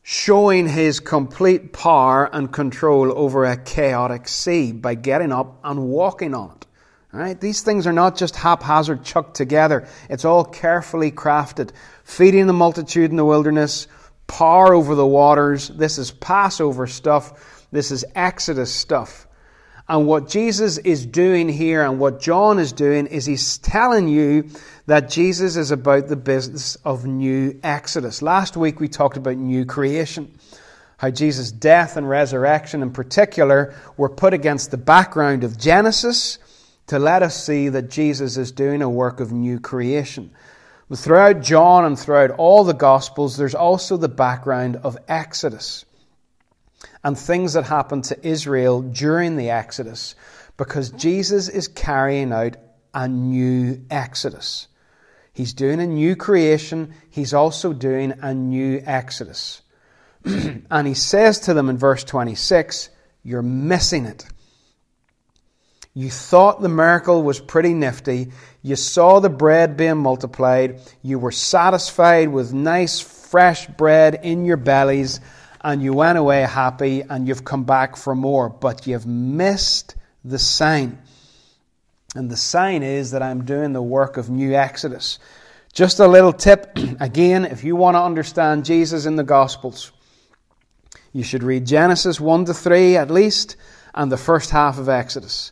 showing 0.09 0.69
his 0.69 1.01
complete 1.01 1.73
power 1.73 2.29
and 2.31 2.49
control 2.53 3.11
over 3.19 3.43
a 3.43 3.57
chaotic 3.57 4.25
sea 4.25 4.71
by 4.71 4.95
getting 4.95 5.33
up 5.33 5.59
and 5.65 5.83
walking 5.89 6.33
on 6.33 6.49
it. 6.49 6.65
Right? 7.11 7.41
These 7.41 7.61
things 7.61 7.85
are 7.85 7.91
not 7.91 8.15
just 8.15 8.37
haphazard 8.37 9.03
chucked 9.03 9.35
together. 9.35 9.85
It's 10.09 10.23
all 10.23 10.45
carefully 10.45 11.11
crafted. 11.11 11.71
Feeding 12.05 12.47
the 12.47 12.53
multitude 12.53 13.11
in 13.11 13.17
the 13.17 13.25
wilderness, 13.25 13.87
power 14.27 14.73
over 14.73 14.95
the 14.95 15.05
waters. 15.05 15.67
This 15.67 15.97
is 15.97 16.11
Passover 16.11 16.87
stuff. 16.87 17.67
This 17.73 17.91
is 17.91 18.05
Exodus 18.15 18.73
stuff. 18.73 19.26
And 19.89 20.05
what 20.05 20.27
Jesus 20.27 20.77
is 20.79 21.05
doing 21.05 21.47
here 21.47 21.81
and 21.81 21.99
what 21.99 22.19
John 22.19 22.59
is 22.59 22.73
doing 22.73 23.07
is 23.07 23.25
he's 23.25 23.57
telling 23.57 24.09
you 24.09 24.49
that 24.85 25.09
Jesus 25.09 25.55
is 25.55 25.71
about 25.71 26.07
the 26.07 26.17
business 26.17 26.75
of 26.83 27.05
new 27.05 27.57
exodus. 27.63 28.21
Last 28.21 28.57
week 28.57 28.81
we 28.81 28.89
talked 28.89 29.15
about 29.15 29.37
new 29.37 29.65
creation. 29.65 30.37
How 30.97 31.09
Jesus' 31.09 31.51
death 31.51 31.95
and 31.95 32.09
resurrection 32.09 32.81
in 32.81 32.91
particular 32.91 33.75
were 33.95 34.09
put 34.09 34.33
against 34.33 34.71
the 34.71 34.77
background 34.77 35.45
of 35.45 35.57
Genesis 35.57 36.39
to 36.87 36.99
let 36.99 37.23
us 37.23 37.41
see 37.41 37.69
that 37.69 37.89
Jesus 37.89 38.35
is 38.35 38.51
doing 38.51 38.81
a 38.81 38.89
work 38.89 39.19
of 39.21 39.31
new 39.31 39.59
creation. 39.59 40.31
But 40.89 40.99
throughout 40.99 41.41
John 41.41 41.85
and 41.85 41.99
throughout 41.99 42.31
all 42.31 42.63
the 42.63 42.73
Gospels, 42.73 43.37
there's 43.37 43.55
also 43.55 43.95
the 43.95 44.09
background 44.09 44.77
of 44.77 44.97
Exodus 45.07 45.85
and 47.07 47.17
things 47.17 47.53
that 47.53 47.63
happened 47.63 48.03
to 48.03 48.27
Israel 48.27 48.81
during 48.81 49.37
the 49.37 49.49
Exodus 49.49 50.13
because 50.57 50.89
Jesus 50.89 51.47
is 51.47 51.69
carrying 51.69 52.33
out 52.33 52.57
a 52.93 53.07
new 53.07 53.81
Exodus. 53.89 54.67
He's 55.31 55.53
doing 55.53 55.79
a 55.79 55.87
new 55.87 56.17
creation, 56.17 56.93
he's 57.09 57.33
also 57.33 57.71
doing 57.71 58.11
a 58.21 58.33
new 58.33 58.83
Exodus. 58.85 59.61
and 60.25 60.85
he 60.85 60.95
says 60.95 61.39
to 61.39 61.53
them 61.53 61.69
in 61.69 61.77
verse 61.77 62.03
26, 62.03 62.89
You're 63.23 63.41
missing 63.41 64.03
it. 64.03 64.25
You 65.93 66.09
thought 66.09 66.61
the 66.61 66.67
miracle 66.67 67.23
was 67.23 67.39
pretty 67.39 67.73
nifty. 67.73 68.33
You 68.61 68.75
saw 68.75 69.21
the 69.21 69.29
bread 69.29 69.77
being 69.77 69.99
multiplied. 69.99 70.81
You 71.01 71.19
were 71.19 71.31
satisfied 71.31 72.27
with 72.27 72.53
nice, 72.53 72.99
fresh 72.99 73.65
bread 73.65 74.19
in 74.23 74.43
your 74.43 74.57
bellies 74.57 75.21
and 75.67 75.83
you 75.83 75.91
went 75.91 76.17
away 76.17 76.43
happy 76.43 77.01
and 77.01 77.27
you've 77.27 77.43
come 77.43 77.65
back 77.65 77.97
for 77.97 78.15
more, 78.15 78.47
but 78.47 78.87
you've 78.87 79.05
missed 79.05 79.95
the 80.23 80.39
sign. 80.39 80.97
And 82.15 82.31
the 82.31 82.37
sign 82.37 82.83
is 82.83 83.11
that 83.11 83.21
I'm 83.21 83.43
doing 83.43 83.73
the 83.73 83.81
work 83.81 84.15
of 84.15 84.29
new 84.29 84.53
Exodus. 84.53 85.19
Just 85.73 85.99
a 85.99 86.07
little 86.07 86.31
tip 86.31 86.71
again, 87.01 87.43
if 87.43 87.65
you 87.65 87.75
want 87.75 87.95
to 87.95 88.01
understand 88.01 88.63
Jesus 88.63 89.05
in 89.05 89.17
the 89.17 89.25
Gospels, 89.25 89.91
you 91.11 91.21
should 91.21 91.43
read 91.43 91.67
Genesis 91.67 92.17
1 92.17 92.45
to 92.45 92.53
3 92.53 92.95
at 92.95 93.11
least, 93.11 93.57
and 93.93 94.09
the 94.09 94.15
first 94.15 94.51
half 94.51 94.77
of 94.77 94.87
Exodus. 94.87 95.51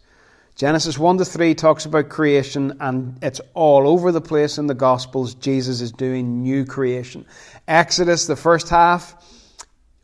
Genesis 0.56 0.98
1 0.98 1.18
to 1.18 1.26
3 1.26 1.56
talks 1.56 1.86
about 1.86 2.08
creation, 2.08 2.78
and 2.80 3.18
it's 3.22 3.42
all 3.54 3.86
over 3.86 4.14
the 4.14 4.22
place 4.22 4.60
in 4.60 4.68
the 4.68 4.76
Gospels. 4.76 5.36
Jesus 5.36 5.82
is 5.82 5.92
doing 5.92 6.42
new 6.42 6.64
creation. 6.64 7.26
Exodus, 7.68 8.28
the 8.28 8.38
first 8.38 8.70
half, 8.70 9.22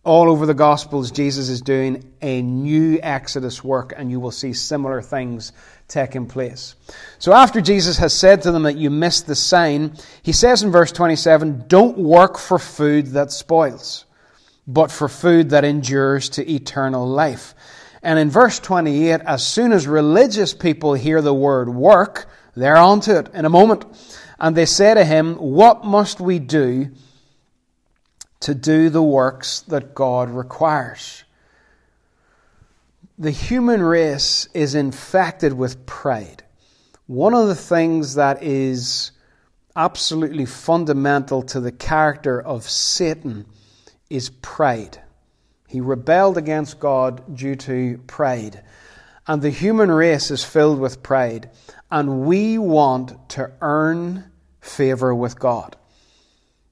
all 0.04 0.32
over 0.32 0.46
the 0.46 0.54
Gospels, 0.56 1.12
Jesus 1.12 1.48
is 1.50 1.62
doing 1.62 2.12
a 2.22 2.42
new 2.42 3.00
Exodus 3.04 3.64
work, 3.64 3.94
and 3.96 4.10
you 4.10 4.20
will 4.20 4.32
see 4.32 4.54
similar 4.54 5.02
things 5.02 5.54
taking 5.88 6.26
place. 6.26 6.76
So, 7.20 7.34
after 7.34 7.62
Jesus 7.62 7.98
has 7.98 8.14
said 8.14 8.42
to 8.44 8.52
them 8.52 8.64
that 8.64 8.78
you 8.78 8.90
missed 8.90 9.28
the 9.28 9.36
sign, 9.36 9.96
he 10.24 10.32
says 10.32 10.64
in 10.64 10.72
verse 10.72 10.92
27 10.92 11.66
Don't 11.68 11.98
work 11.98 12.40
for 12.40 12.58
food 12.58 13.08
that 13.08 13.32
spoils, 13.32 14.06
but 14.66 14.92
for 14.92 15.08
food 15.08 15.52
that 15.52 15.66
endures 15.66 16.30
to 16.30 16.52
eternal 16.52 17.08
life. 17.08 17.54
And 18.02 18.18
in 18.18 18.32
verse 18.32 18.60
28, 18.60 19.22
as 19.22 19.46
soon 19.46 19.72
as 19.72 19.86
religious 19.86 20.56
people 20.56 20.96
hear 20.96 21.22
the 21.22 21.34
word 21.34 21.70
work, 21.70 22.28
they're 22.56 22.78
onto 22.78 23.12
it 23.12 23.30
in 23.36 23.46
a 23.46 23.50
moment. 23.50 23.86
And 24.40 24.58
they 24.58 24.66
say 24.66 24.96
to 24.96 25.06
him, 25.06 25.36
What 25.36 25.86
must 25.86 26.20
we 26.20 26.40
do? 26.40 26.90
To 28.42 28.54
do 28.54 28.90
the 28.90 29.04
works 29.04 29.62
that 29.62 29.96
God 29.96 30.30
requires. 30.30 31.24
The 33.18 33.32
human 33.32 33.82
race 33.84 34.48
is 34.54 34.76
infected 34.76 35.54
with 35.54 35.86
pride. 35.86 36.44
One 37.08 37.34
of 37.34 37.48
the 37.48 37.56
things 37.56 38.16
that 38.16 38.42
is 38.44 39.12
absolutely 39.76 40.46
fundamental 40.46 41.44
to 41.44 41.60
the 41.60 41.72
character 41.72 42.42
of 42.42 42.70
Satan 42.70 43.46
is 44.10 44.30
pride. 44.30 45.02
He 45.68 45.80
rebelled 45.80 46.38
against 46.38 46.80
God 46.80 47.36
due 47.36 47.56
to 47.56 48.00
pride. 48.08 48.64
And 49.28 49.42
the 49.42 49.52
human 49.52 49.92
race 49.92 50.32
is 50.32 50.44
filled 50.44 50.80
with 50.80 51.04
pride. 51.04 51.50
And 51.90 52.26
we 52.26 52.58
want 52.58 53.30
to 53.30 53.52
earn 53.62 54.32
favor 54.60 55.14
with 55.14 55.40
God. 55.40 55.78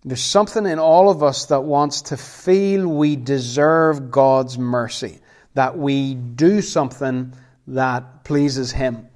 There's 0.09 0.23
something 0.23 0.65
in 0.65 0.79
all 0.79 1.11
of 1.11 1.21
us 1.21 1.45
that 1.45 1.61
wants 1.61 2.01
to 2.01 2.17
feel 2.17 2.87
we 2.87 3.15
deserve 3.15 4.09
God's 4.09 4.57
mercy, 4.57 5.19
that 5.53 5.77
we 5.77 6.15
do 6.15 6.63
something 6.63 7.35
that 7.67 8.23
pleases 8.23 8.71
Him. 8.71 9.07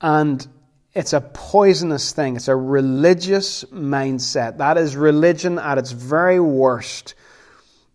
And 0.00 0.48
it's 0.94 1.12
a 1.12 1.20
poisonous 1.20 2.12
thing. 2.12 2.36
It's 2.36 2.48
a 2.48 2.56
religious 2.56 3.64
mindset. 3.64 4.56
That 4.56 4.78
is 4.78 4.96
religion 4.96 5.58
at 5.58 5.76
its 5.76 5.90
very 5.90 6.40
worst. 6.40 7.14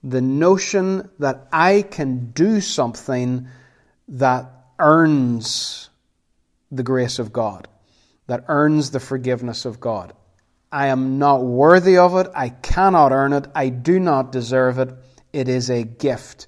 The 0.04 0.22
notion 0.22 1.10
that 1.18 1.48
I 1.52 1.82
can 1.82 2.30
do 2.34 2.62
something 2.62 3.48
that 4.10 4.46
earns 4.78 5.90
the 6.70 6.84
grace 6.84 7.18
of 7.18 7.34
God, 7.34 7.68
that 8.28 8.46
earns 8.48 8.92
the 8.92 9.00
forgiveness 9.00 9.66
of 9.66 9.80
God. 9.80 10.14
I 10.72 10.88
am 10.88 11.18
not 11.18 11.44
worthy 11.44 11.98
of 11.98 12.16
it. 12.16 12.28
I 12.36 12.50
cannot 12.50 13.12
earn 13.12 13.34
it. 13.34 13.48
I 13.56 13.70
do 13.70 14.00
not 14.00 14.32
deserve 14.32 14.78
it. 14.78 14.94
It 15.34 15.48
is 15.50 15.70
a 15.70 15.84
gift. 15.84 16.48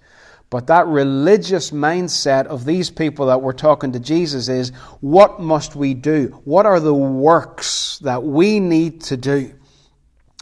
But 0.51 0.67
that 0.67 0.85
religious 0.87 1.71
mindset 1.71 2.45
of 2.45 2.65
these 2.65 2.89
people 2.89 3.27
that 3.27 3.41
were 3.41 3.53
talking 3.53 3.93
to 3.93 3.99
Jesus 3.99 4.49
is 4.49 4.71
what 4.99 5.39
must 5.39 5.75
we 5.75 5.93
do? 5.93 6.41
What 6.43 6.65
are 6.65 6.79
the 6.79 6.93
works 6.93 7.99
that 7.99 8.21
we 8.23 8.59
need 8.59 9.01
to 9.03 9.17
do 9.17 9.53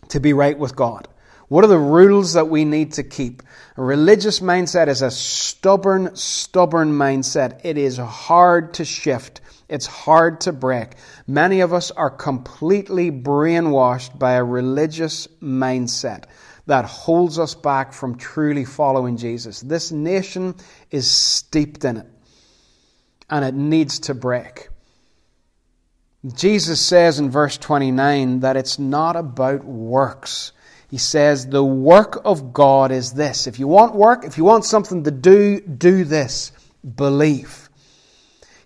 to 0.10 0.20
be 0.20 0.34
right 0.34 0.58
with 0.58 0.76
God? 0.76 1.08
What 1.48 1.64
are 1.64 1.68
the 1.68 1.78
rules 1.78 2.34
that 2.34 2.50
we 2.50 2.66
need 2.66 2.94
to 2.94 3.04
keep? 3.04 3.44
A 3.78 3.84
religious 3.84 4.40
mindset 4.40 4.88
is 4.88 5.02
a 5.02 5.12
stubborn, 5.12 6.16
stubborn 6.16 6.92
mindset. 6.92 7.62
It 7.64 7.78
is 7.78 7.98
hard 7.98 8.74
to 8.76 8.86
shift. 8.86 9.42
It's 9.70 9.86
hard 9.86 10.42
to 10.42 10.52
break. 10.52 10.94
Many 11.28 11.62
of 11.62 11.74
us 11.74 11.92
are 11.92 12.10
completely 12.10 13.12
brainwashed 13.12 14.18
by 14.18 14.34
a 14.34 14.44
religious 14.44 15.28
mindset 15.42 16.24
that 16.66 16.86
holds 16.86 17.40
us 17.40 17.56
back 17.56 17.94
from 17.94 18.18
truly 18.18 18.66
following 18.66 19.16
Jesus. 19.16 19.62
This 19.62 19.92
nation 19.92 20.56
is 20.90 21.10
steeped 21.10 21.86
in 21.86 21.98
it, 21.98 22.08
and 23.30 23.46
it 23.46 23.54
needs 23.54 24.00
to 24.00 24.14
break. 24.16 24.70
Jesus 26.36 26.82
says 26.82 27.20
in 27.20 27.30
verse 27.30 27.58
29 27.58 28.42
that 28.42 28.58
it's 28.58 28.78
not 28.78 29.16
about 29.16 29.64
works. 29.64 30.52
He 30.90 30.98
says, 30.98 31.48
The 31.48 31.64
work 31.64 32.22
of 32.26 32.54
God 32.54 32.92
is 32.92 33.14
this. 33.14 33.48
If 33.48 33.60
you 33.60 33.68
want 33.68 33.96
work, 33.96 34.26
if 34.26 34.38
you 34.38 34.44
want 34.44 34.66
something 34.66 35.04
to 35.04 35.12
do, 35.12 35.62
do 35.62 36.04
this. 36.04 36.52
Believe. 36.96 37.69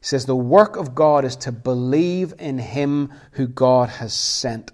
He 0.03 0.07
says 0.07 0.25
the 0.25 0.35
work 0.35 0.75
of 0.75 0.93
God 0.93 1.23
is 1.23 1.37
to 1.37 1.53
believe 1.53 2.33
in 2.37 2.59
Him 2.59 3.13
who 3.31 3.47
God 3.47 3.87
has 3.87 4.13
sent. 4.13 4.73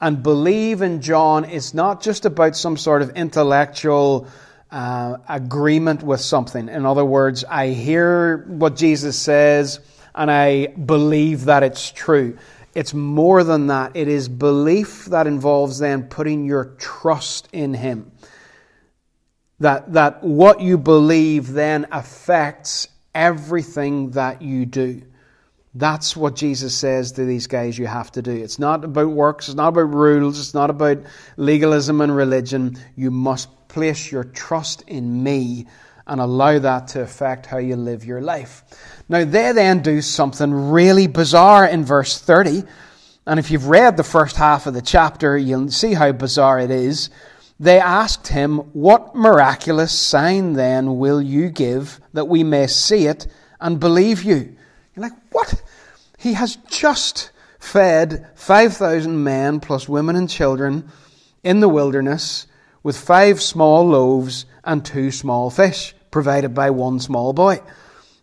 And 0.00 0.24
believe 0.24 0.82
in 0.82 1.02
John 1.02 1.44
is 1.44 1.72
not 1.72 2.02
just 2.02 2.26
about 2.26 2.56
some 2.56 2.76
sort 2.76 3.00
of 3.00 3.10
intellectual 3.10 4.26
uh, 4.72 5.18
agreement 5.28 6.02
with 6.02 6.20
something. 6.20 6.68
In 6.68 6.84
other 6.84 7.04
words, 7.04 7.44
I 7.44 7.68
hear 7.68 8.38
what 8.48 8.74
Jesus 8.74 9.16
says 9.16 9.78
and 10.16 10.32
I 10.32 10.66
believe 10.66 11.44
that 11.44 11.62
it's 11.62 11.92
true. 11.92 12.38
It's 12.74 12.92
more 12.92 13.44
than 13.44 13.68
that. 13.68 13.94
It 13.94 14.08
is 14.08 14.28
belief 14.28 15.04
that 15.04 15.28
involves 15.28 15.78
then 15.78 16.08
putting 16.08 16.44
your 16.44 16.74
trust 16.80 17.46
in 17.52 17.74
Him. 17.74 18.10
That, 19.60 19.92
that 19.92 20.24
what 20.24 20.60
you 20.60 20.76
believe 20.76 21.52
then 21.52 21.86
affects 21.92 22.88
everything 23.14 24.10
that 24.12 24.42
you 24.42 24.66
do. 24.66 25.02
That's 25.74 26.16
what 26.16 26.34
Jesus 26.34 26.76
says 26.76 27.12
to 27.12 27.24
these 27.24 27.46
guys 27.46 27.78
you 27.78 27.86
have 27.86 28.10
to 28.12 28.22
do. 28.22 28.32
It's 28.32 28.58
not 28.58 28.84
about 28.84 29.10
works, 29.10 29.48
it's 29.48 29.56
not 29.56 29.68
about 29.68 29.94
rules, 29.94 30.40
it's 30.40 30.54
not 30.54 30.68
about 30.68 30.98
legalism 31.36 32.00
and 32.00 32.14
religion. 32.14 32.76
You 32.96 33.10
must 33.12 33.48
place 33.68 34.10
your 34.10 34.24
trust 34.24 34.82
in 34.88 35.22
me 35.22 35.68
and 36.06 36.20
allow 36.20 36.58
that 36.58 36.88
to 36.88 37.02
affect 37.02 37.46
how 37.46 37.58
you 37.58 37.76
live 37.76 38.04
your 38.04 38.20
life. 38.20 38.64
Now, 39.08 39.24
they 39.24 39.52
then 39.52 39.80
do 39.80 40.02
something 40.02 40.70
really 40.70 41.06
bizarre 41.06 41.66
in 41.66 41.84
verse 41.84 42.18
30. 42.20 42.64
And 43.26 43.38
if 43.38 43.52
you've 43.52 43.68
read 43.68 43.96
the 43.96 44.02
first 44.02 44.34
half 44.34 44.66
of 44.66 44.74
the 44.74 44.82
chapter, 44.82 45.38
you'll 45.38 45.70
see 45.70 45.94
how 45.94 46.10
bizarre 46.10 46.58
it 46.58 46.72
is. 46.72 47.10
They 47.60 47.78
asked 47.78 48.28
him, 48.28 48.58
What 48.72 49.14
miraculous 49.14 49.92
sign 49.92 50.54
then 50.54 50.98
will 50.98 51.20
you 51.20 51.50
give 51.50 52.00
that 52.14 52.26
we 52.26 52.42
may 52.42 52.66
see 52.66 53.06
it 53.06 53.26
and 53.60 53.78
believe 53.78 54.22
you? 54.24 54.56
You're 54.96 55.02
like, 55.02 55.12
What? 55.30 55.62
He 56.18 56.32
has 56.32 56.56
just 56.68 57.30
fed 57.58 58.26
5,000 58.34 59.22
men 59.22 59.60
plus 59.60 59.88
women 59.88 60.16
and 60.16 60.28
children 60.28 60.90
in 61.44 61.60
the 61.60 61.68
wilderness 61.68 62.46
with 62.82 62.96
five 62.96 63.42
small 63.42 63.86
loaves 63.86 64.46
and 64.64 64.84
two 64.84 65.10
small 65.10 65.50
fish 65.50 65.94
provided 66.10 66.54
by 66.54 66.70
one 66.70 66.98
small 66.98 67.32
boy. 67.32 67.60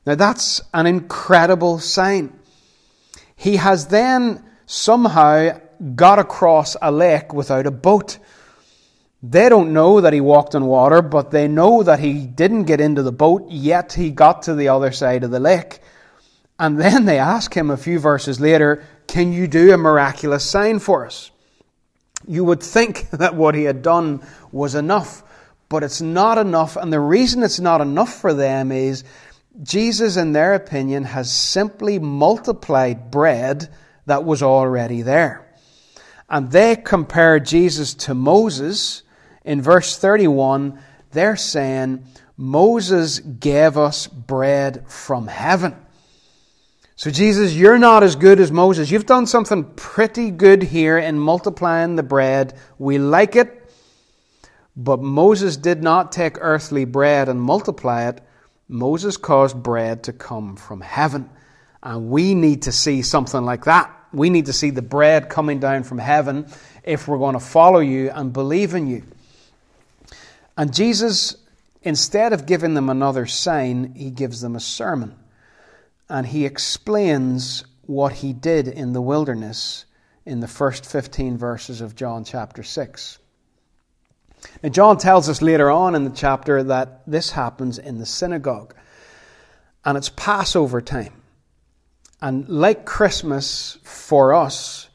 Now 0.05 0.15
that's 0.15 0.61
an 0.73 0.87
incredible 0.87 1.79
sign. 1.79 2.37
He 3.35 3.57
has 3.57 3.87
then 3.87 4.43
somehow 4.65 5.59
got 5.95 6.17
across 6.17 6.75
a 6.81 6.91
lake 6.91 7.33
without 7.33 7.67
a 7.67 7.71
boat. 7.71 8.17
They 9.23 9.49
don't 9.49 9.73
know 9.73 10.01
that 10.01 10.13
he 10.13 10.21
walked 10.21 10.53
on 10.53 10.65
water, 10.65 11.01
but 11.01 11.31
they 11.31 11.47
know 11.47 11.83
that 11.83 11.99
he 11.99 12.25
didn't 12.25 12.63
get 12.63 12.79
into 12.79 13.01
the 13.01 13.11
boat, 13.11 13.45
yet 13.49 13.93
he 13.93 14.11
got 14.11 14.43
to 14.43 14.53
the 14.53 14.69
other 14.69 14.91
side 14.91 15.23
of 15.23 15.31
the 15.31 15.39
lake. 15.39 15.79
And 16.59 16.79
then 16.79 17.05
they 17.05 17.19
ask 17.19 17.55
him 17.55 17.69
a 17.69 17.77
few 17.77 17.99
verses 17.99 18.39
later, 18.39 18.83
Can 19.07 19.31
you 19.31 19.47
do 19.47 19.73
a 19.73 19.77
miraculous 19.77 20.43
sign 20.43 20.79
for 20.79 21.05
us? 21.05 21.31
You 22.27 22.43
would 22.43 22.61
think 22.61 23.09
that 23.11 23.35
what 23.35 23.55
he 23.55 23.63
had 23.63 23.81
done 23.81 24.21
was 24.51 24.75
enough. 24.75 25.23
But 25.69 25.83
it's 25.83 26.01
not 26.01 26.37
enough. 26.37 26.77
And 26.77 26.93
the 26.93 26.99
reason 26.99 27.43
it's 27.43 27.59
not 27.59 27.81
enough 27.81 28.13
for 28.13 28.33
them 28.33 28.71
is 28.71 29.03
Jesus, 29.61 30.15
in 30.15 30.31
their 30.31 30.53
opinion, 30.53 31.03
has 31.03 31.31
simply 31.31 31.99
multiplied 31.99 33.11
bread 33.11 33.69
that 34.05 34.23
was 34.23 34.41
already 34.41 35.01
there. 35.01 35.45
And 36.29 36.51
they 36.51 36.75
compare 36.75 37.39
Jesus 37.39 37.93
to 37.95 38.13
Moses. 38.13 39.03
In 39.47 39.61
verse 39.61 39.97
31, 39.97 40.77
they're 41.11 41.37
saying, 41.37 42.03
Moses 42.35 43.19
gave 43.19 43.77
us 43.77 44.05
bread 44.05 44.83
from 44.91 45.25
heaven. 45.25 45.75
So, 46.97 47.09
Jesus, 47.11 47.53
you're 47.53 47.77
not 47.77 48.03
as 48.03 48.17
good 48.17 48.41
as 48.41 48.51
Moses. 48.51 48.91
You've 48.91 49.05
done 49.05 49.25
something 49.25 49.63
pretty 49.75 50.31
good 50.31 50.63
here 50.63 50.97
in 50.97 51.17
multiplying 51.17 51.95
the 51.95 52.03
bread. 52.03 52.55
We 52.77 52.97
like 52.97 53.37
it. 53.37 53.71
But 54.75 55.01
Moses 55.01 55.55
did 55.55 55.81
not 55.81 56.11
take 56.11 56.37
earthly 56.41 56.83
bread 56.83 57.29
and 57.29 57.41
multiply 57.41 58.09
it. 58.09 58.21
Moses 58.67 59.15
caused 59.15 59.63
bread 59.63 60.03
to 60.03 60.13
come 60.13 60.57
from 60.57 60.81
heaven. 60.81 61.29
And 61.81 62.09
we 62.09 62.35
need 62.35 62.63
to 62.63 62.73
see 62.73 63.01
something 63.01 63.45
like 63.45 63.63
that. 63.63 63.93
We 64.11 64.29
need 64.29 64.47
to 64.47 64.53
see 64.53 64.71
the 64.71 64.81
bread 64.81 65.29
coming 65.29 65.59
down 65.59 65.83
from 65.83 65.99
heaven 65.99 66.47
if 66.83 67.07
we're 67.07 67.17
going 67.17 67.33
to 67.33 67.39
follow 67.39 67.79
you 67.79 68.09
and 68.09 68.33
believe 68.33 68.73
in 68.73 68.87
you. 68.87 69.03
And 70.57 70.73
Jesus, 70.73 71.37
instead 71.83 72.33
of 72.33 72.47
giving 72.47 72.73
them 72.73 72.89
another 72.89 73.27
sign, 73.27 73.93
he 73.95 74.09
gives 74.09 74.41
them 74.41 74.55
a 74.55 74.59
sermon. 74.59 75.15
And 76.09 76.25
he 76.25 76.45
explains 76.45 77.63
what 77.83 78.13
he 78.13 78.33
did 78.33 78.67
in 78.67 78.93
the 78.93 79.01
wilderness 79.01 79.85
in 80.25 80.39
the 80.39 80.47
first 80.47 80.85
15 80.85 81.37
verses 81.37 81.79
of 81.79 81.95
John 81.95 82.23
chapter 82.25 82.63
6. 82.63 83.19
Now, 84.61 84.69
John 84.69 84.97
tells 84.97 85.29
us 85.29 85.41
later 85.41 85.69
on 85.69 85.95
in 85.95 86.03
the 86.03 86.09
chapter 86.09 86.63
that 86.63 87.01
this 87.07 87.31
happens 87.31 87.77
in 87.77 87.97
the 87.97 88.05
synagogue. 88.05 88.75
And 89.85 89.97
it's 89.97 90.09
Passover 90.09 90.81
time. 90.81 91.13
And 92.21 92.49
like 92.49 92.85
Christmas 92.85 93.77
for 93.83 94.33
us, 94.33 94.89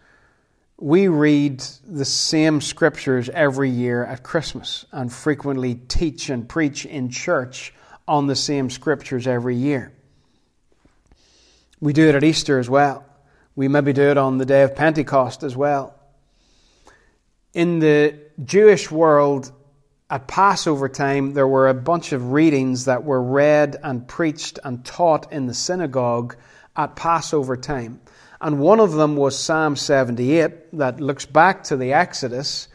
we 0.82 1.06
read 1.06 1.60
the 1.86 2.04
same 2.04 2.60
scriptures 2.60 3.28
every 3.28 3.70
year 3.70 4.04
at 4.04 4.24
Christmas 4.24 4.84
and 4.90 5.12
frequently 5.12 5.76
teach 5.76 6.28
and 6.28 6.48
preach 6.48 6.84
in 6.84 7.08
church 7.08 7.72
on 8.08 8.26
the 8.26 8.34
same 8.34 8.68
scriptures 8.68 9.28
every 9.28 9.54
year. 9.54 9.92
We 11.80 11.92
do 11.92 12.08
it 12.08 12.16
at 12.16 12.24
Easter 12.24 12.58
as 12.58 12.68
well. 12.68 13.04
We 13.54 13.68
maybe 13.68 13.92
do 13.92 14.10
it 14.10 14.18
on 14.18 14.38
the 14.38 14.44
day 14.44 14.64
of 14.64 14.74
Pentecost 14.74 15.44
as 15.44 15.56
well. 15.56 15.94
In 17.54 17.78
the 17.78 18.18
Jewish 18.44 18.90
world, 18.90 19.52
at 20.10 20.26
Passover 20.26 20.88
time, 20.88 21.32
there 21.32 21.46
were 21.46 21.68
a 21.68 21.74
bunch 21.74 22.10
of 22.10 22.32
readings 22.32 22.86
that 22.86 23.04
were 23.04 23.22
read 23.22 23.76
and 23.84 24.08
preached 24.08 24.58
and 24.64 24.84
taught 24.84 25.32
in 25.32 25.46
the 25.46 25.54
synagogue 25.54 26.34
at 26.74 26.96
Passover 26.96 27.56
time. 27.56 28.00
And 28.42 28.58
one 28.58 28.80
of 28.80 28.92
them 28.92 29.14
was 29.14 29.38
Psalm 29.38 29.76
78 29.76 30.76
that 30.76 31.00
looks 31.00 31.24
back 31.24 31.62
to 31.64 31.76
the 31.76 31.92
Exodus. 31.92 32.66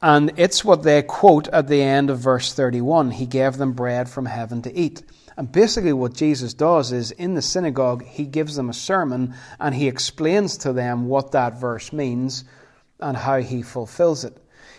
And 0.00 0.32
it's 0.36 0.64
what 0.64 0.82
they 0.84 1.02
quote 1.02 1.48
at 1.48 1.68
the 1.68 1.82
end 1.82 2.08
of 2.08 2.18
verse 2.18 2.54
31 2.54 3.10
He 3.10 3.26
gave 3.26 3.58
them 3.58 3.72
bread 3.72 4.08
from 4.08 4.24
heaven 4.24 4.62
to 4.62 4.74
eat. 4.74 5.02
And 5.36 5.52
basically, 5.52 5.92
what 5.92 6.14
Jesus 6.14 6.54
does 6.54 6.92
is 6.92 7.10
in 7.10 7.34
the 7.34 7.42
synagogue, 7.42 8.06
he 8.06 8.24
gives 8.24 8.56
them 8.56 8.70
a 8.70 8.74
sermon 8.74 9.34
and 9.60 9.74
he 9.74 9.86
explains 9.86 10.56
to 10.58 10.72
them 10.72 11.08
what 11.08 11.32
that 11.32 11.60
verse 11.60 11.92
means 11.92 12.44
and 12.98 13.18
how 13.18 13.40
he 13.40 13.60
fulfills 13.60 14.24
it. 14.24 14.34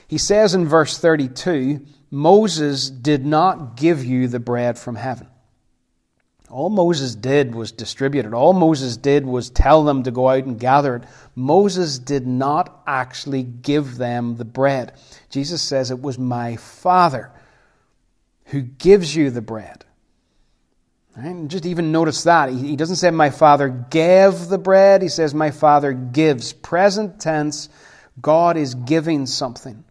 He 0.08 0.18
says 0.18 0.56
in 0.56 0.68
verse 0.68 0.98
32 0.98 1.86
Moses 2.10 2.90
did 2.90 3.24
not 3.24 3.76
give 3.76 4.04
you 4.04 4.28
the 4.28 4.40
bread 4.40 4.80
from 4.80 4.96
heaven. 4.96 5.28
All 6.50 6.70
Moses 6.70 7.14
did 7.14 7.54
was 7.54 7.72
distribute 7.74 8.26
it. 8.26 8.34
All 8.34 8.54
Moses 8.54 8.96
did 8.96 9.26
was 9.26 9.50
tell 9.50 9.84
them 9.84 10.04
to 10.04 10.12
go 10.12 10.30
out 10.30 10.46
and 10.46 10.60
gather 10.60 10.96
it. 10.96 11.04
Moses 11.36 12.00
did 12.00 12.26
not 12.26 12.84
actually 12.88 13.44
give 13.44 13.98
them 13.98 14.38
the 14.38 14.46
bread. 14.46 14.94
Jesus 15.30 15.62
says 15.62 15.92
it 15.92 16.02
was 16.02 16.18
my 16.18 16.56
Father 16.56 17.32
who 18.46 18.62
gives 18.62 19.14
you 19.14 19.30
the 19.30 19.42
bread. 19.42 19.84
Right? 21.18 21.48
Just 21.48 21.66
even 21.66 21.92
notice 21.92 22.24
that. 22.24 22.50
He 22.50 22.76
doesn't 22.76 22.96
say, 22.98 23.12
My 23.12 23.30
Father 23.30 23.68
gave 23.68 24.48
the 24.48 24.60
bread. 24.60 25.02
He 25.02 25.10
says, 25.10 25.34
My 25.34 25.52
Father 25.52 25.92
gives. 25.92 26.54
Present 26.54 27.20
tense, 27.20 27.70
God 28.22 28.56
is 28.56 28.76
giving 28.76 29.26
something. 29.26 29.84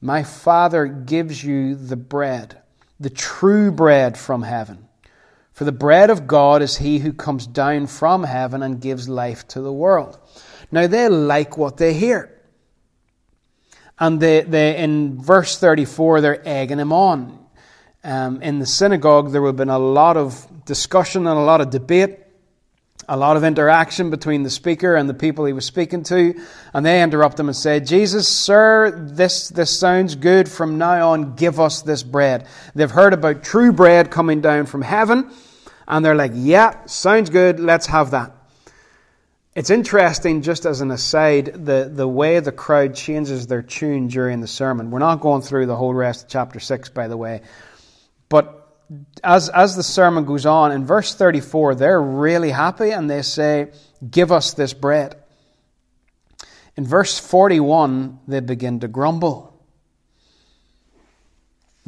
My 0.00 0.24
Father 0.24 0.86
gives 0.86 1.42
you 1.42 1.74
the 1.74 1.96
bread, 1.96 2.60
the 3.00 3.10
true 3.10 3.70
bread 3.70 4.18
from 4.18 4.42
heaven. 4.42 4.87
For 5.58 5.64
the 5.64 5.72
bread 5.72 6.08
of 6.08 6.28
God 6.28 6.62
is 6.62 6.76
he 6.76 7.00
who 7.00 7.12
comes 7.12 7.44
down 7.44 7.88
from 7.88 8.22
heaven 8.22 8.62
and 8.62 8.80
gives 8.80 9.08
life 9.08 9.48
to 9.48 9.60
the 9.60 9.72
world. 9.72 10.16
Now 10.70 10.86
they 10.86 11.08
like 11.08 11.58
what 11.58 11.78
they 11.78 11.94
hear. 11.94 12.32
And 13.98 14.20
they, 14.20 14.42
they, 14.42 14.76
in 14.76 15.20
verse 15.20 15.58
34, 15.58 16.20
they're 16.20 16.48
egging 16.48 16.78
him 16.78 16.92
on. 16.92 17.44
Um, 18.04 18.40
in 18.40 18.60
the 18.60 18.66
synagogue, 18.66 19.32
there 19.32 19.42
would 19.42 19.48
have 19.48 19.56
been 19.56 19.68
a 19.68 19.80
lot 19.80 20.16
of 20.16 20.46
discussion 20.64 21.26
and 21.26 21.36
a 21.36 21.42
lot 21.42 21.60
of 21.60 21.70
debate 21.70 22.20
a 23.08 23.16
lot 23.16 23.38
of 23.38 23.44
interaction 23.44 24.10
between 24.10 24.42
the 24.42 24.50
speaker 24.50 24.94
and 24.94 25.08
the 25.08 25.14
people 25.14 25.46
he 25.46 25.54
was 25.54 25.64
speaking 25.64 26.02
to, 26.02 26.34
and 26.74 26.84
they 26.84 27.02
interrupt 27.02 27.40
him 27.40 27.48
and 27.48 27.56
say, 27.56 27.80
Jesus, 27.80 28.28
sir, 28.28 28.90
this, 28.90 29.48
this 29.48 29.76
sounds 29.76 30.14
good. 30.14 30.46
From 30.46 30.76
now 30.76 31.12
on, 31.12 31.34
give 31.34 31.58
us 31.58 31.80
this 31.80 32.02
bread. 32.02 32.46
They've 32.74 32.90
heard 32.90 33.14
about 33.14 33.42
true 33.42 33.72
bread 33.72 34.10
coming 34.10 34.42
down 34.42 34.66
from 34.66 34.82
heaven, 34.82 35.30
and 35.88 36.04
they're 36.04 36.14
like, 36.14 36.32
yeah, 36.34 36.84
sounds 36.84 37.30
good, 37.30 37.58
let's 37.58 37.86
have 37.86 38.12
that. 38.12 38.32
It's 39.56 39.70
interesting, 39.70 40.42
just 40.42 40.66
as 40.66 40.82
an 40.82 40.90
aside, 40.92 41.46
the, 41.66 41.90
the 41.92 42.06
way 42.06 42.38
the 42.38 42.52
crowd 42.52 42.94
changes 42.94 43.48
their 43.48 43.62
tune 43.62 44.06
during 44.06 44.40
the 44.40 44.46
sermon. 44.46 44.90
We're 44.90 45.00
not 45.00 45.20
going 45.20 45.42
through 45.42 45.66
the 45.66 45.74
whole 45.74 45.94
rest 45.94 46.24
of 46.24 46.28
chapter 46.28 46.60
6, 46.60 46.90
by 46.90 47.08
the 47.08 47.16
way. 47.16 47.40
But 48.28 48.54
as, 49.24 49.48
as 49.48 49.74
the 49.74 49.82
sermon 49.82 50.26
goes 50.26 50.46
on, 50.46 50.70
in 50.70 50.86
verse 50.86 51.14
34, 51.14 51.74
they're 51.74 52.00
really 52.00 52.50
happy 52.50 52.90
and 52.90 53.10
they 53.10 53.22
say, 53.22 53.72
Give 54.08 54.30
us 54.30 54.52
this 54.52 54.74
bread. 54.74 55.16
In 56.76 56.86
verse 56.86 57.18
41, 57.18 58.20
they 58.28 58.38
begin 58.38 58.78
to 58.80 58.88
grumble. 58.88 59.47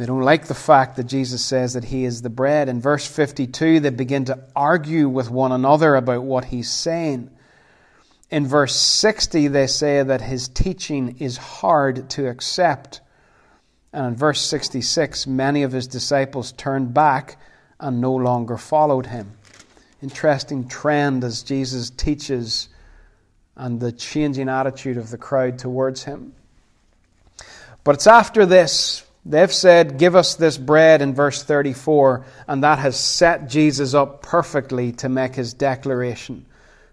They 0.01 0.07
don't 0.07 0.23
like 0.23 0.47
the 0.47 0.55
fact 0.55 0.97
that 0.97 1.05
Jesus 1.05 1.45
says 1.45 1.75
that 1.75 1.85
he 1.85 2.07
is 2.07 2.23
the 2.23 2.31
bread. 2.31 2.71
In 2.71 2.81
verse 2.81 3.07
52, 3.07 3.81
they 3.81 3.91
begin 3.91 4.25
to 4.25 4.39
argue 4.57 5.11
with 5.11 5.29
one 5.29 5.53
another 5.53 5.95
about 5.95 6.23
what 6.23 6.47
he's 6.47 6.71
saying. 6.71 7.29
In 8.31 8.47
verse 8.47 8.75
60, 8.75 9.49
they 9.49 9.67
say 9.67 10.03
that 10.03 10.23
his 10.23 10.49
teaching 10.49 11.17
is 11.19 11.37
hard 11.37 12.09
to 12.13 12.29
accept. 12.29 13.03
And 13.93 14.07
in 14.07 14.17
verse 14.17 14.41
66, 14.41 15.27
many 15.27 15.65
of 15.65 15.73
his 15.73 15.87
disciples 15.87 16.53
turned 16.53 16.95
back 16.95 17.37
and 17.79 18.01
no 18.01 18.15
longer 18.15 18.57
followed 18.57 19.05
him. 19.05 19.33
Interesting 20.01 20.67
trend 20.67 21.25
as 21.25 21.43
Jesus 21.43 21.91
teaches 21.91 22.71
and 23.55 23.79
the 23.79 23.93
changing 23.93 24.49
attitude 24.49 24.97
of 24.97 25.11
the 25.11 25.19
crowd 25.19 25.59
towards 25.59 26.05
him. 26.05 26.33
But 27.85 27.97
it's 27.97 28.07
after 28.07 28.47
this, 28.47 29.05
they've 29.25 29.53
said, 29.53 29.99
Give 29.99 30.17
us 30.17 30.35
this 30.35 30.59
bread 30.59 31.03
in 31.03 31.15
verse 31.15 31.43
34, 31.43 32.25
and 32.49 32.63
that 32.63 32.79
has 32.79 32.99
set 32.99 33.49
Jesus 33.49 33.95
up 33.95 34.23
perfectly 34.23 34.93
to 34.93 35.09
make 35.09 35.35
his 35.35 35.55
declaration. 35.55 36.47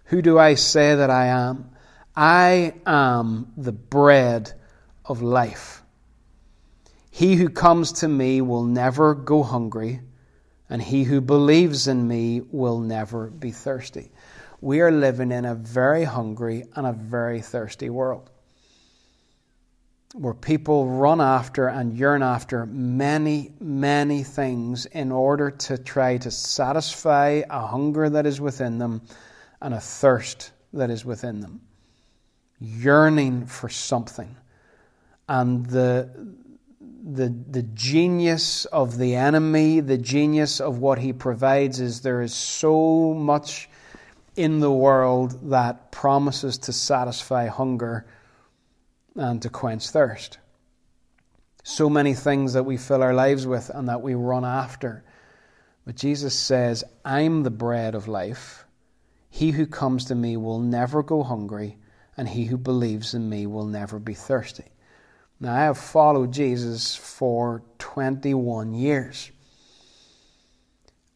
Who 0.04 0.22
do 0.22 0.38
I 0.38 0.54
say 0.54 0.94
that 0.94 1.10
I 1.10 1.26
am? 1.26 1.70
I 2.16 2.74
am 2.86 3.52
the 3.56 3.72
bread 3.72 4.52
of 5.04 5.22
life. 5.22 5.82
He 7.10 7.36
who 7.36 7.48
comes 7.48 7.92
to 7.92 8.08
me 8.08 8.40
will 8.40 8.64
never 8.64 9.14
go 9.14 9.42
hungry, 9.42 10.00
and 10.70 10.80
he 10.80 11.04
who 11.04 11.20
believes 11.20 11.88
in 11.88 12.06
me 12.06 12.42
will 12.50 12.78
never 12.78 13.28
be 13.28 13.50
thirsty. 13.50 14.10
We 14.60 14.80
are 14.80 14.90
living 14.90 15.32
in 15.32 15.44
a 15.44 15.54
very 15.54 16.04
hungry 16.04 16.64
and 16.74 16.86
a 16.86 16.92
very 16.92 17.40
thirsty 17.40 17.90
world 17.90 18.30
where 20.14 20.34
people 20.34 20.86
run 20.86 21.20
after 21.20 21.68
and 21.68 21.96
yearn 21.96 22.22
after 22.22 22.64
many, 22.66 23.52
many 23.60 24.22
things 24.22 24.86
in 24.86 25.12
order 25.12 25.50
to 25.50 25.76
try 25.76 26.16
to 26.16 26.30
satisfy 26.30 27.42
a 27.50 27.66
hunger 27.66 28.08
that 28.08 28.24
is 28.24 28.40
within 28.40 28.78
them 28.78 29.02
and 29.60 29.74
a 29.74 29.80
thirst 29.80 30.52
that 30.72 30.90
is 30.90 31.04
within 31.04 31.40
them. 31.40 31.60
Yearning 32.58 33.46
for 33.46 33.68
something. 33.68 34.34
And 35.28 35.66
the, 35.66 36.08
the, 37.04 37.34
the 37.50 37.62
genius 37.62 38.64
of 38.66 38.96
the 38.96 39.14
enemy, 39.14 39.80
the 39.80 39.98
genius 39.98 40.60
of 40.60 40.78
what 40.78 40.98
he 40.98 41.12
provides, 41.12 41.80
is 41.80 42.00
there 42.00 42.22
is 42.22 42.34
so 42.34 43.12
much 43.12 43.68
in 44.36 44.60
the 44.60 44.72
world 44.72 45.50
that 45.50 45.92
promises 45.92 46.56
to 46.58 46.72
satisfy 46.72 47.46
hunger 47.46 48.06
and 49.18 49.42
to 49.42 49.50
quench 49.50 49.90
thirst. 49.90 50.38
So 51.62 51.90
many 51.90 52.14
things 52.14 52.54
that 52.54 52.62
we 52.64 52.76
fill 52.76 53.02
our 53.02 53.12
lives 53.12 53.46
with 53.46 53.68
and 53.68 53.88
that 53.88 54.00
we 54.00 54.14
run 54.14 54.44
after. 54.44 55.04
But 55.84 55.96
Jesus 55.96 56.34
says, 56.34 56.84
I'm 57.04 57.42
the 57.42 57.50
bread 57.50 57.94
of 57.94 58.08
life. 58.08 58.64
He 59.28 59.50
who 59.50 59.66
comes 59.66 60.06
to 60.06 60.14
me 60.14 60.36
will 60.36 60.60
never 60.60 61.02
go 61.02 61.22
hungry, 61.22 61.76
and 62.16 62.28
he 62.28 62.46
who 62.46 62.56
believes 62.56 63.12
in 63.14 63.28
me 63.28 63.46
will 63.46 63.66
never 63.66 63.98
be 63.98 64.14
thirsty. 64.14 64.64
Now, 65.40 65.54
I 65.54 65.60
have 65.64 65.78
followed 65.78 66.32
Jesus 66.32 66.96
for 66.96 67.62
21 67.78 68.74
years. 68.74 69.30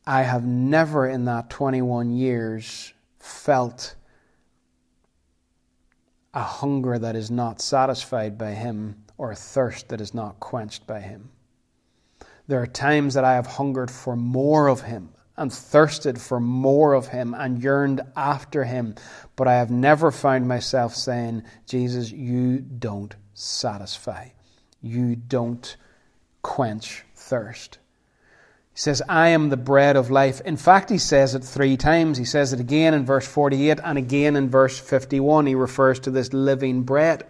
I 0.06 0.22
have 0.22 0.44
never 0.44 1.06
in 1.06 1.24
that 1.26 1.50
21 1.50 2.10
years 2.10 2.92
felt 3.18 3.94
a 6.34 6.42
hunger 6.42 6.98
that 6.98 7.16
is 7.16 7.30
not 7.30 7.60
satisfied 7.60 8.38
by 8.38 8.52
Him 8.52 9.04
or 9.18 9.30
a 9.30 9.36
thirst 9.36 9.88
that 9.88 10.00
is 10.00 10.14
not 10.14 10.40
quenched 10.40 10.86
by 10.86 11.00
Him. 11.00 11.30
There 12.46 12.60
are 12.60 12.66
times 12.66 13.14
that 13.14 13.24
I 13.24 13.34
have 13.34 13.46
hungered 13.46 13.90
for 13.90 14.16
more 14.16 14.68
of 14.68 14.82
Him 14.82 15.10
and 15.36 15.52
thirsted 15.52 16.20
for 16.20 16.40
more 16.40 16.94
of 16.94 17.08
Him 17.08 17.34
and 17.34 17.62
yearned 17.62 18.00
after 18.16 18.64
Him, 18.64 18.94
but 19.36 19.48
I 19.48 19.54
have 19.54 19.70
never 19.70 20.10
found 20.10 20.48
myself 20.48 20.94
saying, 20.94 21.44
Jesus, 21.66 22.10
you 22.10 22.58
don't 22.58 23.14
satisfy. 23.34 24.28
You 24.80 25.16
don't 25.16 25.76
quench 26.42 27.04
thirst. 27.14 27.78
He 28.74 28.78
says, 28.78 29.02
I 29.06 29.28
am 29.28 29.50
the 29.50 29.58
bread 29.58 29.96
of 29.96 30.10
life. 30.10 30.40
In 30.42 30.56
fact, 30.56 30.88
he 30.88 30.96
says 30.96 31.34
it 31.34 31.44
three 31.44 31.76
times. 31.76 32.16
He 32.16 32.24
says 32.24 32.54
it 32.54 32.60
again 32.60 32.94
in 32.94 33.04
verse 33.04 33.26
48 33.26 33.80
and 33.84 33.98
again 33.98 34.34
in 34.34 34.48
verse 34.48 34.78
51. 34.78 35.46
He 35.46 35.54
refers 35.54 36.00
to 36.00 36.10
this 36.10 36.32
living 36.32 36.82
bread. 36.82 37.26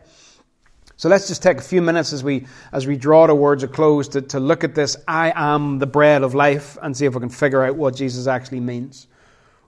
So 0.96 1.08
let's 1.08 1.26
just 1.26 1.42
take 1.42 1.58
a 1.58 1.62
few 1.62 1.82
minutes 1.82 2.12
as 2.12 2.22
we, 2.22 2.46
as 2.70 2.86
we 2.86 2.96
draw 2.96 3.26
towards 3.26 3.64
a 3.64 3.68
close 3.68 4.06
to, 4.08 4.22
to 4.22 4.38
look 4.38 4.62
at 4.62 4.76
this 4.76 4.96
I 5.08 5.32
am 5.34 5.80
the 5.80 5.86
bread 5.86 6.22
of 6.22 6.32
life 6.36 6.78
and 6.80 6.96
see 6.96 7.06
if 7.06 7.14
we 7.14 7.20
can 7.20 7.28
figure 7.28 7.64
out 7.64 7.74
what 7.74 7.96
Jesus 7.96 8.28
actually 8.28 8.60
means, 8.60 9.08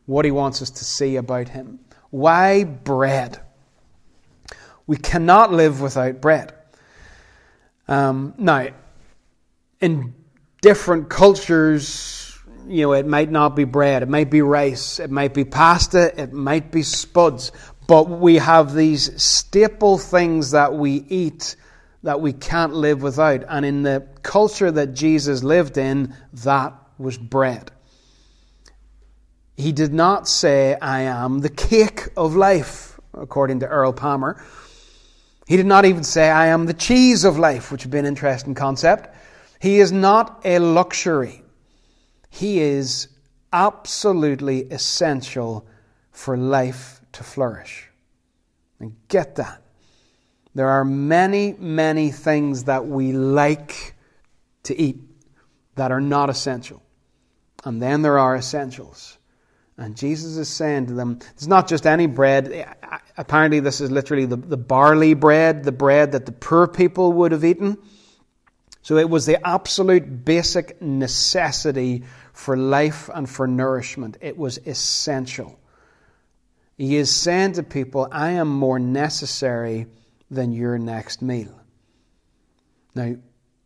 what 0.06 0.24
he 0.24 0.30
wants 0.30 0.62
us 0.62 0.70
to 0.70 0.84
see 0.84 1.16
about 1.16 1.48
him. 1.48 1.80
Why 2.10 2.62
bread? 2.62 3.40
We 4.86 4.96
cannot 4.96 5.52
live 5.52 5.80
without 5.80 6.20
bread. 6.20 6.54
Um, 7.88 8.34
now, 8.38 8.68
in 9.80 10.14
different 10.64 11.10
cultures, 11.10 12.38
you 12.66 12.86
know, 12.86 12.94
it 12.94 13.06
might 13.06 13.30
not 13.30 13.54
be 13.54 13.64
bread, 13.64 14.02
it 14.02 14.08
might 14.08 14.30
be 14.30 14.40
rice, 14.40 14.98
it 14.98 15.10
might 15.10 15.34
be 15.34 15.44
pasta, 15.44 16.18
it 16.18 16.32
might 16.32 16.72
be 16.72 16.82
spuds, 16.82 17.52
but 17.86 18.08
we 18.08 18.36
have 18.36 18.72
these 18.72 19.22
staple 19.22 19.98
things 19.98 20.52
that 20.52 20.72
we 20.72 21.04
eat 21.10 21.56
that 22.02 22.18
we 22.22 22.32
can't 22.32 22.72
live 22.72 23.02
without. 23.02 23.44
And 23.46 23.66
in 23.66 23.82
the 23.82 24.08
culture 24.22 24.70
that 24.70 24.94
Jesus 24.94 25.42
lived 25.42 25.76
in, 25.76 26.14
that 26.44 26.72
was 26.96 27.18
bread. 27.18 27.70
He 29.58 29.70
did 29.70 29.92
not 29.92 30.26
say, 30.26 30.78
I 30.80 31.02
am 31.02 31.40
the 31.40 31.50
cake 31.50 32.08
of 32.16 32.36
life, 32.36 32.98
according 33.12 33.60
to 33.60 33.66
Earl 33.66 33.92
Palmer. 33.92 34.42
He 35.46 35.58
did 35.58 35.66
not 35.66 35.84
even 35.84 36.04
say, 36.04 36.30
I 36.30 36.46
am 36.46 36.64
the 36.64 36.72
cheese 36.72 37.24
of 37.24 37.38
life, 37.38 37.70
which 37.70 37.84
would 37.84 37.92
be 37.92 37.98
an 37.98 38.06
interesting 38.06 38.54
concept. 38.54 39.14
He 39.64 39.80
is 39.80 39.92
not 39.92 40.42
a 40.44 40.58
luxury. 40.58 41.42
He 42.28 42.60
is 42.60 43.08
absolutely 43.50 44.64
essential 44.64 45.66
for 46.10 46.36
life 46.36 47.00
to 47.12 47.24
flourish. 47.24 47.88
And 48.78 48.94
get 49.08 49.36
that. 49.36 49.62
There 50.54 50.68
are 50.68 50.84
many, 50.84 51.54
many 51.58 52.10
things 52.10 52.64
that 52.64 52.86
we 52.86 53.12
like 53.12 53.94
to 54.64 54.78
eat 54.78 55.00
that 55.76 55.90
are 55.90 56.00
not 56.02 56.28
essential. 56.28 56.82
And 57.64 57.80
then 57.80 58.02
there 58.02 58.18
are 58.18 58.36
essentials. 58.36 59.16
And 59.78 59.96
Jesus 59.96 60.36
is 60.36 60.50
saying 60.50 60.88
to 60.88 60.92
them, 60.92 61.20
it's 61.36 61.46
not 61.46 61.68
just 61.68 61.86
any 61.86 62.06
bread. 62.06 62.76
Apparently, 63.16 63.60
this 63.60 63.80
is 63.80 63.90
literally 63.90 64.26
the, 64.26 64.36
the 64.36 64.58
barley 64.58 65.14
bread, 65.14 65.64
the 65.64 65.72
bread 65.72 66.12
that 66.12 66.26
the 66.26 66.32
poor 66.32 66.66
people 66.66 67.14
would 67.14 67.32
have 67.32 67.46
eaten. 67.46 67.78
So 68.84 68.98
it 68.98 69.08
was 69.08 69.24
the 69.24 69.44
absolute 69.46 70.26
basic 70.26 70.82
necessity 70.82 72.04
for 72.34 72.54
life 72.54 73.08
and 73.14 73.28
for 73.28 73.46
nourishment. 73.46 74.18
It 74.20 74.36
was 74.36 74.58
essential. 74.66 75.58
He 76.76 76.96
is 76.96 77.10
saying 77.10 77.52
to 77.52 77.62
people, 77.62 78.06
I 78.12 78.32
am 78.32 78.48
more 78.48 78.78
necessary 78.78 79.86
than 80.30 80.52
your 80.52 80.76
next 80.76 81.22
meal. 81.22 81.58
Now, 82.94 83.16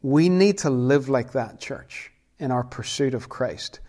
we 0.03 0.29
need 0.29 0.59
to 0.59 0.71
live 0.71 1.09
like 1.09 1.33
that, 1.33 1.59
church, 1.59 2.13
in 2.39 2.53
our 2.53 2.63
pursuit 2.63 3.15
of 3.15 3.29
Christ. 3.29 3.81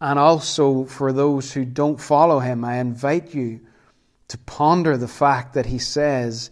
And 0.00 0.20
also 0.20 0.84
for 0.84 1.12
those 1.12 1.52
who 1.52 1.64
don't 1.64 2.00
follow 2.00 2.38
him, 2.38 2.64
I 2.64 2.76
invite 2.76 3.34
you 3.34 3.58
to 4.28 4.38
ponder 4.38 4.96
the 4.96 5.08
fact 5.08 5.54
that 5.54 5.66
he 5.66 5.80
says, 5.80 6.50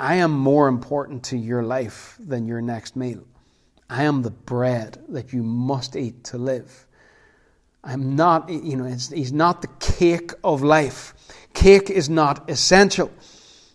I 0.00 0.14
am 0.16 0.30
more 0.30 0.66
important 0.66 1.24
to 1.24 1.36
your 1.36 1.62
life 1.62 2.16
than 2.18 2.46
your 2.46 2.62
next 2.62 2.96
meal. 2.96 3.22
I 3.90 4.04
am 4.04 4.22
the 4.22 4.30
bread 4.30 5.04
that 5.10 5.34
you 5.34 5.42
must 5.42 5.94
eat 5.94 6.24
to 6.24 6.38
live. 6.38 6.86
I'm 7.84 8.16
not, 8.16 8.48
you 8.48 8.76
know, 8.76 8.84
he's 8.84 9.32
not 9.32 9.60
the 9.60 9.68
cake 9.78 10.32
of 10.42 10.62
life. 10.62 11.12
Cake 11.52 11.90
is 11.90 12.08
not 12.08 12.48
essential. 12.48 13.10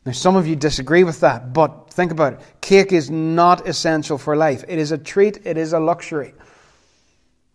Now, 0.03 0.13
some 0.13 0.35
of 0.35 0.47
you 0.47 0.55
disagree 0.55 1.03
with 1.03 1.19
that, 1.19 1.53
but 1.53 1.93
think 1.93 2.11
about 2.11 2.33
it. 2.33 2.39
Cake 2.59 2.91
is 2.91 3.11
not 3.11 3.67
essential 3.67 4.17
for 4.17 4.35
life. 4.35 4.63
It 4.67 4.79
is 4.79 4.91
a 4.91 4.97
treat, 4.97 5.45
it 5.45 5.57
is 5.57 5.73
a 5.73 5.79
luxury. 5.79 6.33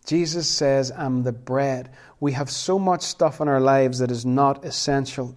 Jesus 0.05 0.47
says, 0.49 0.93
I'm 0.95 1.23
the 1.23 1.33
bread. 1.33 1.91
We 2.21 2.31
have 2.33 2.49
so 2.49 2.79
much 2.79 3.01
stuff 3.01 3.41
in 3.41 3.49
our 3.49 3.59
lives 3.59 3.99
that 3.99 4.11
is 4.11 4.25
not 4.25 4.63
essential 4.63 5.35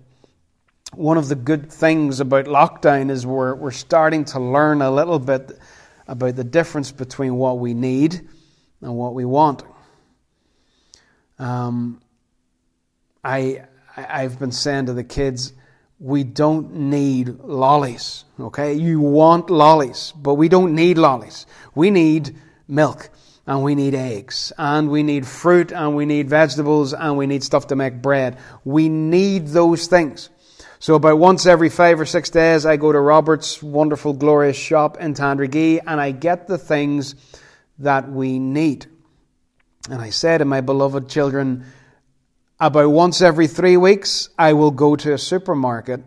one 0.97 1.18
of 1.18 1.28
the 1.28 1.34
good 1.34 1.72
things 1.72 2.20
about 2.20 2.47
lockdown 2.47 3.11
is 3.11 3.26
we're, 3.26 3.55
we're 3.55 3.70
starting 3.70 4.24
to 4.26 4.40
learn 4.40 4.82
a 4.82 4.90
little 4.90 5.18
bit 5.18 5.59
about 6.07 6.36
the 6.36 6.45
difference 6.45 6.92
between 6.92 7.36
what 7.36 7.59
we 7.59 7.74
need 7.74 8.20
and 8.80 8.97
what 8.97 9.14
we 9.14 9.24
want. 9.24 9.62
Um, 11.38 12.01
I, 13.22 13.64
I've 13.97 14.38
been 14.38 14.53
saying 14.53 14.86
to 14.86 14.92
the 14.92 15.05
kids, 15.05 15.53
we 15.99 16.24
don't 16.24 16.74
need 16.74 17.40
lollies, 17.40 18.24
okay? 18.38 18.74
You 18.74 19.01
want 19.01 19.49
lollies, 19.49 20.12
but 20.16 20.34
we 20.34 20.49
don't 20.49 20.74
need 20.74 20.99
lollies. 20.99 21.47
We 21.74 21.90
need 21.90 22.36
milk 22.68 23.11
and 23.47 23.62
we 23.62 23.74
need 23.74 23.95
eggs 23.95 24.53
and 24.59 24.90
we 24.90 25.03
need 25.03 25.26
fruit 25.26 25.72
and 25.72 25.95
we 25.97 26.07
need 26.07 26.28
vegetables 26.28 26.92
and 26.95 27.16
we 27.16 27.26
need 27.26 27.42
stuff 27.42 27.68
to 27.68 27.76
make 27.76 28.03
bread. 28.03 28.38
We 28.64 28.88
need 28.88 29.49
those 29.49 29.86
things. 29.86 30.30
So 30.85 30.97
about 30.97 31.18
once 31.18 31.47
every 31.47 31.70
five 31.70 31.99
or 31.99 32.05
six 32.05 32.28
days, 32.28 32.66
I 32.66 32.76
go 32.76 32.93
to 32.93 33.01
Robert's 33.01 33.62
wonderful, 33.62 34.12
glorious 34.12 34.59
shop 34.59 34.99
in 35.01 35.14
Tandragee 35.14 35.80
and 35.87 35.99
I 35.99 36.11
get 36.11 36.47
the 36.47 36.59
things 36.59 37.14
that 37.78 38.12
we 38.12 38.39
need. 38.39 38.85
And 39.89 40.03
I 40.03 40.11
say 40.11 40.37
to 40.37 40.45
my 40.45 40.61
beloved 40.61 41.09
children, 41.09 41.64
about 42.61 42.91
once 42.91 43.22
every 43.22 43.47
three 43.47 43.78
weeks, 43.78 44.28
I 44.39 44.53
will 44.53 44.72
go 44.72 44.95
to 44.95 45.14
a 45.14 45.16
supermarket 45.16 46.03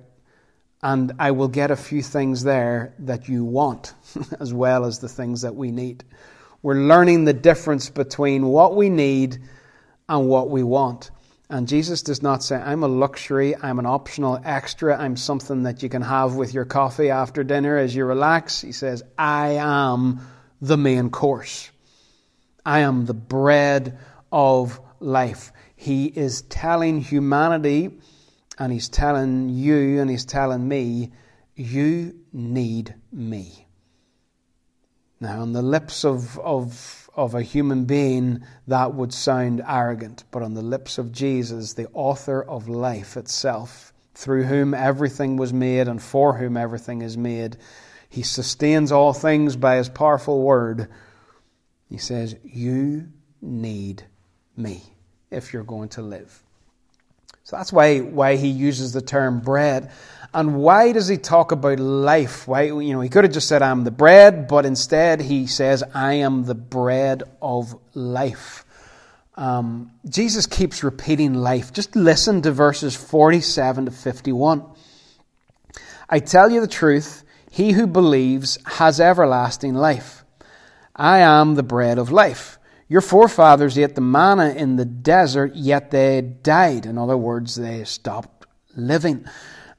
and 0.83 1.11
I 1.17 1.31
will 1.31 1.47
get 1.47 1.71
a 1.71 1.75
few 1.75 2.03
things 2.03 2.43
there 2.43 2.93
that 2.99 3.27
you 3.27 3.45
want, 3.45 3.95
as 4.39 4.53
well 4.53 4.85
as 4.85 4.99
the 4.99 5.09
things 5.09 5.41
that 5.41 5.55
we 5.55 5.71
need. 5.71 6.03
We're 6.61 6.75
learning 6.75 7.25
the 7.25 7.33
difference 7.33 7.89
between 7.89 8.45
what 8.45 8.75
we 8.75 8.91
need 8.91 9.39
and 10.07 10.27
what 10.27 10.51
we 10.51 10.61
want. 10.61 11.09
And 11.49 11.67
Jesus 11.67 12.01
does 12.01 12.21
not 12.21 12.43
say, 12.43 12.57
I'm 12.57 12.83
a 12.83 12.89
luxury, 12.89 13.55
I'm 13.55 13.79
an 13.79 13.85
optional 13.85 14.39
extra, 14.43 14.97
I'm 14.97 15.15
something 15.15 15.63
that 15.63 15.81
you 15.81 15.87
can 15.87 16.01
have 16.01 16.35
with 16.35 16.53
your 16.53 16.65
coffee 16.65 17.09
after 17.09 17.43
dinner 17.43 17.77
as 17.77 17.95
you 17.95 18.03
relax. 18.03 18.59
He 18.61 18.73
says, 18.73 19.01
I 19.17 19.51
am 19.51 20.19
the 20.61 20.77
main 20.77 21.09
course. 21.09 21.71
I 22.65 22.79
am 22.79 23.05
the 23.05 23.13
bread 23.13 23.97
of 24.29 24.81
life. 24.99 25.53
He 25.77 26.07
is 26.07 26.41
telling 26.41 26.99
humanity, 26.99 27.97
and 28.59 28.73
He's 28.73 28.89
telling 28.89 29.47
you, 29.47 30.01
and 30.01 30.09
He's 30.09 30.25
telling 30.25 30.67
me, 30.67 31.13
you 31.55 32.13
need 32.33 32.93
me. 33.11 33.67
Now, 35.21 35.41
on 35.41 35.53
the 35.53 35.61
lips 35.61 36.03
of, 36.03 36.37
of, 36.39 37.06
of 37.17 37.33
a 37.33 37.41
human 37.41 37.85
being, 37.85 38.43
that 38.67 38.93
would 38.93 39.11
sound 39.11 39.61
arrogant, 39.67 40.23
but 40.31 40.43
on 40.43 40.53
the 40.53 40.61
lips 40.61 40.99
of 40.99 41.11
Jesus, 41.11 41.73
the 41.73 41.89
author 41.93 42.43
of 42.43 42.69
life 42.69 43.17
itself, 43.17 43.91
through 44.13 44.43
whom 44.43 44.73
everything 44.73 45.35
was 45.35 45.51
made 45.51 45.87
and 45.87 46.01
for 46.01 46.37
whom 46.37 46.55
everything 46.55 47.01
is 47.01 47.17
made, 47.17 47.57
he 48.09 48.21
sustains 48.21 48.91
all 48.91 49.13
things 49.13 49.55
by 49.55 49.75
his 49.75 49.89
powerful 49.89 50.41
word. 50.41 50.87
He 51.89 51.97
says, 51.97 52.35
You 52.43 53.09
need 53.41 54.03
me 54.55 54.83
if 55.31 55.53
you're 55.53 55.63
going 55.63 55.89
to 55.89 56.01
live. 56.01 56.43
So 57.43 57.55
that's 57.55 57.71
why, 57.71 57.99
why 57.99 58.35
he 58.35 58.47
uses 58.47 58.93
the 58.93 59.01
term 59.01 59.39
bread. 59.39 59.91
And 60.37 60.57
why 60.57 60.91
does 60.91 61.07
he 61.07 61.17
talk 61.17 61.51
about 61.51 61.79
life? 61.79 62.47
Why, 62.47 62.65
you 62.65 62.93
know, 62.93 63.01
he 63.01 63.09
could 63.09 63.23
have 63.23 63.33
just 63.33 63.47
said, 63.47 63.63
I'm 63.63 63.85
the 63.85 63.89
bread, 63.89 64.47
but 64.47 64.67
instead 64.67 65.19
he 65.19 65.47
says, 65.47 65.83
I 65.95 66.13
am 66.13 66.43
the 66.43 66.53
bread 66.53 67.23
of 67.41 67.75
life. 67.95 68.63
Um, 69.33 69.91
Jesus 70.07 70.45
keeps 70.45 70.83
repeating 70.83 71.33
life. 71.33 71.73
Just 71.73 71.95
listen 71.95 72.43
to 72.43 72.51
verses 72.51 72.95
47 72.95 73.85
to 73.85 73.91
51. 73.91 74.63
I 76.07 76.19
tell 76.19 76.51
you 76.51 76.61
the 76.61 76.67
truth, 76.67 77.23
he 77.49 77.71
who 77.71 77.87
believes 77.87 78.59
has 78.63 78.99
everlasting 78.99 79.73
life. 79.73 80.23
I 80.95 81.17
am 81.17 81.55
the 81.55 81.63
bread 81.63 81.97
of 81.97 82.11
life. 82.11 82.59
Your 82.87 83.01
forefathers 83.01 83.75
ate 83.75 83.95
the 83.95 84.01
manna 84.01 84.49
in 84.49 84.75
the 84.75 84.85
desert, 84.85 85.55
yet 85.55 85.89
they 85.89 86.21
died. 86.21 86.85
In 86.85 86.99
other 86.99 87.17
words, 87.17 87.55
they 87.55 87.85
stopped 87.85 88.45
living. 88.75 89.25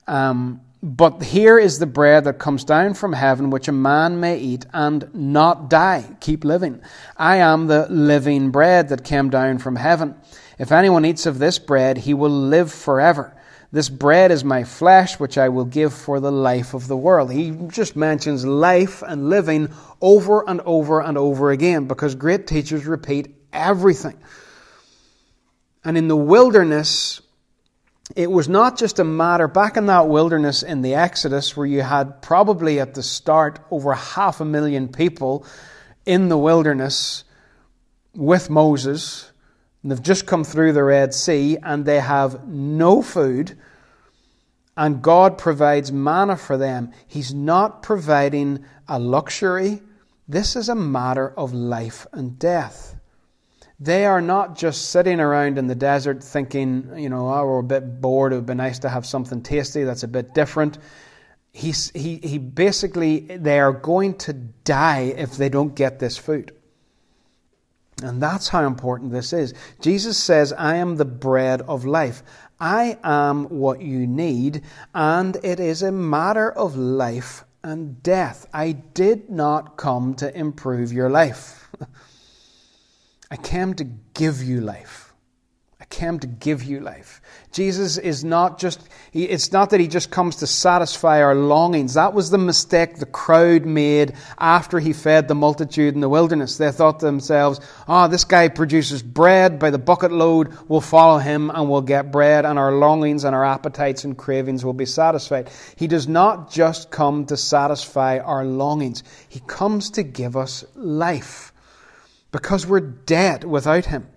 Um, 0.09 0.63
but 0.83 1.23
here 1.23 1.59
is 1.59 1.79
the 1.79 1.87
bread 1.87 2.25
that 2.25 2.39
comes 2.39 2.65
down 2.65 2.95
from 2.95 3.13
heaven, 3.13 3.51
which 3.51 3.69
a 3.69 3.73
man 3.73 4.21
may 4.21 4.39
eat 4.39 4.65
and 4.73 5.13
not 5.13 5.69
die, 5.69 6.05
keep 6.21 6.45
living. 6.45 6.81
I 7.17 7.37
am 7.37 7.67
the 7.67 7.87
living 7.91 8.51
bread 8.51 8.89
that 8.91 9.05
came 9.05 9.29
down 9.29 9.59
from 9.59 9.77
heaven. 9.77 10.15
If 10.59 10.71
anyone 10.71 11.05
eats 11.05 11.27
of 11.27 11.39
this 11.39 11.59
bread, 11.59 11.99
he 11.99 12.15
will 12.15 12.31
live 12.31 12.73
forever. 12.73 13.35
This 13.71 13.89
bread 13.89 14.31
is 14.31 14.45
my 14.45 14.65
flesh, 14.65 15.21
which 15.21 15.37
I 15.37 15.51
will 15.51 15.67
give 15.67 15.93
for 15.93 16.21
the 16.21 16.33
life 16.33 16.73
of 16.73 16.89
the 16.89 16.97
world. 16.97 17.31
He 17.31 17.51
just 17.69 17.97
mentions 17.97 18.47
life 18.47 19.03
and 19.03 19.29
living 19.29 19.69
over 20.01 20.49
and 20.49 20.61
over 20.63 21.01
and 21.01 21.19
over 21.19 21.51
again 21.51 21.87
because 21.87 22.15
great 22.15 22.47
teachers 22.47 22.87
repeat 22.87 23.35
everything. 23.53 24.17
And 25.85 25.99
in 25.99 26.09
the 26.09 26.17
wilderness, 26.17 27.21
it 28.17 28.31
was 28.31 28.49
not 28.49 28.79
just 28.79 28.99
a 28.99 29.05
matter 29.05 29.49
back 29.49 29.77
in 29.77 29.87
that 29.87 30.09
wilderness 30.09 30.63
in 30.63 30.83
the 30.83 30.95
Exodus 30.95 31.57
where 31.57 31.67
you 31.67 31.83
had 31.83 32.23
probably 32.23 32.81
at 32.81 32.95
the 32.95 33.03
start 33.03 33.59
over 33.71 33.93
half 33.95 34.41
a 34.41 34.45
million 34.45 34.89
people 34.89 35.45
in 36.07 36.29
the 36.29 36.39
wilderness 36.39 37.25
with 38.15 38.49
Moses. 38.49 39.31
And 39.83 39.93
they've 39.93 40.03
just 40.03 40.27
come 40.27 40.43
through 40.43 40.73
the 40.73 40.83
Red 40.83 41.13
Sea 41.13 41.59
and 41.63 41.85
they 41.85 42.01
have 42.01 42.49
no 42.49 43.03
food. 43.03 43.59
And 44.77 45.03
God 45.03 45.37
provides 45.37 45.93
manna 45.93 46.37
for 46.37 46.57
them. 46.57 46.93
He's 47.07 47.35
not 47.35 47.83
providing 47.83 48.65
a 48.89 48.99
luxury. 48.99 49.83
This 50.27 50.57
is 50.57 50.69
a 50.69 50.75
matter 50.75 51.33
of 51.37 51.53
life 51.53 52.07
and 52.13 52.39
death. 52.39 52.98
They 53.81 54.07
are 54.07 54.21
not 54.21 54.57
just 54.57 54.91
sitting 54.91 55.21
around 55.21 55.57
in 55.57 55.69
the 55.69 55.75
desert 55.75 56.23
thinking, 56.23 56.93
you 56.97 57.09
know, 57.09 57.33
oh, 57.33 57.45
we're 57.47 57.61
a 57.61 57.63
bit 57.63 58.01
bored. 58.01 58.33
It 58.33 58.37
would 58.37 58.47
be 58.47 58.55
nice 58.55 58.81
to 58.81 58.89
have 58.89 59.07
something 59.07 59.41
tasty 59.41 59.85
that's 59.85 60.03
a 60.03 60.09
bit 60.09 60.35
different. 60.35 60.79
He's, 61.53 61.91
he, 61.91 62.17
he 62.17 62.39
basically, 62.39 63.21
they 63.21 63.61
are 63.61 63.73
going 63.73 64.15
to 64.19 64.33
die 64.33 65.15
if 65.17 65.37
they 65.37 65.49
don't 65.49 65.77
get 65.77 65.99
this 66.01 66.17
food. 66.17 66.53
And 68.03 68.23
that's 68.23 68.49
how 68.49 68.65
important 68.65 69.13
this 69.13 69.33
is. 69.33 69.55
Jesus 69.81 70.19
says, 70.19 70.53
I 70.53 70.77
am 70.77 70.97
the 70.97 71.05
bread 71.05 71.63
of 71.63 71.85
life. 71.85 72.23
I 72.61 72.99
am 73.05 73.45
what 73.45 73.81
you 73.81 74.07
need, 74.07 74.63
and 74.95 75.37
it 75.45 75.61
is 75.61 75.83
a 75.83 75.93
matter 75.93 76.51
of 76.51 76.77
life 76.77 77.45
and 77.63 78.03
death. 78.03 78.47
I 78.53 78.73
did 78.73 79.31
not 79.31 79.77
come 79.77 80.15
to 80.15 80.37
improve 80.37 80.93
your 80.93 81.11
life. 81.11 81.71
I 83.31 83.37
came 83.37 83.75
to 83.75 83.85
give 84.15 84.43
you 84.43 84.61
life. 84.61 85.13
I 85.81 85.85
came 85.85 86.19
to 86.19 86.27
give 86.27 86.65
you 86.65 86.81
life. 86.81 87.21
Jesus 87.53 87.99
is 87.99 88.25
not 88.25 88.59
just, 88.59 88.81
it's 89.13 89.53
not 89.53 89.71
that 89.71 89.81
he 89.81 89.87
just 89.87 90.11
comes 90.11 90.37
to 90.37 90.47
satisfy 90.47 91.23
our 91.23 91.37
longings. 91.37 91.95
That 91.95 92.15
was 92.15 92.31
the 92.31 92.39
mistake 92.39 92.97
the 92.97 93.07
crowd 93.07 93.65
made 93.65 94.15
after 94.39 94.81
he 94.81 94.93
fed 94.93 95.29
the 95.29 95.37
multitude 95.37 95.95
in 95.95 96.01
the 96.01 96.09
wilderness. 96.09 96.57
They 96.57 96.73
thought 96.73 96.99
to 97.01 97.07
themselves, 97.07 97.61
oh, 97.87 98.09
this 98.09 98.25
guy 98.25 98.49
produces 98.49 99.05
bread 99.05 99.61
by 99.61 99.71
the 99.71 99.79
bucket 99.79 100.11
load. 100.11 100.53
We'll 100.67 100.81
follow 100.81 101.19
him 101.19 101.51
and 101.51 101.71
we'll 101.71 101.83
get 101.83 102.11
bread 102.11 102.45
and 102.45 102.59
our 102.59 102.73
longings 102.73 103.23
and 103.23 103.35
our 103.35 103.45
appetites 103.45 104.03
and 104.03 104.19
cravings 104.19 104.65
will 104.65 104.73
be 104.73 104.87
satisfied. 104.87 105.49
He 105.77 105.87
does 105.87 106.09
not 106.09 106.51
just 106.51 106.91
come 106.91 107.27
to 107.27 107.37
satisfy 107.37 108.19
our 108.19 108.45
longings. 108.45 109.05
He 109.29 109.41
comes 109.47 109.91
to 109.91 110.03
give 110.03 110.37
us 110.37 110.65
life 110.75 111.53
because 112.33 112.67
we're 112.67 112.81
dead 112.81 113.45
without 113.45 113.87
him. 113.87 114.09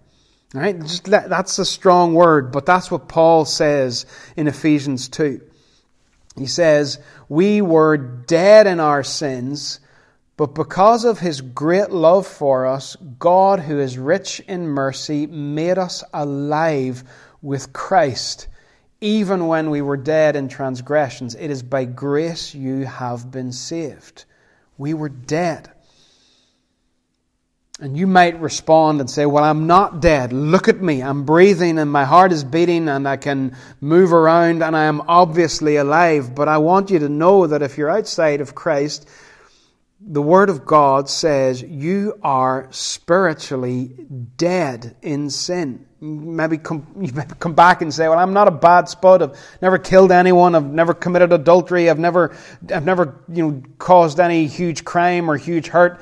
Right? 0.53 0.78
Just 0.80 1.07
let, 1.07 1.30
that's 1.30 1.59
a 1.59 1.66
strong 1.66 2.14
word, 2.14 2.51
but 2.51 2.66
that's 2.66 2.91
what 2.91 3.07
Paul 3.07 3.45
says 3.45 4.05
in 4.36 4.47
Ephesians 4.47 5.07
2. 5.07 5.41
He 6.38 6.45
says, 6.45 6.99
We 7.30 7.62
were 7.62 7.97
dead 7.97 8.68
in 8.68 8.80
our 8.80 9.03
sins, 9.03 9.80
but 10.36 10.55
because 10.55 11.05
of 11.05 11.20
his 11.20 11.39
great 11.39 11.91
love 11.91 12.28
for 12.28 12.66
us, 12.66 12.97
God, 13.18 13.62
who 13.62 13.80
is 13.80 13.97
rich 13.97 14.41
in 14.41 14.68
mercy, 14.68 15.26
made 15.28 15.78
us 15.78 16.03
alive 16.14 17.03
with 17.41 17.72
Christ, 17.72 18.47
even 18.99 19.47
when 19.47 19.70
we 19.70 19.82
were 19.82 19.97
dead 19.97 20.36
in 20.36 20.49
transgressions. 20.49 21.36
It 21.36 21.49
is 21.49 21.64
by 21.64 21.86
grace 21.86 22.53
you 22.53 22.86
have 22.86 23.32
been 23.32 23.51
saved. 23.53 24.26
We 24.78 24.93
were 24.93 25.09
dead. 25.09 25.72
And 27.82 27.97
you 27.97 28.05
might 28.05 28.39
respond 28.39 28.99
and 29.01 29.09
say, 29.09 29.25
Well, 29.25 29.43
I'm 29.43 29.65
not 29.65 30.01
dead. 30.01 30.32
Look 30.32 30.67
at 30.67 30.79
me. 30.79 31.01
I'm 31.01 31.23
breathing 31.23 31.79
and 31.79 31.91
my 31.91 32.05
heart 32.05 32.32
is 32.32 32.43
beating 32.43 32.88
and 32.88 33.07
I 33.07 33.17
can 33.17 33.57
move 33.82 34.13
around 34.13 34.61
and 34.61 34.77
I 34.77 34.84
am 34.84 35.01
obviously 35.07 35.77
alive. 35.77 36.36
But 36.36 36.47
I 36.47 36.59
want 36.59 36.91
you 36.91 36.99
to 36.99 37.09
know 37.09 37.47
that 37.47 37.63
if 37.63 37.79
you're 37.79 37.89
outside 37.89 38.39
of 38.39 38.53
Christ, 38.53 39.09
the 39.99 40.21
Word 40.21 40.49
of 40.49 40.63
God 40.63 41.09
says 41.09 41.63
you 41.63 42.19
are 42.21 42.67
spiritually 42.69 43.88
dead 44.38 44.95
in 45.01 45.32
sin. 45.32 45.88
Maybe 45.99 46.57
come, 46.57 46.88
you 46.99 47.11
maybe 47.13 47.34
come 47.39 47.53
back 47.53 47.84
and 47.84 47.93
say, 47.93 48.07
"Well, 48.07 48.17
I'm 48.17 48.34
not 48.34 48.47
a 48.47 48.51
bad 48.51 48.89
spud. 48.89 49.21
I've 49.21 49.39
never 49.61 49.77
killed 49.77 50.11
anyone. 50.11 50.55
I've 50.55 50.65
never 50.65 50.95
committed 50.95 51.32
adultery. 51.32 51.91
I've 51.91 51.99
never, 51.99 52.36
I've 52.73 52.86
never, 52.86 53.23
you 53.32 53.47
know, 53.47 53.63
caused 53.77 54.19
any 54.19 54.47
huge 54.47 54.84
crime 54.84 55.29
or 55.29 55.38
huge 55.38 55.67
hurt." 55.67 55.99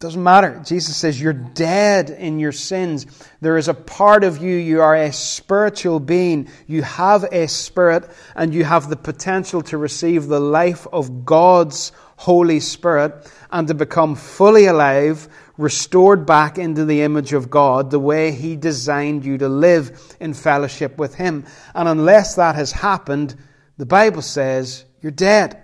Doesn't 0.00 0.22
matter. 0.22 0.62
Jesus 0.64 0.96
says 0.96 1.20
you're 1.20 1.32
dead 1.32 2.10
in 2.10 2.38
your 2.38 2.52
sins. 2.52 3.04
There 3.40 3.56
is 3.56 3.66
a 3.66 3.74
part 3.74 4.22
of 4.22 4.40
you, 4.40 4.54
you 4.54 4.80
are 4.80 4.94
a 4.94 5.12
spiritual 5.12 5.98
being. 5.98 6.48
You 6.68 6.82
have 6.82 7.24
a 7.24 7.48
spirit 7.48 8.08
and 8.36 8.54
you 8.54 8.62
have 8.62 8.88
the 8.88 8.96
potential 8.96 9.60
to 9.62 9.76
receive 9.76 10.28
the 10.28 10.38
life 10.38 10.86
of 10.92 11.24
God's 11.24 11.90
Holy 12.14 12.60
Spirit 12.60 13.28
and 13.50 13.66
to 13.66 13.74
become 13.74 14.14
fully 14.14 14.66
alive, 14.66 15.26
restored 15.56 16.26
back 16.26 16.58
into 16.58 16.84
the 16.84 17.02
image 17.02 17.32
of 17.32 17.50
God, 17.50 17.90
the 17.90 17.98
way 17.98 18.30
He 18.30 18.54
designed 18.54 19.24
you 19.24 19.38
to 19.38 19.48
live 19.48 20.16
in 20.20 20.32
fellowship 20.32 20.96
with 20.96 21.16
Him. 21.16 21.44
And 21.74 21.88
unless 21.88 22.36
that 22.36 22.54
has 22.54 22.70
happened, 22.70 23.34
the 23.78 23.86
Bible 23.86 24.22
says 24.22 24.84
you're 25.00 25.10
dead. 25.10 25.60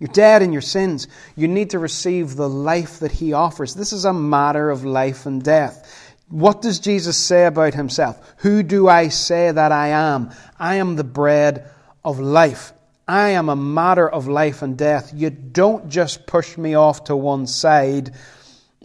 You're 0.00 0.08
dead 0.08 0.42
in 0.42 0.52
your 0.52 0.62
sins. 0.62 1.06
You 1.36 1.46
need 1.46 1.70
to 1.70 1.78
receive 1.78 2.34
the 2.34 2.48
life 2.48 3.00
that 3.00 3.12
He 3.12 3.34
offers. 3.34 3.74
This 3.74 3.92
is 3.92 4.06
a 4.06 4.14
matter 4.14 4.70
of 4.70 4.84
life 4.84 5.26
and 5.26 5.42
death. 5.42 6.16
What 6.30 6.62
does 6.62 6.80
Jesus 6.80 7.18
say 7.18 7.44
about 7.44 7.74
Himself? 7.74 8.18
Who 8.38 8.62
do 8.62 8.88
I 8.88 9.08
say 9.08 9.52
that 9.52 9.72
I 9.72 9.88
am? 9.88 10.30
I 10.58 10.76
am 10.76 10.96
the 10.96 11.04
bread 11.04 11.70
of 12.02 12.18
life. 12.18 12.72
I 13.06 13.30
am 13.30 13.50
a 13.50 13.56
matter 13.56 14.08
of 14.08 14.26
life 14.26 14.62
and 14.62 14.78
death. 14.78 15.12
You 15.14 15.28
don't 15.28 15.90
just 15.90 16.26
push 16.26 16.56
me 16.56 16.74
off 16.74 17.04
to 17.04 17.16
one 17.16 17.46
side 17.46 18.14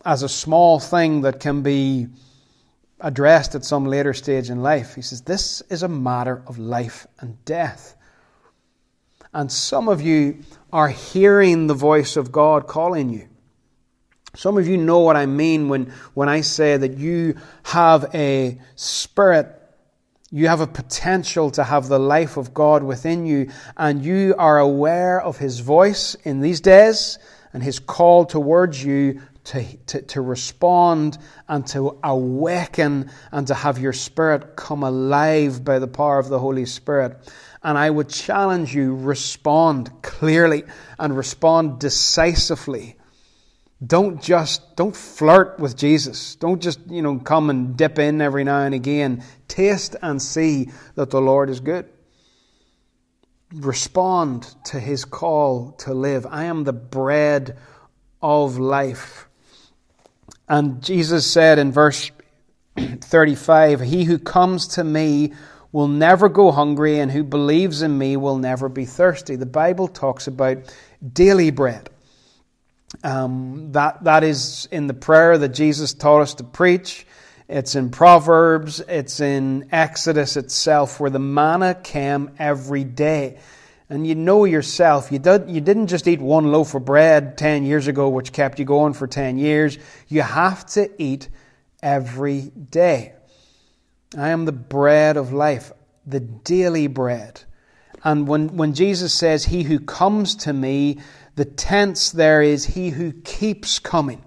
as 0.03 0.22
a 0.22 0.30
small 0.30 0.80
thing 0.80 1.22
that 1.22 1.39
can 1.39 1.61
be 1.61 2.07
addressed 2.99 3.55
at 3.55 3.63
some 3.63 3.86
later 3.86 4.13
stage 4.13 4.49
in 4.49 4.61
life. 4.61 4.95
He 4.95 5.01
says, 5.01 5.22
This 5.22 5.61
is 5.70 5.84
a 5.84 5.88
matter 5.88 6.43
of 6.47 6.57
life 6.57 7.07
and 7.20 7.43
death. 7.45 7.95
And 9.36 9.51
some 9.51 9.89
of 9.89 10.01
you 10.01 10.39
are 10.73 10.88
hearing 10.88 11.67
the 11.67 11.73
voice 11.73 12.15
of 12.15 12.31
God 12.31 12.65
calling 12.65 13.09
you. 13.09 13.27
Some 14.33 14.57
of 14.57 14.67
you 14.67 14.77
know 14.77 14.99
what 14.99 15.15
I 15.15 15.27
mean 15.27 15.69
when, 15.69 15.93
when 16.13 16.29
I 16.29 16.41
say 16.41 16.77
that 16.77 16.97
you 16.97 17.36
have 17.63 18.15
a 18.15 18.59
spirit 18.75 19.55
you 20.31 20.49
have 20.49 20.59
a 20.59 20.67
potential 20.67 21.51
to 21.51 21.63
have 21.63 21.88
the 21.88 21.97
life 21.99 22.36
of 22.36 22.53
God 22.53 22.83
within 22.83 23.25
you, 23.25 23.51
and 23.77 24.03
you 24.03 24.36
are 24.38 24.59
aware 24.59 25.21
of 25.21 25.38
His 25.38 25.59
voice 25.59 26.15
in 26.25 26.41
these 26.41 26.59
days 26.59 27.19
and 27.53 27.63
His 27.63 27.79
call 27.79 28.25
towards 28.25 28.83
you 28.83 29.21
to, 29.45 29.63
to, 29.86 30.01
to 30.01 30.21
respond 30.21 31.17
and 31.47 31.65
to 31.67 31.97
awaken 32.03 33.11
and 33.31 33.47
to 33.47 33.53
have 33.53 33.79
your 33.79 33.93
spirit 33.93 34.57
come 34.57 34.83
alive 34.83 35.63
by 35.63 35.79
the 35.79 35.88
power 35.88 36.19
of 36.19 36.27
the 36.27 36.39
Holy 36.39 36.65
Spirit. 36.65 37.17
And 37.66 37.78
I 37.78 37.89
would 37.89 38.07
challenge 38.07 38.74
you 38.74 38.95
respond 38.95 39.91
clearly 40.01 40.63
and 40.97 41.18
respond 41.18 41.80
decisively 41.80 42.95
don't 43.86 44.22
just 44.22 44.76
don't 44.76 44.95
flirt 44.95 45.59
with 45.59 45.76
Jesus. 45.76 46.36
Don't 46.36 46.61
just, 46.61 46.80
you 46.89 47.01
know, 47.01 47.20
come 47.20 47.49
and 47.49 47.76
dip 47.76 47.99
in 47.99 48.22
every 48.22 48.43
now 48.43 48.61
and 48.61 48.74
again. 48.74 49.24
Taste 49.47 49.95
and 50.01 50.22
see 50.22 50.70
that 50.95 51.09
the 51.09 51.22
Lord 51.22 51.49
is 51.49 51.59
good. 51.59 51.89
Respond 53.53 54.55
to 54.66 54.80
his 54.80 55.05
call 55.05 55.72
to 55.80 55.93
live. 55.93 56.26
I 56.30 56.45
am 56.45 56.63
the 56.63 56.74
bread 56.74 57.57
of 58.22 58.57
life. 58.57 59.28
And 60.47 60.82
Jesus 60.82 61.30
said 61.30 61.59
in 61.59 61.72
verse 61.72 62.11
35, 62.78 63.82
He 63.82 64.05
who 64.05 64.18
comes 64.18 64.68
to 64.70 64.84
me 64.84 65.34
will 65.76 65.89
never 65.89 66.30
go 66.30 66.53
hungry, 66.53 66.99
and 66.99 67.11
who 67.11 67.21
believes 67.21 67.82
in 67.82 67.97
me 67.97 68.15
will 68.15 68.38
never 68.38 68.69
be 68.69 68.86
thirsty. 68.86 69.36
The 69.36 69.45
Bible 69.45 69.89
talks 69.89 70.26
about 70.26 70.73
daily 71.11 71.51
bread. 71.51 71.89
Um, 73.03 73.73
that, 73.73 74.05
that 74.05 74.23
is 74.23 74.69
in 74.71 74.88
the 74.88 74.93
prayer 74.93 75.38
that 75.38 75.49
Jesus 75.49 75.93
taught 75.93 76.21
us 76.21 76.36
to 76.36 76.45
preach. 76.45 77.05
It's 77.49 77.76
in 77.76 77.89
Proverbs, 77.89 78.80
it's 78.80 79.19
in 79.19 79.67
Exodus 79.69 80.38
itself, 80.38 81.01
where 81.01 81.09
the 81.09 81.19
manna 81.19 81.76
came 81.76 82.32
every 82.39 82.86
day. 82.86 83.38
And 83.89 84.07
you 84.07 84.15
know 84.15 84.45
yourself, 84.45 85.11
you, 85.11 85.19
did, 85.19 85.49
you 85.49 85.59
didn't 85.59 85.88
just 85.88 86.07
eat 86.07 86.21
one 86.21 86.53
loaf 86.53 86.73
of 86.73 86.86
bread 86.86 87.38
10 87.38 87.65
years 87.65 87.88
ago, 87.88 88.07
which 88.07 88.32
kept 88.32 88.59
you 88.59 88.65
going 88.65 88.93
for 88.93 89.07
10 89.07 89.38
years. 89.38 89.78
You 90.07 90.21
have 90.21 90.65
to 90.67 90.89
eat 91.03 91.28
every 91.84 92.43
day. 92.43 93.14
I 94.18 94.30
am 94.30 94.45
the 94.45 94.51
bread 94.51 95.18
of 95.18 95.34
life, 95.34 95.72
the 96.06 96.20
daily 96.20 96.88
bread. 96.88 97.41
And 98.03 98.28
when, 98.28 98.56
when 98.56 98.74
Jesus 98.74 99.14
says, 99.14 99.45
He 99.45 99.64
who 99.64 99.80
comes 99.80 100.36
to 100.38 100.53
me, 100.53 100.99
the 101.36 101.45
tense 101.45 102.12
there 102.12 102.41
is 102.41 102.66
he 102.66 102.89
who 102.89 103.12
keeps 103.12 103.80
coming. 103.80 104.24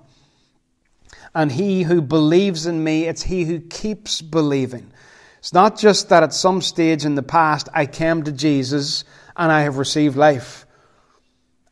And 1.35 1.51
he 1.51 1.83
who 1.83 2.03
believes 2.03 2.67
in 2.67 2.83
me, 2.85 3.05
it's 3.07 3.23
he 3.23 3.45
who 3.45 3.61
keeps 3.61 4.21
believing. 4.21 4.93
It's 5.39 5.53
not 5.53 5.79
just 5.79 6.09
that 6.11 6.23
at 6.23 6.35
some 6.35 6.61
stage 6.61 7.05
in 7.05 7.15
the 7.15 7.23
past 7.23 7.69
I 7.73 7.87
came 7.87 8.25
to 8.25 8.33
Jesus 8.33 9.05
and 9.37 9.51
I 9.51 9.63
have 9.63 9.79
received 9.79 10.17
life. 10.17 10.67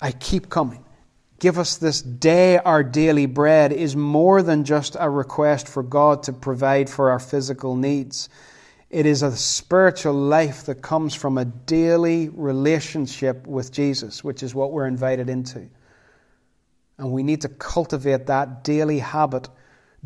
I 0.01 0.13
keep 0.13 0.49
coming. 0.49 0.86
Give 1.39 1.59
us 1.59 1.76
this 1.76 2.01
day 2.01 2.57
our 2.59 2.82
daily 2.82 3.26
bread 3.26 3.72
is 3.72 3.95
more 3.95 4.43
than 4.43 4.64
just 4.64 4.97
a 4.99 5.11
request 5.11 5.68
for 5.68 5.82
God 5.82 6.22
to 6.24 6.32
provide 6.32 6.89
for 6.89 7.11
our 7.11 7.18
physical 7.18 7.76
needs. 7.76 8.30
It 8.89 9.05
is 9.05 9.22
a 9.22 9.37
spiritual 9.37 10.14
life 10.14 10.64
that 10.64 10.80
comes 10.80 11.14
from 11.14 11.37
a 11.37 11.45
daily 11.45 12.30
relationship 12.30 13.47
with 13.47 13.70
Jesus, 13.70 14.24
which 14.24 14.43
is 14.43 14.55
what 14.55 14.72
we're 14.72 14.87
invited 14.87 15.28
into. 15.28 15.68
And 16.97 17.12
we 17.12 17.22
need 17.22 17.43
to 17.43 17.49
cultivate 17.49 18.26
that 18.26 18.64
daily 18.64 19.01
habit. 19.01 19.51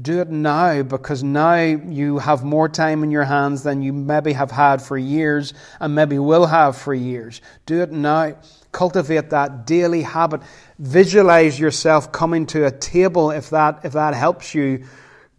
Do 0.00 0.20
it 0.20 0.30
now 0.30 0.82
because 0.82 1.22
now 1.22 1.60
you 1.60 2.18
have 2.18 2.42
more 2.42 2.68
time 2.68 3.04
in 3.04 3.12
your 3.12 3.24
hands 3.24 3.62
than 3.62 3.82
you 3.82 3.92
maybe 3.92 4.32
have 4.32 4.50
had 4.50 4.82
for 4.82 4.98
years 4.98 5.54
and 5.78 5.94
maybe 5.94 6.18
will 6.18 6.46
have 6.46 6.76
for 6.76 6.94
years. 6.94 7.40
Do 7.66 7.82
it 7.82 7.92
now. 7.92 8.36
Cultivate 8.72 9.30
that 9.30 9.66
daily 9.66 10.02
habit. 10.02 10.42
Visualize 10.78 11.58
yourself 11.58 12.12
coming 12.12 12.46
to 12.46 12.66
a 12.66 12.70
table 12.70 13.30
if 13.30 13.50
that, 13.50 13.80
if 13.84 13.92
that 13.92 14.14
helps 14.14 14.54
you 14.54 14.84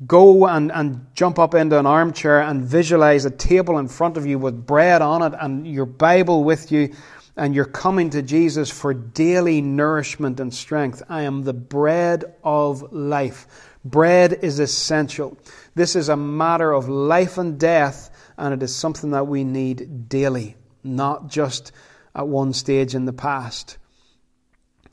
go 0.06 0.48
and, 0.48 0.72
and 0.72 1.06
jump 1.14 1.38
up 1.38 1.54
into 1.54 1.78
an 1.78 1.86
armchair 1.86 2.42
and 2.42 2.64
visualize 2.64 3.26
a 3.26 3.30
table 3.30 3.78
in 3.78 3.88
front 3.88 4.18
of 4.18 4.26
you 4.26 4.40
with 4.40 4.66
bread 4.66 5.02
on 5.02 5.22
it 5.22 5.38
and 5.40 5.68
your 5.68 5.86
Bible 5.86 6.44
with 6.44 6.72
you, 6.72 6.94
and 7.38 7.56
you're 7.56 7.66
coming 7.66 8.10
to 8.10 8.22
Jesus 8.22 8.70
for 8.70 8.94
daily 8.94 9.62
nourishment 9.62 10.40
and 10.40 10.54
strength. 10.54 11.02
I 11.08 11.24
am 11.24 11.44
the 11.44 11.54
bread 11.54 12.26
of 12.44 12.92
life. 12.92 13.78
Bread 13.86 14.40
is 14.42 14.60
essential. 14.60 15.38
This 15.74 15.96
is 15.96 16.10
a 16.10 16.18
matter 16.18 16.72
of 16.72 16.90
life 16.90 17.38
and 17.38 17.60
death, 17.60 18.12
and 18.38 18.54
it 18.54 18.62
is 18.62 18.76
something 18.76 19.12
that 19.12 19.28
we 19.28 19.44
need 19.44 20.10
daily, 20.10 20.56
not 20.84 21.30
just 21.30 21.72
at 22.16 22.28
one 22.28 22.54
stage 22.54 22.96
in 22.96 23.06
the 23.06 23.14
past. 23.14 23.78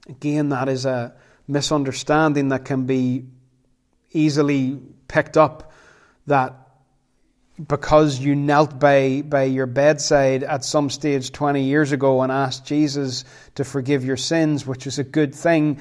Again, 0.09 0.51
that 0.51 0.69
is 0.69 0.87
a 0.87 1.15
misunderstanding 1.47 2.49
that 2.49 2.65
can 2.65 2.87
be 2.87 3.25
easily 4.13 4.81
picked 5.09 5.37
up 5.37 5.73
that 6.27 6.55
because 7.67 8.19
you 8.21 8.37
knelt 8.37 8.79
by, 8.79 9.23
by 9.23 9.45
your 9.45 9.67
bedside 9.67 10.45
at 10.45 10.65
some 10.65 10.91
stage 10.91 11.33
20 11.33 11.65
years 11.65 11.91
ago 11.91 12.23
and 12.23 12.31
asked 12.31 12.65
Jesus 12.65 13.25
to 13.57 13.65
forgive 13.65 14.05
your 14.05 14.17
sins, 14.17 14.65
which 14.65 14.87
is 14.87 14.99
a 14.99 15.05
good 15.05 15.35
thing, 15.35 15.79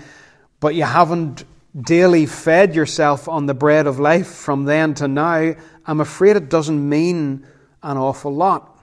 but 0.60 0.74
you 0.74 0.84
haven't 0.84 1.44
daily 1.80 2.26
fed 2.26 2.74
yourself 2.74 3.28
on 3.28 3.46
the 3.46 3.54
bread 3.54 3.86
of 3.86 4.00
life 4.00 4.28
from 4.28 4.66
then 4.66 4.96
to 4.96 5.08
now, 5.08 5.54
I'm 5.86 6.00
afraid 6.00 6.36
it 6.36 6.50
doesn't 6.50 6.90
mean 6.90 7.46
an 7.84 7.98
awful 7.98 8.34
lot. 8.34 8.76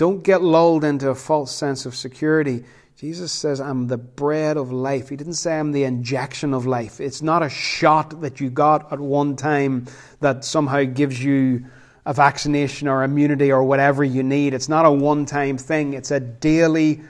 Don't 0.00 0.22
get 0.24 0.40
lulled 0.40 0.82
into 0.82 1.10
a 1.10 1.14
false 1.14 1.54
sense 1.54 1.84
of 1.84 1.94
security. 1.94 2.64
Jesus 2.96 3.30
says, 3.32 3.60
I'm 3.60 3.86
the 3.86 3.98
bread 3.98 4.56
of 4.56 4.72
life. 4.72 5.10
He 5.10 5.16
didn't 5.16 5.34
say 5.34 5.58
I'm 5.58 5.72
the 5.72 5.84
injection 5.84 6.54
of 6.54 6.64
life. 6.64 7.02
It's 7.02 7.20
not 7.20 7.42
a 7.42 7.50
shot 7.50 8.22
that 8.22 8.40
you 8.40 8.48
got 8.48 8.90
at 8.94 8.98
one 8.98 9.36
time 9.36 9.88
that 10.20 10.42
somehow 10.42 10.84
gives 10.84 11.22
you 11.22 11.66
a 12.06 12.14
vaccination 12.14 12.88
or 12.88 13.04
immunity 13.04 13.52
or 13.52 13.62
whatever 13.62 14.02
you 14.02 14.22
need. 14.22 14.54
It's 14.54 14.70
not 14.70 14.86
a 14.86 14.90
one 14.90 15.26
time 15.26 15.58
thing, 15.58 15.92
it's 15.92 16.10
a 16.10 16.18
daily 16.18 17.02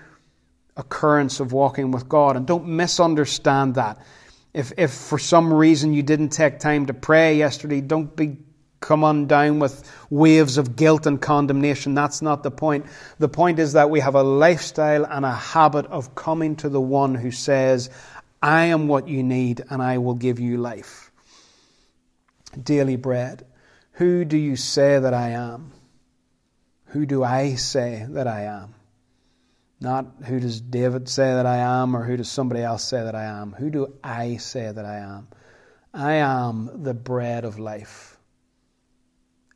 occurrence 0.77 1.39
of 1.39 1.53
walking 1.53 1.93
with 1.93 2.09
God. 2.09 2.35
And 2.35 2.45
don't 2.45 2.67
misunderstand 2.67 3.77
that. 3.77 3.99
If, 4.53 4.73
if 4.77 4.91
for 4.91 5.21
some 5.21 5.53
reason 5.53 5.95
you 5.95 6.03
didn't 6.03 6.31
take 6.31 6.59
time 6.59 6.87
to 6.87 6.93
pray 6.93 7.37
yesterday, 7.37 7.83
don't 7.83 8.17
be 8.17 8.39
come 8.81 9.05
on 9.05 9.27
down 9.27 9.59
with 9.59 9.89
waves 10.09 10.59
of 10.59 10.75
guilt 10.75 11.07
and 11.07 11.21
condemnation. 11.21 11.95
That's 11.95 12.23
not 12.23 12.43
the 12.43 12.51
point. 12.51 12.87
The 13.19 13.29
point 13.29 13.59
is 13.59 13.75
that 13.75 13.91
we 13.91 14.01
have 14.01 14.15
a 14.15 14.23
lifestyle 14.23 15.05
and 15.05 15.25
a 15.25 15.35
habit 15.35 15.87
of 15.87 16.15
coming 16.15 16.57
to 16.57 16.69
the 16.69 16.81
one 16.81 17.15
who 17.15 17.31
says, 17.31 17.91
I 18.43 18.67
am 18.67 18.89
what 18.89 19.07
you 19.07 19.23
need 19.23 19.63
and 19.69 19.83
I 19.83 19.99
will 19.99 20.15
give 20.15 20.41
you 20.41 20.57
life. 20.57 21.11
Daily 22.61 22.97
bread. 22.97 23.47
Who 23.93 24.25
do 24.25 24.37
you 24.37 24.57
say 24.57 24.99
that 24.99 25.13
I 25.13 25.31
am? 25.31 25.73
Who 26.87 27.07
do 27.07 27.23
I 27.23 27.55
say 27.55 28.07
that 28.09 28.27
I 28.27 28.45
am? 28.45 28.75
Not 29.81 30.07
who 30.27 30.41
does 30.41 30.61
David 30.61 31.09
say 31.09 31.35
that 31.35 31.47
I 31.47 31.59
am 31.59 31.95
or 31.95 32.05
who 32.05 32.17
does 32.17 32.31
somebody 32.31 32.63
else 32.63 32.85
say 32.85 33.03
that 33.03 33.15
I 33.15 33.25
am. 33.25 33.53
Who 33.53 33.71
do 33.71 33.95
I 34.03 34.37
say 34.37 34.73
that 34.73 34.85
I 34.85 34.97
am? 34.97 35.29
I 35.93 36.15
am 36.15 36.83
the 36.83 36.95
bread 36.95 37.45
of 37.45 37.59
life. 37.59 38.10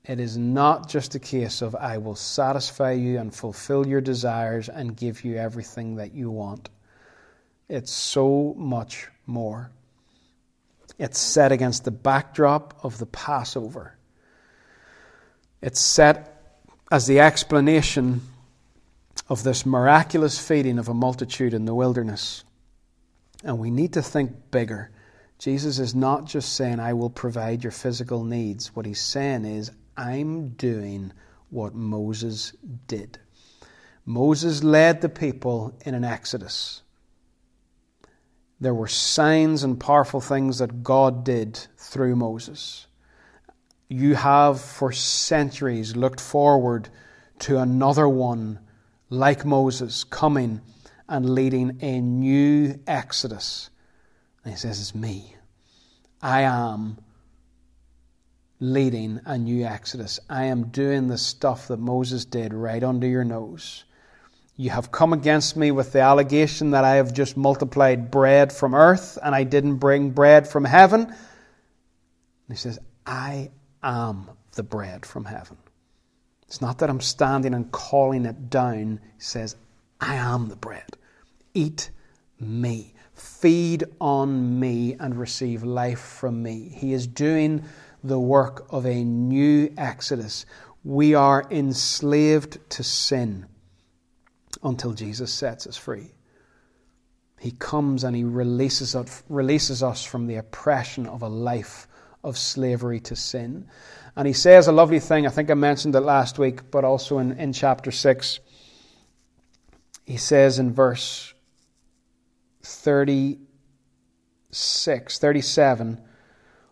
It 0.05 0.20
is 0.20 0.36
not 0.36 0.88
just 0.88 1.14
a 1.14 1.18
case 1.18 1.62
of 1.62 1.74
I 1.74 1.98
will 1.98 2.14
satisfy 2.14 2.92
you 2.92 3.18
and 3.18 3.34
fulfill 3.34 3.86
your 3.86 4.02
desires 4.02 4.68
and 4.68 4.96
give 4.96 5.24
you 5.24 5.36
everything 5.36 5.96
that 5.96 6.14
you 6.14 6.30
want. 6.30 6.68
it's 7.68 7.90
so 7.90 8.55
much 8.59 9.09
more. 9.26 9.70
It's 10.98 11.18
set 11.18 11.50
against 11.50 11.84
the 11.84 11.90
backdrop 11.90 12.78
of 12.84 12.98
the 12.98 13.07
Passover. 13.07 13.96
It's 15.62 15.80
set 15.80 16.61
as 16.92 17.07
the 17.07 17.20
explanation 17.20 18.20
of 19.28 19.42
this 19.42 19.64
miraculous 19.64 20.38
feeding 20.38 20.78
of 20.78 20.88
a 20.88 20.94
multitude 20.94 21.55
in 21.55 21.64
the 21.64 21.74
wilderness. 21.74 22.44
And 23.42 23.59
we 23.59 23.70
need 23.70 23.94
to 23.94 24.02
think 24.02 24.50
bigger. 24.50 24.90
Jesus 25.38 25.78
is 25.78 25.94
not 25.94 26.26
just 26.26 26.55
saying, 26.55 26.80
I 26.80 26.92
will 26.92 27.11
provide 27.11 27.64
your 27.64 27.72
physical 27.72 28.22
needs. 28.24 28.76
What 28.76 28.86
he's 28.86 29.00
saying 29.00 29.46
is, 29.46 29.70
I'm 29.97 30.51
doing 30.51 31.12
what 31.51 31.74
Moses 31.74 32.53
did. 32.86 33.18
Moses 34.05 34.62
led 34.62 35.01
the 35.01 35.09
people 35.09 35.78
in 35.84 35.95
an 35.95 36.05
exodus. 36.05 36.82
There 38.61 38.74
were 38.74 38.88
signs 38.88 39.62
and 39.62 39.78
powerful 39.78 40.20
things 40.20 40.59
that 40.59 40.82
God 40.82 41.24
did 41.24 41.59
through 41.76 42.16
Moses. 42.16 42.86
You 43.88 44.14
have 44.14 44.61
for 44.61 44.92
centuries 44.92 45.97
looked 45.97 46.20
forward 46.20 46.88
to 47.40 47.59
another 47.59 48.09
one 48.09 48.61
like 49.11 49.45
Moses 49.45 50.05
coming 50.05 50.61
and 51.09 51.30
leading 51.30 51.78
a 51.80 52.01
new 52.01 52.80
exodus. 52.86 53.70
And 54.45 54.55
he 54.55 54.59
says, 54.59 54.80
It's 54.80 54.95
me. 54.95 55.36
I 56.22 56.42
am 56.42 56.99
leading 58.72 59.20
a 59.26 59.36
new 59.36 59.64
exodus. 59.64 60.18
I 60.30 60.44
am 60.44 60.68
doing 60.68 61.08
the 61.08 61.18
stuff 61.18 61.68
that 61.68 61.78
Moses 61.78 62.24
did 62.24 62.54
right 62.54 62.82
under 62.82 63.06
your 63.06 63.24
nose. 63.24 63.84
You 64.56 64.70
have 64.70 64.90
come 64.90 65.12
against 65.12 65.56
me 65.56 65.70
with 65.70 65.92
the 65.92 66.00
allegation 66.00 66.70
that 66.70 66.84
I 66.84 66.94
have 66.96 67.12
just 67.12 67.36
multiplied 67.36 68.10
bread 68.10 68.52
from 68.52 68.74
earth 68.74 69.18
and 69.22 69.34
I 69.34 69.44
didn't 69.44 69.76
bring 69.76 70.10
bread 70.10 70.48
from 70.48 70.64
heaven. 70.64 71.14
He 72.48 72.54
says, 72.54 72.78
I 73.04 73.50
am 73.82 74.30
the 74.52 74.62
bread 74.62 75.04
from 75.04 75.24
heaven. 75.24 75.58
It's 76.46 76.60
not 76.60 76.78
that 76.78 76.88
I'm 76.88 77.00
standing 77.00 77.52
and 77.52 77.70
calling 77.70 78.24
it 78.24 78.48
down. 78.48 79.00
He 79.16 79.22
says, 79.22 79.56
I 80.00 80.14
am 80.14 80.48
the 80.48 80.56
bread. 80.56 80.96
Eat 81.52 81.90
me. 82.40 82.94
Feed 83.12 83.84
on 84.00 84.58
me 84.58 84.96
and 84.98 85.18
receive 85.18 85.64
life 85.64 86.00
from 86.00 86.42
me. 86.42 86.68
He 86.74 86.92
is 86.92 87.06
doing 87.06 87.64
the 88.05 88.20
work 88.20 88.66
of 88.70 88.86
a 88.86 89.02
new 89.02 89.72
exodus. 89.76 90.46
We 90.84 91.14
are 91.14 91.44
enslaved 91.50 92.59
to 92.70 92.84
sin 92.84 93.46
until 94.62 94.92
Jesus 94.92 95.32
sets 95.32 95.66
us 95.66 95.76
free. 95.76 96.12
He 97.40 97.50
comes 97.50 98.05
and 98.05 98.14
he 98.14 98.24
releases 98.24 98.94
us, 98.94 99.22
releases 99.28 99.82
us 99.82 100.05
from 100.05 100.26
the 100.26 100.36
oppression 100.36 101.07
of 101.07 101.22
a 101.22 101.28
life 101.28 101.88
of 102.22 102.38
slavery 102.38 103.00
to 103.00 103.16
sin. 103.16 103.66
And 104.16 104.26
he 104.26 104.32
says 104.32 104.68
a 104.68 104.72
lovely 104.72 105.00
thing, 105.00 105.26
I 105.26 105.30
think 105.30 105.50
I 105.50 105.55
mentioned 105.55 105.94
it 105.94 106.00
last 106.00 106.38
week, 106.38 106.70
but 106.70 106.84
also 106.84 107.18
in, 107.18 107.32
in 107.32 107.52
chapter 107.52 107.90
6. 107.90 108.40
He 110.07 110.16
says 110.16 110.59
in 110.59 110.72
verse 110.72 111.34
36, 112.62 115.18
37, 115.18 116.00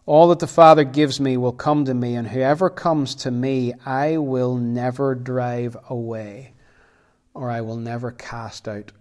All 0.04 0.28
that 0.28 0.40
the 0.40 0.46
Father 0.46 0.84
gives 0.84 1.20
me 1.20 1.36
will 1.36 1.52
come 1.52 1.84
to 1.84 1.94
me, 1.94 2.16
and 2.16 2.26
whoever 2.26 2.68
comes 2.68 3.14
to 3.16 3.30
me 3.30 3.72
I 3.86 4.16
will 4.18 4.56
never 4.56 5.14
drive 5.14 5.76
away 5.88 6.54
or 7.34 7.50
I 7.50 7.60
will 7.62 7.76
never 7.76 8.10
cast 8.10 8.68
out. 8.68 8.92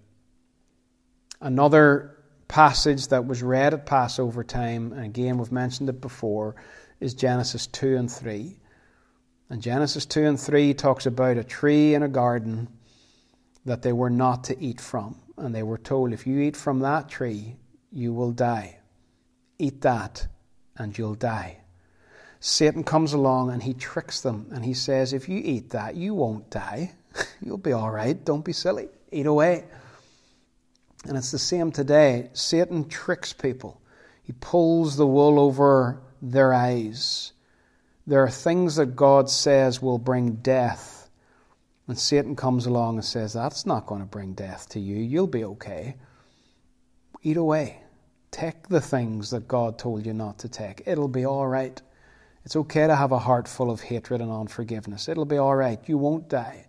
Another 1.39 2.17
passage 2.47 3.07
that 3.07 3.25
was 3.25 3.41
read 3.41 3.73
at 3.73 3.85
Passover 3.85 4.43
time, 4.43 4.93
and 4.93 5.05
again 5.05 5.37
we've 5.37 5.51
mentioned 5.51 5.89
it 5.89 6.01
before, 6.01 6.55
is 6.99 7.13
Genesis 7.13 7.67
2 7.67 7.97
and 7.97 8.11
3. 8.11 8.57
And 9.49 9.61
Genesis 9.61 10.05
2 10.05 10.23
and 10.23 10.39
3 10.39 10.73
talks 10.73 11.05
about 11.05 11.37
a 11.37 11.43
tree 11.43 11.93
in 11.93 12.03
a 12.03 12.07
garden 12.07 12.69
that 13.65 13.81
they 13.81 13.91
were 13.91 14.09
not 14.09 14.45
to 14.45 14.59
eat 14.61 14.79
from. 14.79 15.17
And 15.37 15.53
they 15.53 15.63
were 15.63 15.77
told, 15.77 16.13
if 16.13 16.25
you 16.25 16.39
eat 16.39 16.55
from 16.55 16.79
that 16.79 17.09
tree, 17.09 17.57
you 17.91 18.13
will 18.13 18.31
die. 18.31 18.79
Eat 19.57 19.81
that, 19.81 20.27
and 20.82 20.97
you'll 20.97 21.15
die. 21.15 21.57
Satan 22.39 22.84
comes 22.84 23.13
along 23.13 23.51
and 23.51 23.61
he 23.61 23.73
tricks 23.73 24.21
them 24.21 24.47
and 24.51 24.65
he 24.65 24.73
says, 24.73 25.13
if 25.13 25.29
you 25.29 25.39
eat 25.43 25.69
that, 25.69 25.95
you 25.95 26.13
won't 26.13 26.49
die. 26.49 26.93
You'll 27.41 27.57
be 27.57 27.73
all 27.73 27.91
right. 27.91 28.23
Don't 28.23 28.43
be 28.45 28.53
silly. 28.53 28.88
Eat 29.11 29.25
away. 29.25 29.65
And 31.05 31.17
it's 31.17 31.32
the 31.32 31.39
same 31.39 31.71
today. 31.71 32.29
Satan 32.34 32.88
tricks 32.88 33.34
people, 33.34 33.82
he 34.23 34.34
pulls 34.34 34.95
the 34.95 35.07
wool 35.07 35.39
over 35.39 36.01
their 36.21 36.53
eyes. 36.53 37.34
There 38.07 38.23
are 38.23 38.29
things 38.29 38.75
that 38.77 38.95
God 38.95 39.29
says 39.29 39.82
will 39.82 39.97
bring 39.97 40.36
death. 40.36 41.09
And 41.88 41.97
Satan 41.97 42.36
comes 42.36 42.65
along 42.65 42.95
and 42.95 43.05
says, 43.05 43.34
That's 43.34 43.65
not 43.65 43.86
going 43.86 44.01
to 44.01 44.07
bring 44.07 44.34
death 44.34 44.69
to 44.69 44.79
you. 44.79 44.97
You'll 44.97 45.27
be 45.27 45.43
okay. 45.43 45.95
Eat 47.23 47.38
away. 47.38 47.80
Take 48.32 48.69
the 48.69 48.82
things 48.82 49.29
that 49.32 49.47
God 49.47 49.77
told 49.77 50.05
you 50.05 50.13
not 50.13 50.39
to 50.39 50.49
take. 50.49 50.84
It'll 50.86 51.09
be 51.09 51.25
all 51.25 51.47
right. 51.47 51.79
It's 52.45 52.55
okay 52.55 52.88
to 52.88 52.95
have 52.95 53.11
a 53.11 53.19
heart 53.19 53.47
full 53.47 53.69
of 53.69 53.82
hatred 53.82 54.21
and 54.21 54.32
unforgiveness. 54.32 55.09
It'll 55.09 55.25
be 55.25 55.38
all 55.38 55.55
right. 55.55 55.79
You 55.88 55.97
won't 55.97 56.29
die. 56.29 56.65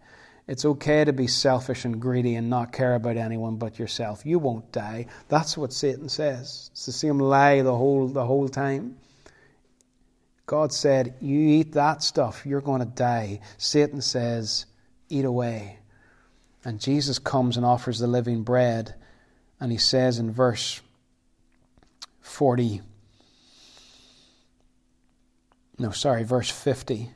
It's 0.48 0.64
okay 0.64 1.04
to 1.04 1.12
be 1.12 1.28
selfish 1.28 1.84
and 1.84 2.00
greedy 2.00 2.34
and 2.34 2.50
not 2.50 2.72
care 2.72 2.94
about 2.94 3.16
anyone 3.16 3.56
but 3.56 3.78
yourself. 3.78 4.26
You 4.26 4.38
won't 4.40 4.72
die. 4.72 5.06
That's 5.28 5.56
what 5.56 5.72
Satan 5.72 6.08
says. 6.08 6.68
It's 6.72 6.86
the 6.86 6.92
same 6.92 7.18
lie 7.18 7.62
the 7.62 7.76
whole, 7.76 8.08
the 8.08 8.26
whole 8.26 8.48
time. 8.48 8.96
God 10.46 10.72
said, 10.72 11.14
You 11.20 11.38
eat 11.38 11.72
that 11.72 12.02
stuff, 12.02 12.44
you're 12.44 12.60
going 12.60 12.80
to 12.80 12.86
die. 12.86 13.40
Satan 13.56 14.02
says, 14.02 14.66
Eat 15.08 15.24
away. 15.24 15.78
And 16.64 16.80
Jesus 16.80 17.18
comes 17.18 17.56
and 17.56 17.64
offers 17.64 18.00
the 18.00 18.06
living 18.06 18.42
bread. 18.42 18.94
And 19.60 19.70
he 19.70 19.78
says 19.78 20.18
in 20.18 20.32
verse 20.32 20.80
40, 22.22 22.80
no, 25.78 25.90
sorry, 25.90 26.24
verse 26.24 26.50
50 26.50 27.10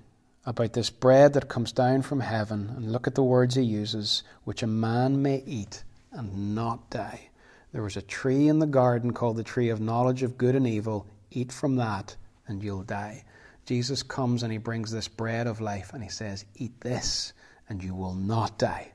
about 0.46 0.72
this 0.74 0.90
bread 0.90 1.32
that 1.32 1.48
comes 1.48 1.72
down 1.72 2.02
from 2.02 2.20
heaven, 2.20 2.72
and 2.76 2.92
look 2.92 3.08
at 3.08 3.16
the 3.16 3.22
words 3.22 3.56
he 3.56 3.62
uses, 3.62 4.22
which 4.44 4.62
a 4.62 4.66
man 4.66 5.20
may 5.20 5.42
eat 5.44 5.82
and 6.12 6.54
not 6.54 6.88
die. 6.88 7.28
There 7.72 7.82
was 7.82 7.96
a 7.96 8.02
tree 8.02 8.48
in 8.48 8.60
the 8.60 8.66
garden 8.66 9.12
called 9.12 9.36
the 9.36 9.42
tree 9.42 9.68
of 9.70 9.80
knowledge 9.80 10.22
of 10.22 10.38
good 10.38 10.54
and 10.54 10.66
evil. 10.66 11.06
Eat 11.32 11.52
from 11.52 11.76
that, 11.76 12.14
and 12.46 12.62
you'll 12.62 12.84
die. 12.84 13.24
Jesus 13.66 14.04
comes 14.04 14.44
and 14.44 14.52
he 14.52 14.58
brings 14.58 14.92
this 14.92 15.08
bread 15.08 15.48
of 15.48 15.60
life, 15.60 15.92
and 15.92 16.02
he 16.02 16.08
says, 16.08 16.44
Eat 16.54 16.80
this, 16.80 17.32
and 17.68 17.82
you 17.82 17.94
will 17.94 18.14
not 18.14 18.56
die. 18.56 18.92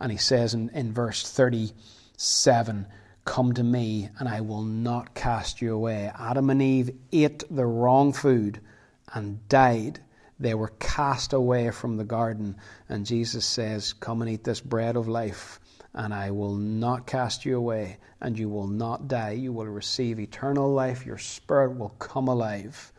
And 0.00 0.12
he 0.12 0.18
says 0.18 0.54
in, 0.54 0.68
in 0.70 0.92
verse 0.92 1.28
37, 1.28 2.86
Come 3.24 3.52
to 3.54 3.62
me, 3.62 4.10
and 4.18 4.28
I 4.28 4.40
will 4.40 4.62
not 4.62 5.14
cast 5.14 5.62
you 5.62 5.74
away. 5.74 6.10
Adam 6.18 6.50
and 6.50 6.60
Eve 6.60 6.90
ate 7.12 7.44
the 7.50 7.66
wrong 7.66 8.12
food 8.12 8.60
and 9.12 9.46
died 9.48 10.00
they 10.38 10.54
were 10.54 10.72
cast 10.78 11.32
away 11.32 11.70
from 11.70 11.96
the 11.96 12.04
garden. 12.04 12.56
And 12.88 13.06
Jesus 13.06 13.46
says, 13.46 13.92
Come 13.92 14.20
and 14.20 14.30
eat 14.30 14.44
this 14.44 14.60
bread 14.60 14.96
of 14.96 15.08
life, 15.08 15.60
and 15.92 16.12
I 16.12 16.32
will 16.32 16.54
not 16.54 17.06
cast 17.06 17.44
you 17.44 17.56
away, 17.56 17.98
and 18.20 18.38
you 18.38 18.48
will 18.48 18.66
not 18.66 19.08
die. 19.08 19.30
You 19.30 19.52
will 19.52 19.66
receive 19.66 20.18
eternal 20.18 20.72
life. 20.72 21.06
Your 21.06 21.18
spirit 21.18 21.78
will 21.78 21.90
come 21.90 22.28
alive. 22.28 22.92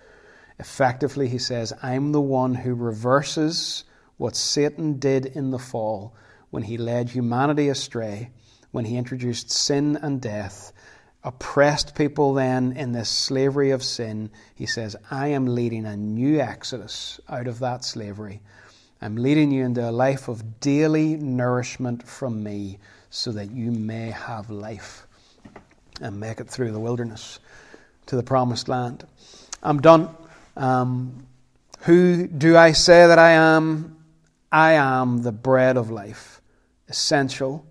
Effectively, 0.60 1.28
he 1.28 1.38
says, 1.38 1.74
I'm 1.84 2.14
the 2.14 2.22
one 2.22 2.56
who 2.56 2.74
reverses 2.74 3.84
what 4.18 4.38
Satan 4.38 4.98
did 4.98 5.26
in 5.26 5.52
the 5.52 5.60
fall 5.60 6.16
when 6.52 6.64
he 6.64 6.78
led 6.78 7.10
humanity 7.10 7.68
astray, 7.68 8.32
when 8.76 8.84
he 8.84 8.98
introduced 8.98 9.50
sin 9.50 9.98
and 10.02 10.20
death 10.20 10.74
oppressed 11.24 11.96
people 11.96 12.34
then 12.34 12.74
in 12.74 12.92
this 12.92 13.10
slavery 13.10 13.72
of 13.72 13.82
sin, 13.82 14.30
he 14.54 14.66
says, 14.66 14.98
I 15.10 15.28
am 15.28 15.46
leading 15.46 15.86
a 15.86 15.96
new 15.96 16.42
exodus 16.42 17.22
out 17.30 17.48
of 17.48 17.60
that 17.60 17.86
slavery. 17.86 18.42
I'm 19.02 19.16
leading 19.16 19.50
you 19.50 19.64
into 19.64 19.90
a 19.90 19.92
life 19.92 20.28
of 20.28 20.60
daily 20.60 21.16
nourishment 21.16 22.06
from 22.06 22.44
me 22.44 22.80
so 23.10 23.32
that 23.32 23.50
you 23.50 23.72
may 23.72 24.12
have 24.12 24.50
life 24.50 25.08
and 26.02 26.20
make 26.20 26.42
it 26.42 26.50
through 26.50 26.74
the 26.74 26.80
wilderness 26.80 27.40
to 28.08 28.18
the 28.18 28.24
promised 28.24 28.68
land. 28.68 29.08
I'm 29.64 29.80
done. 29.80 30.10
Um, 30.58 31.26
who 31.84 32.28
do 32.28 32.58
I 32.58 32.74
say 32.74 33.08
that 33.08 33.20
I 33.20 33.32
am? 33.32 34.04
I 34.52 34.74
am 34.74 35.22
the 35.22 35.32
bread 35.32 35.78
of 35.78 35.92
life, 35.92 36.42
essential 36.90 37.66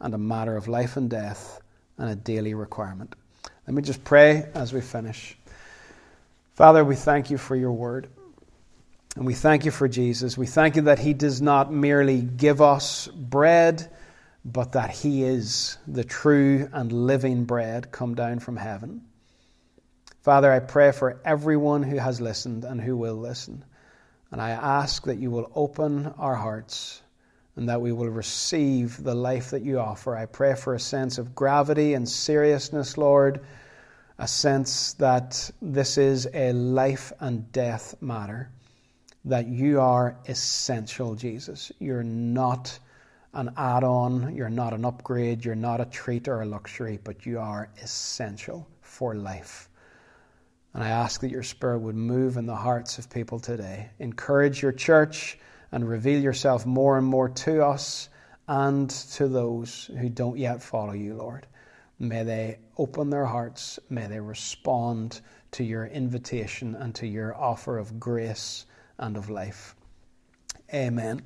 and 0.00 0.14
a 0.14 0.18
matter 0.18 0.56
of 0.56 0.68
life 0.68 0.96
and 0.96 1.10
death 1.10 1.60
and 1.98 2.10
a 2.10 2.16
daily 2.16 2.54
requirement. 2.54 3.14
Let 3.66 3.74
me 3.74 3.82
just 3.82 4.04
pray 4.04 4.48
as 4.54 4.72
we 4.72 4.80
finish. 4.80 5.36
Father, 6.54 6.84
we 6.84 6.94
thank 6.94 7.30
you 7.30 7.38
for 7.38 7.56
your 7.56 7.72
word. 7.72 8.08
And 9.16 9.24
we 9.24 9.34
thank 9.34 9.64
you 9.64 9.70
for 9.70 9.88
Jesus. 9.88 10.36
We 10.36 10.46
thank 10.46 10.76
you 10.76 10.82
that 10.82 10.98
he 10.98 11.14
does 11.14 11.40
not 11.40 11.72
merely 11.72 12.20
give 12.20 12.60
us 12.60 13.08
bread, 13.08 13.90
but 14.46 14.72
that 14.72 14.90
He 14.90 15.24
is 15.24 15.76
the 15.88 16.04
true 16.04 16.68
and 16.72 16.92
living 16.92 17.44
bread 17.44 17.90
come 17.90 18.14
down 18.14 18.38
from 18.38 18.56
heaven. 18.56 19.02
Father, 20.22 20.52
I 20.52 20.60
pray 20.60 20.92
for 20.92 21.20
everyone 21.24 21.82
who 21.82 21.96
has 21.96 22.20
listened 22.20 22.64
and 22.64 22.80
who 22.80 22.96
will 22.96 23.16
listen. 23.16 23.64
And 24.30 24.40
I 24.40 24.50
ask 24.50 25.04
that 25.04 25.18
you 25.18 25.32
will 25.32 25.50
open 25.54 26.14
our 26.18 26.36
hearts 26.36 27.02
and 27.56 27.68
that 27.68 27.80
we 27.80 27.90
will 27.92 28.10
receive 28.10 29.02
the 29.02 29.14
life 29.14 29.50
that 29.50 29.62
you 29.62 29.78
offer. 29.78 30.14
I 30.14 30.26
pray 30.26 30.54
for 30.54 30.74
a 30.74 30.80
sense 30.80 31.18
of 31.18 31.34
gravity 31.34 31.94
and 31.94 32.08
seriousness, 32.08 32.98
Lord, 32.98 33.40
a 34.18 34.28
sense 34.28 34.92
that 34.94 35.50
this 35.60 35.98
is 35.98 36.28
a 36.32 36.52
life 36.52 37.12
and 37.20 37.50
death 37.52 37.94
matter, 38.00 38.50
that 39.24 39.46
you 39.46 39.80
are 39.80 40.16
essential, 40.28 41.14
Jesus. 41.14 41.72
You're 41.78 42.02
not 42.02 42.78
an 43.32 43.52
add 43.56 43.84
on, 43.84 44.34
you're 44.34 44.48
not 44.48 44.72
an 44.72 44.84
upgrade, 44.84 45.44
you're 45.44 45.54
not 45.54 45.80
a 45.80 45.86
treat 45.86 46.28
or 46.28 46.42
a 46.42 46.46
luxury, 46.46 46.98
but 47.04 47.26
you 47.26 47.38
are 47.38 47.68
essential 47.82 48.66
for 48.80 49.14
life. 49.14 49.68
And 50.72 50.84
I 50.84 50.88
ask 50.88 51.22
that 51.22 51.30
your 51.30 51.42
Spirit 51.42 51.78
would 51.78 51.96
move 51.96 52.36
in 52.36 52.44
the 52.44 52.54
hearts 52.54 52.98
of 52.98 53.08
people 53.08 53.38
today. 53.40 53.88
Encourage 53.98 54.62
your 54.62 54.72
church 54.72 55.38
and 55.76 55.86
reveal 55.86 56.22
yourself 56.22 56.64
more 56.64 56.96
and 56.96 57.06
more 57.06 57.28
to 57.28 57.62
us 57.62 58.08
and 58.48 58.88
to 58.88 59.28
those 59.28 59.90
who 60.00 60.08
don't 60.08 60.38
yet 60.38 60.62
follow 60.62 60.94
you, 60.94 61.12
Lord. 61.12 61.46
May 61.98 62.22
they 62.22 62.60
open 62.78 63.10
their 63.10 63.26
hearts. 63.26 63.78
May 63.90 64.06
they 64.06 64.18
respond 64.18 65.20
to 65.50 65.64
your 65.64 65.84
invitation 65.84 66.76
and 66.76 66.94
to 66.94 67.06
your 67.06 67.36
offer 67.36 67.76
of 67.76 68.00
grace 68.00 68.64
and 68.96 69.18
of 69.18 69.28
life. 69.28 69.76
Amen. 70.72 71.20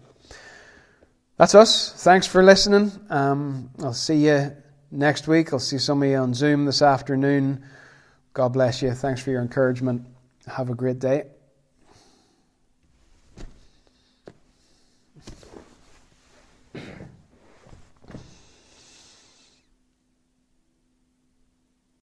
That's 1.36 1.54
us. 1.54 2.02
Thanks 2.02 2.26
for 2.26 2.42
listening. 2.42 2.90
Um, 3.08 3.70
I'll 3.78 3.94
see 3.94 4.26
you 4.26 4.50
next 4.90 5.28
week. 5.28 5.52
I'll 5.52 5.60
see 5.60 5.78
some 5.78 6.02
of 6.02 6.08
you 6.08 6.16
on 6.16 6.34
Zoom 6.34 6.64
this 6.64 6.82
afternoon. 6.82 7.64
God 8.34 8.48
bless 8.48 8.82
you. 8.82 8.90
Thanks 8.94 9.22
for 9.22 9.30
your 9.30 9.42
encouragement. 9.42 10.08
Have 10.48 10.70
a 10.70 10.74
great 10.74 10.98
day. 10.98 11.26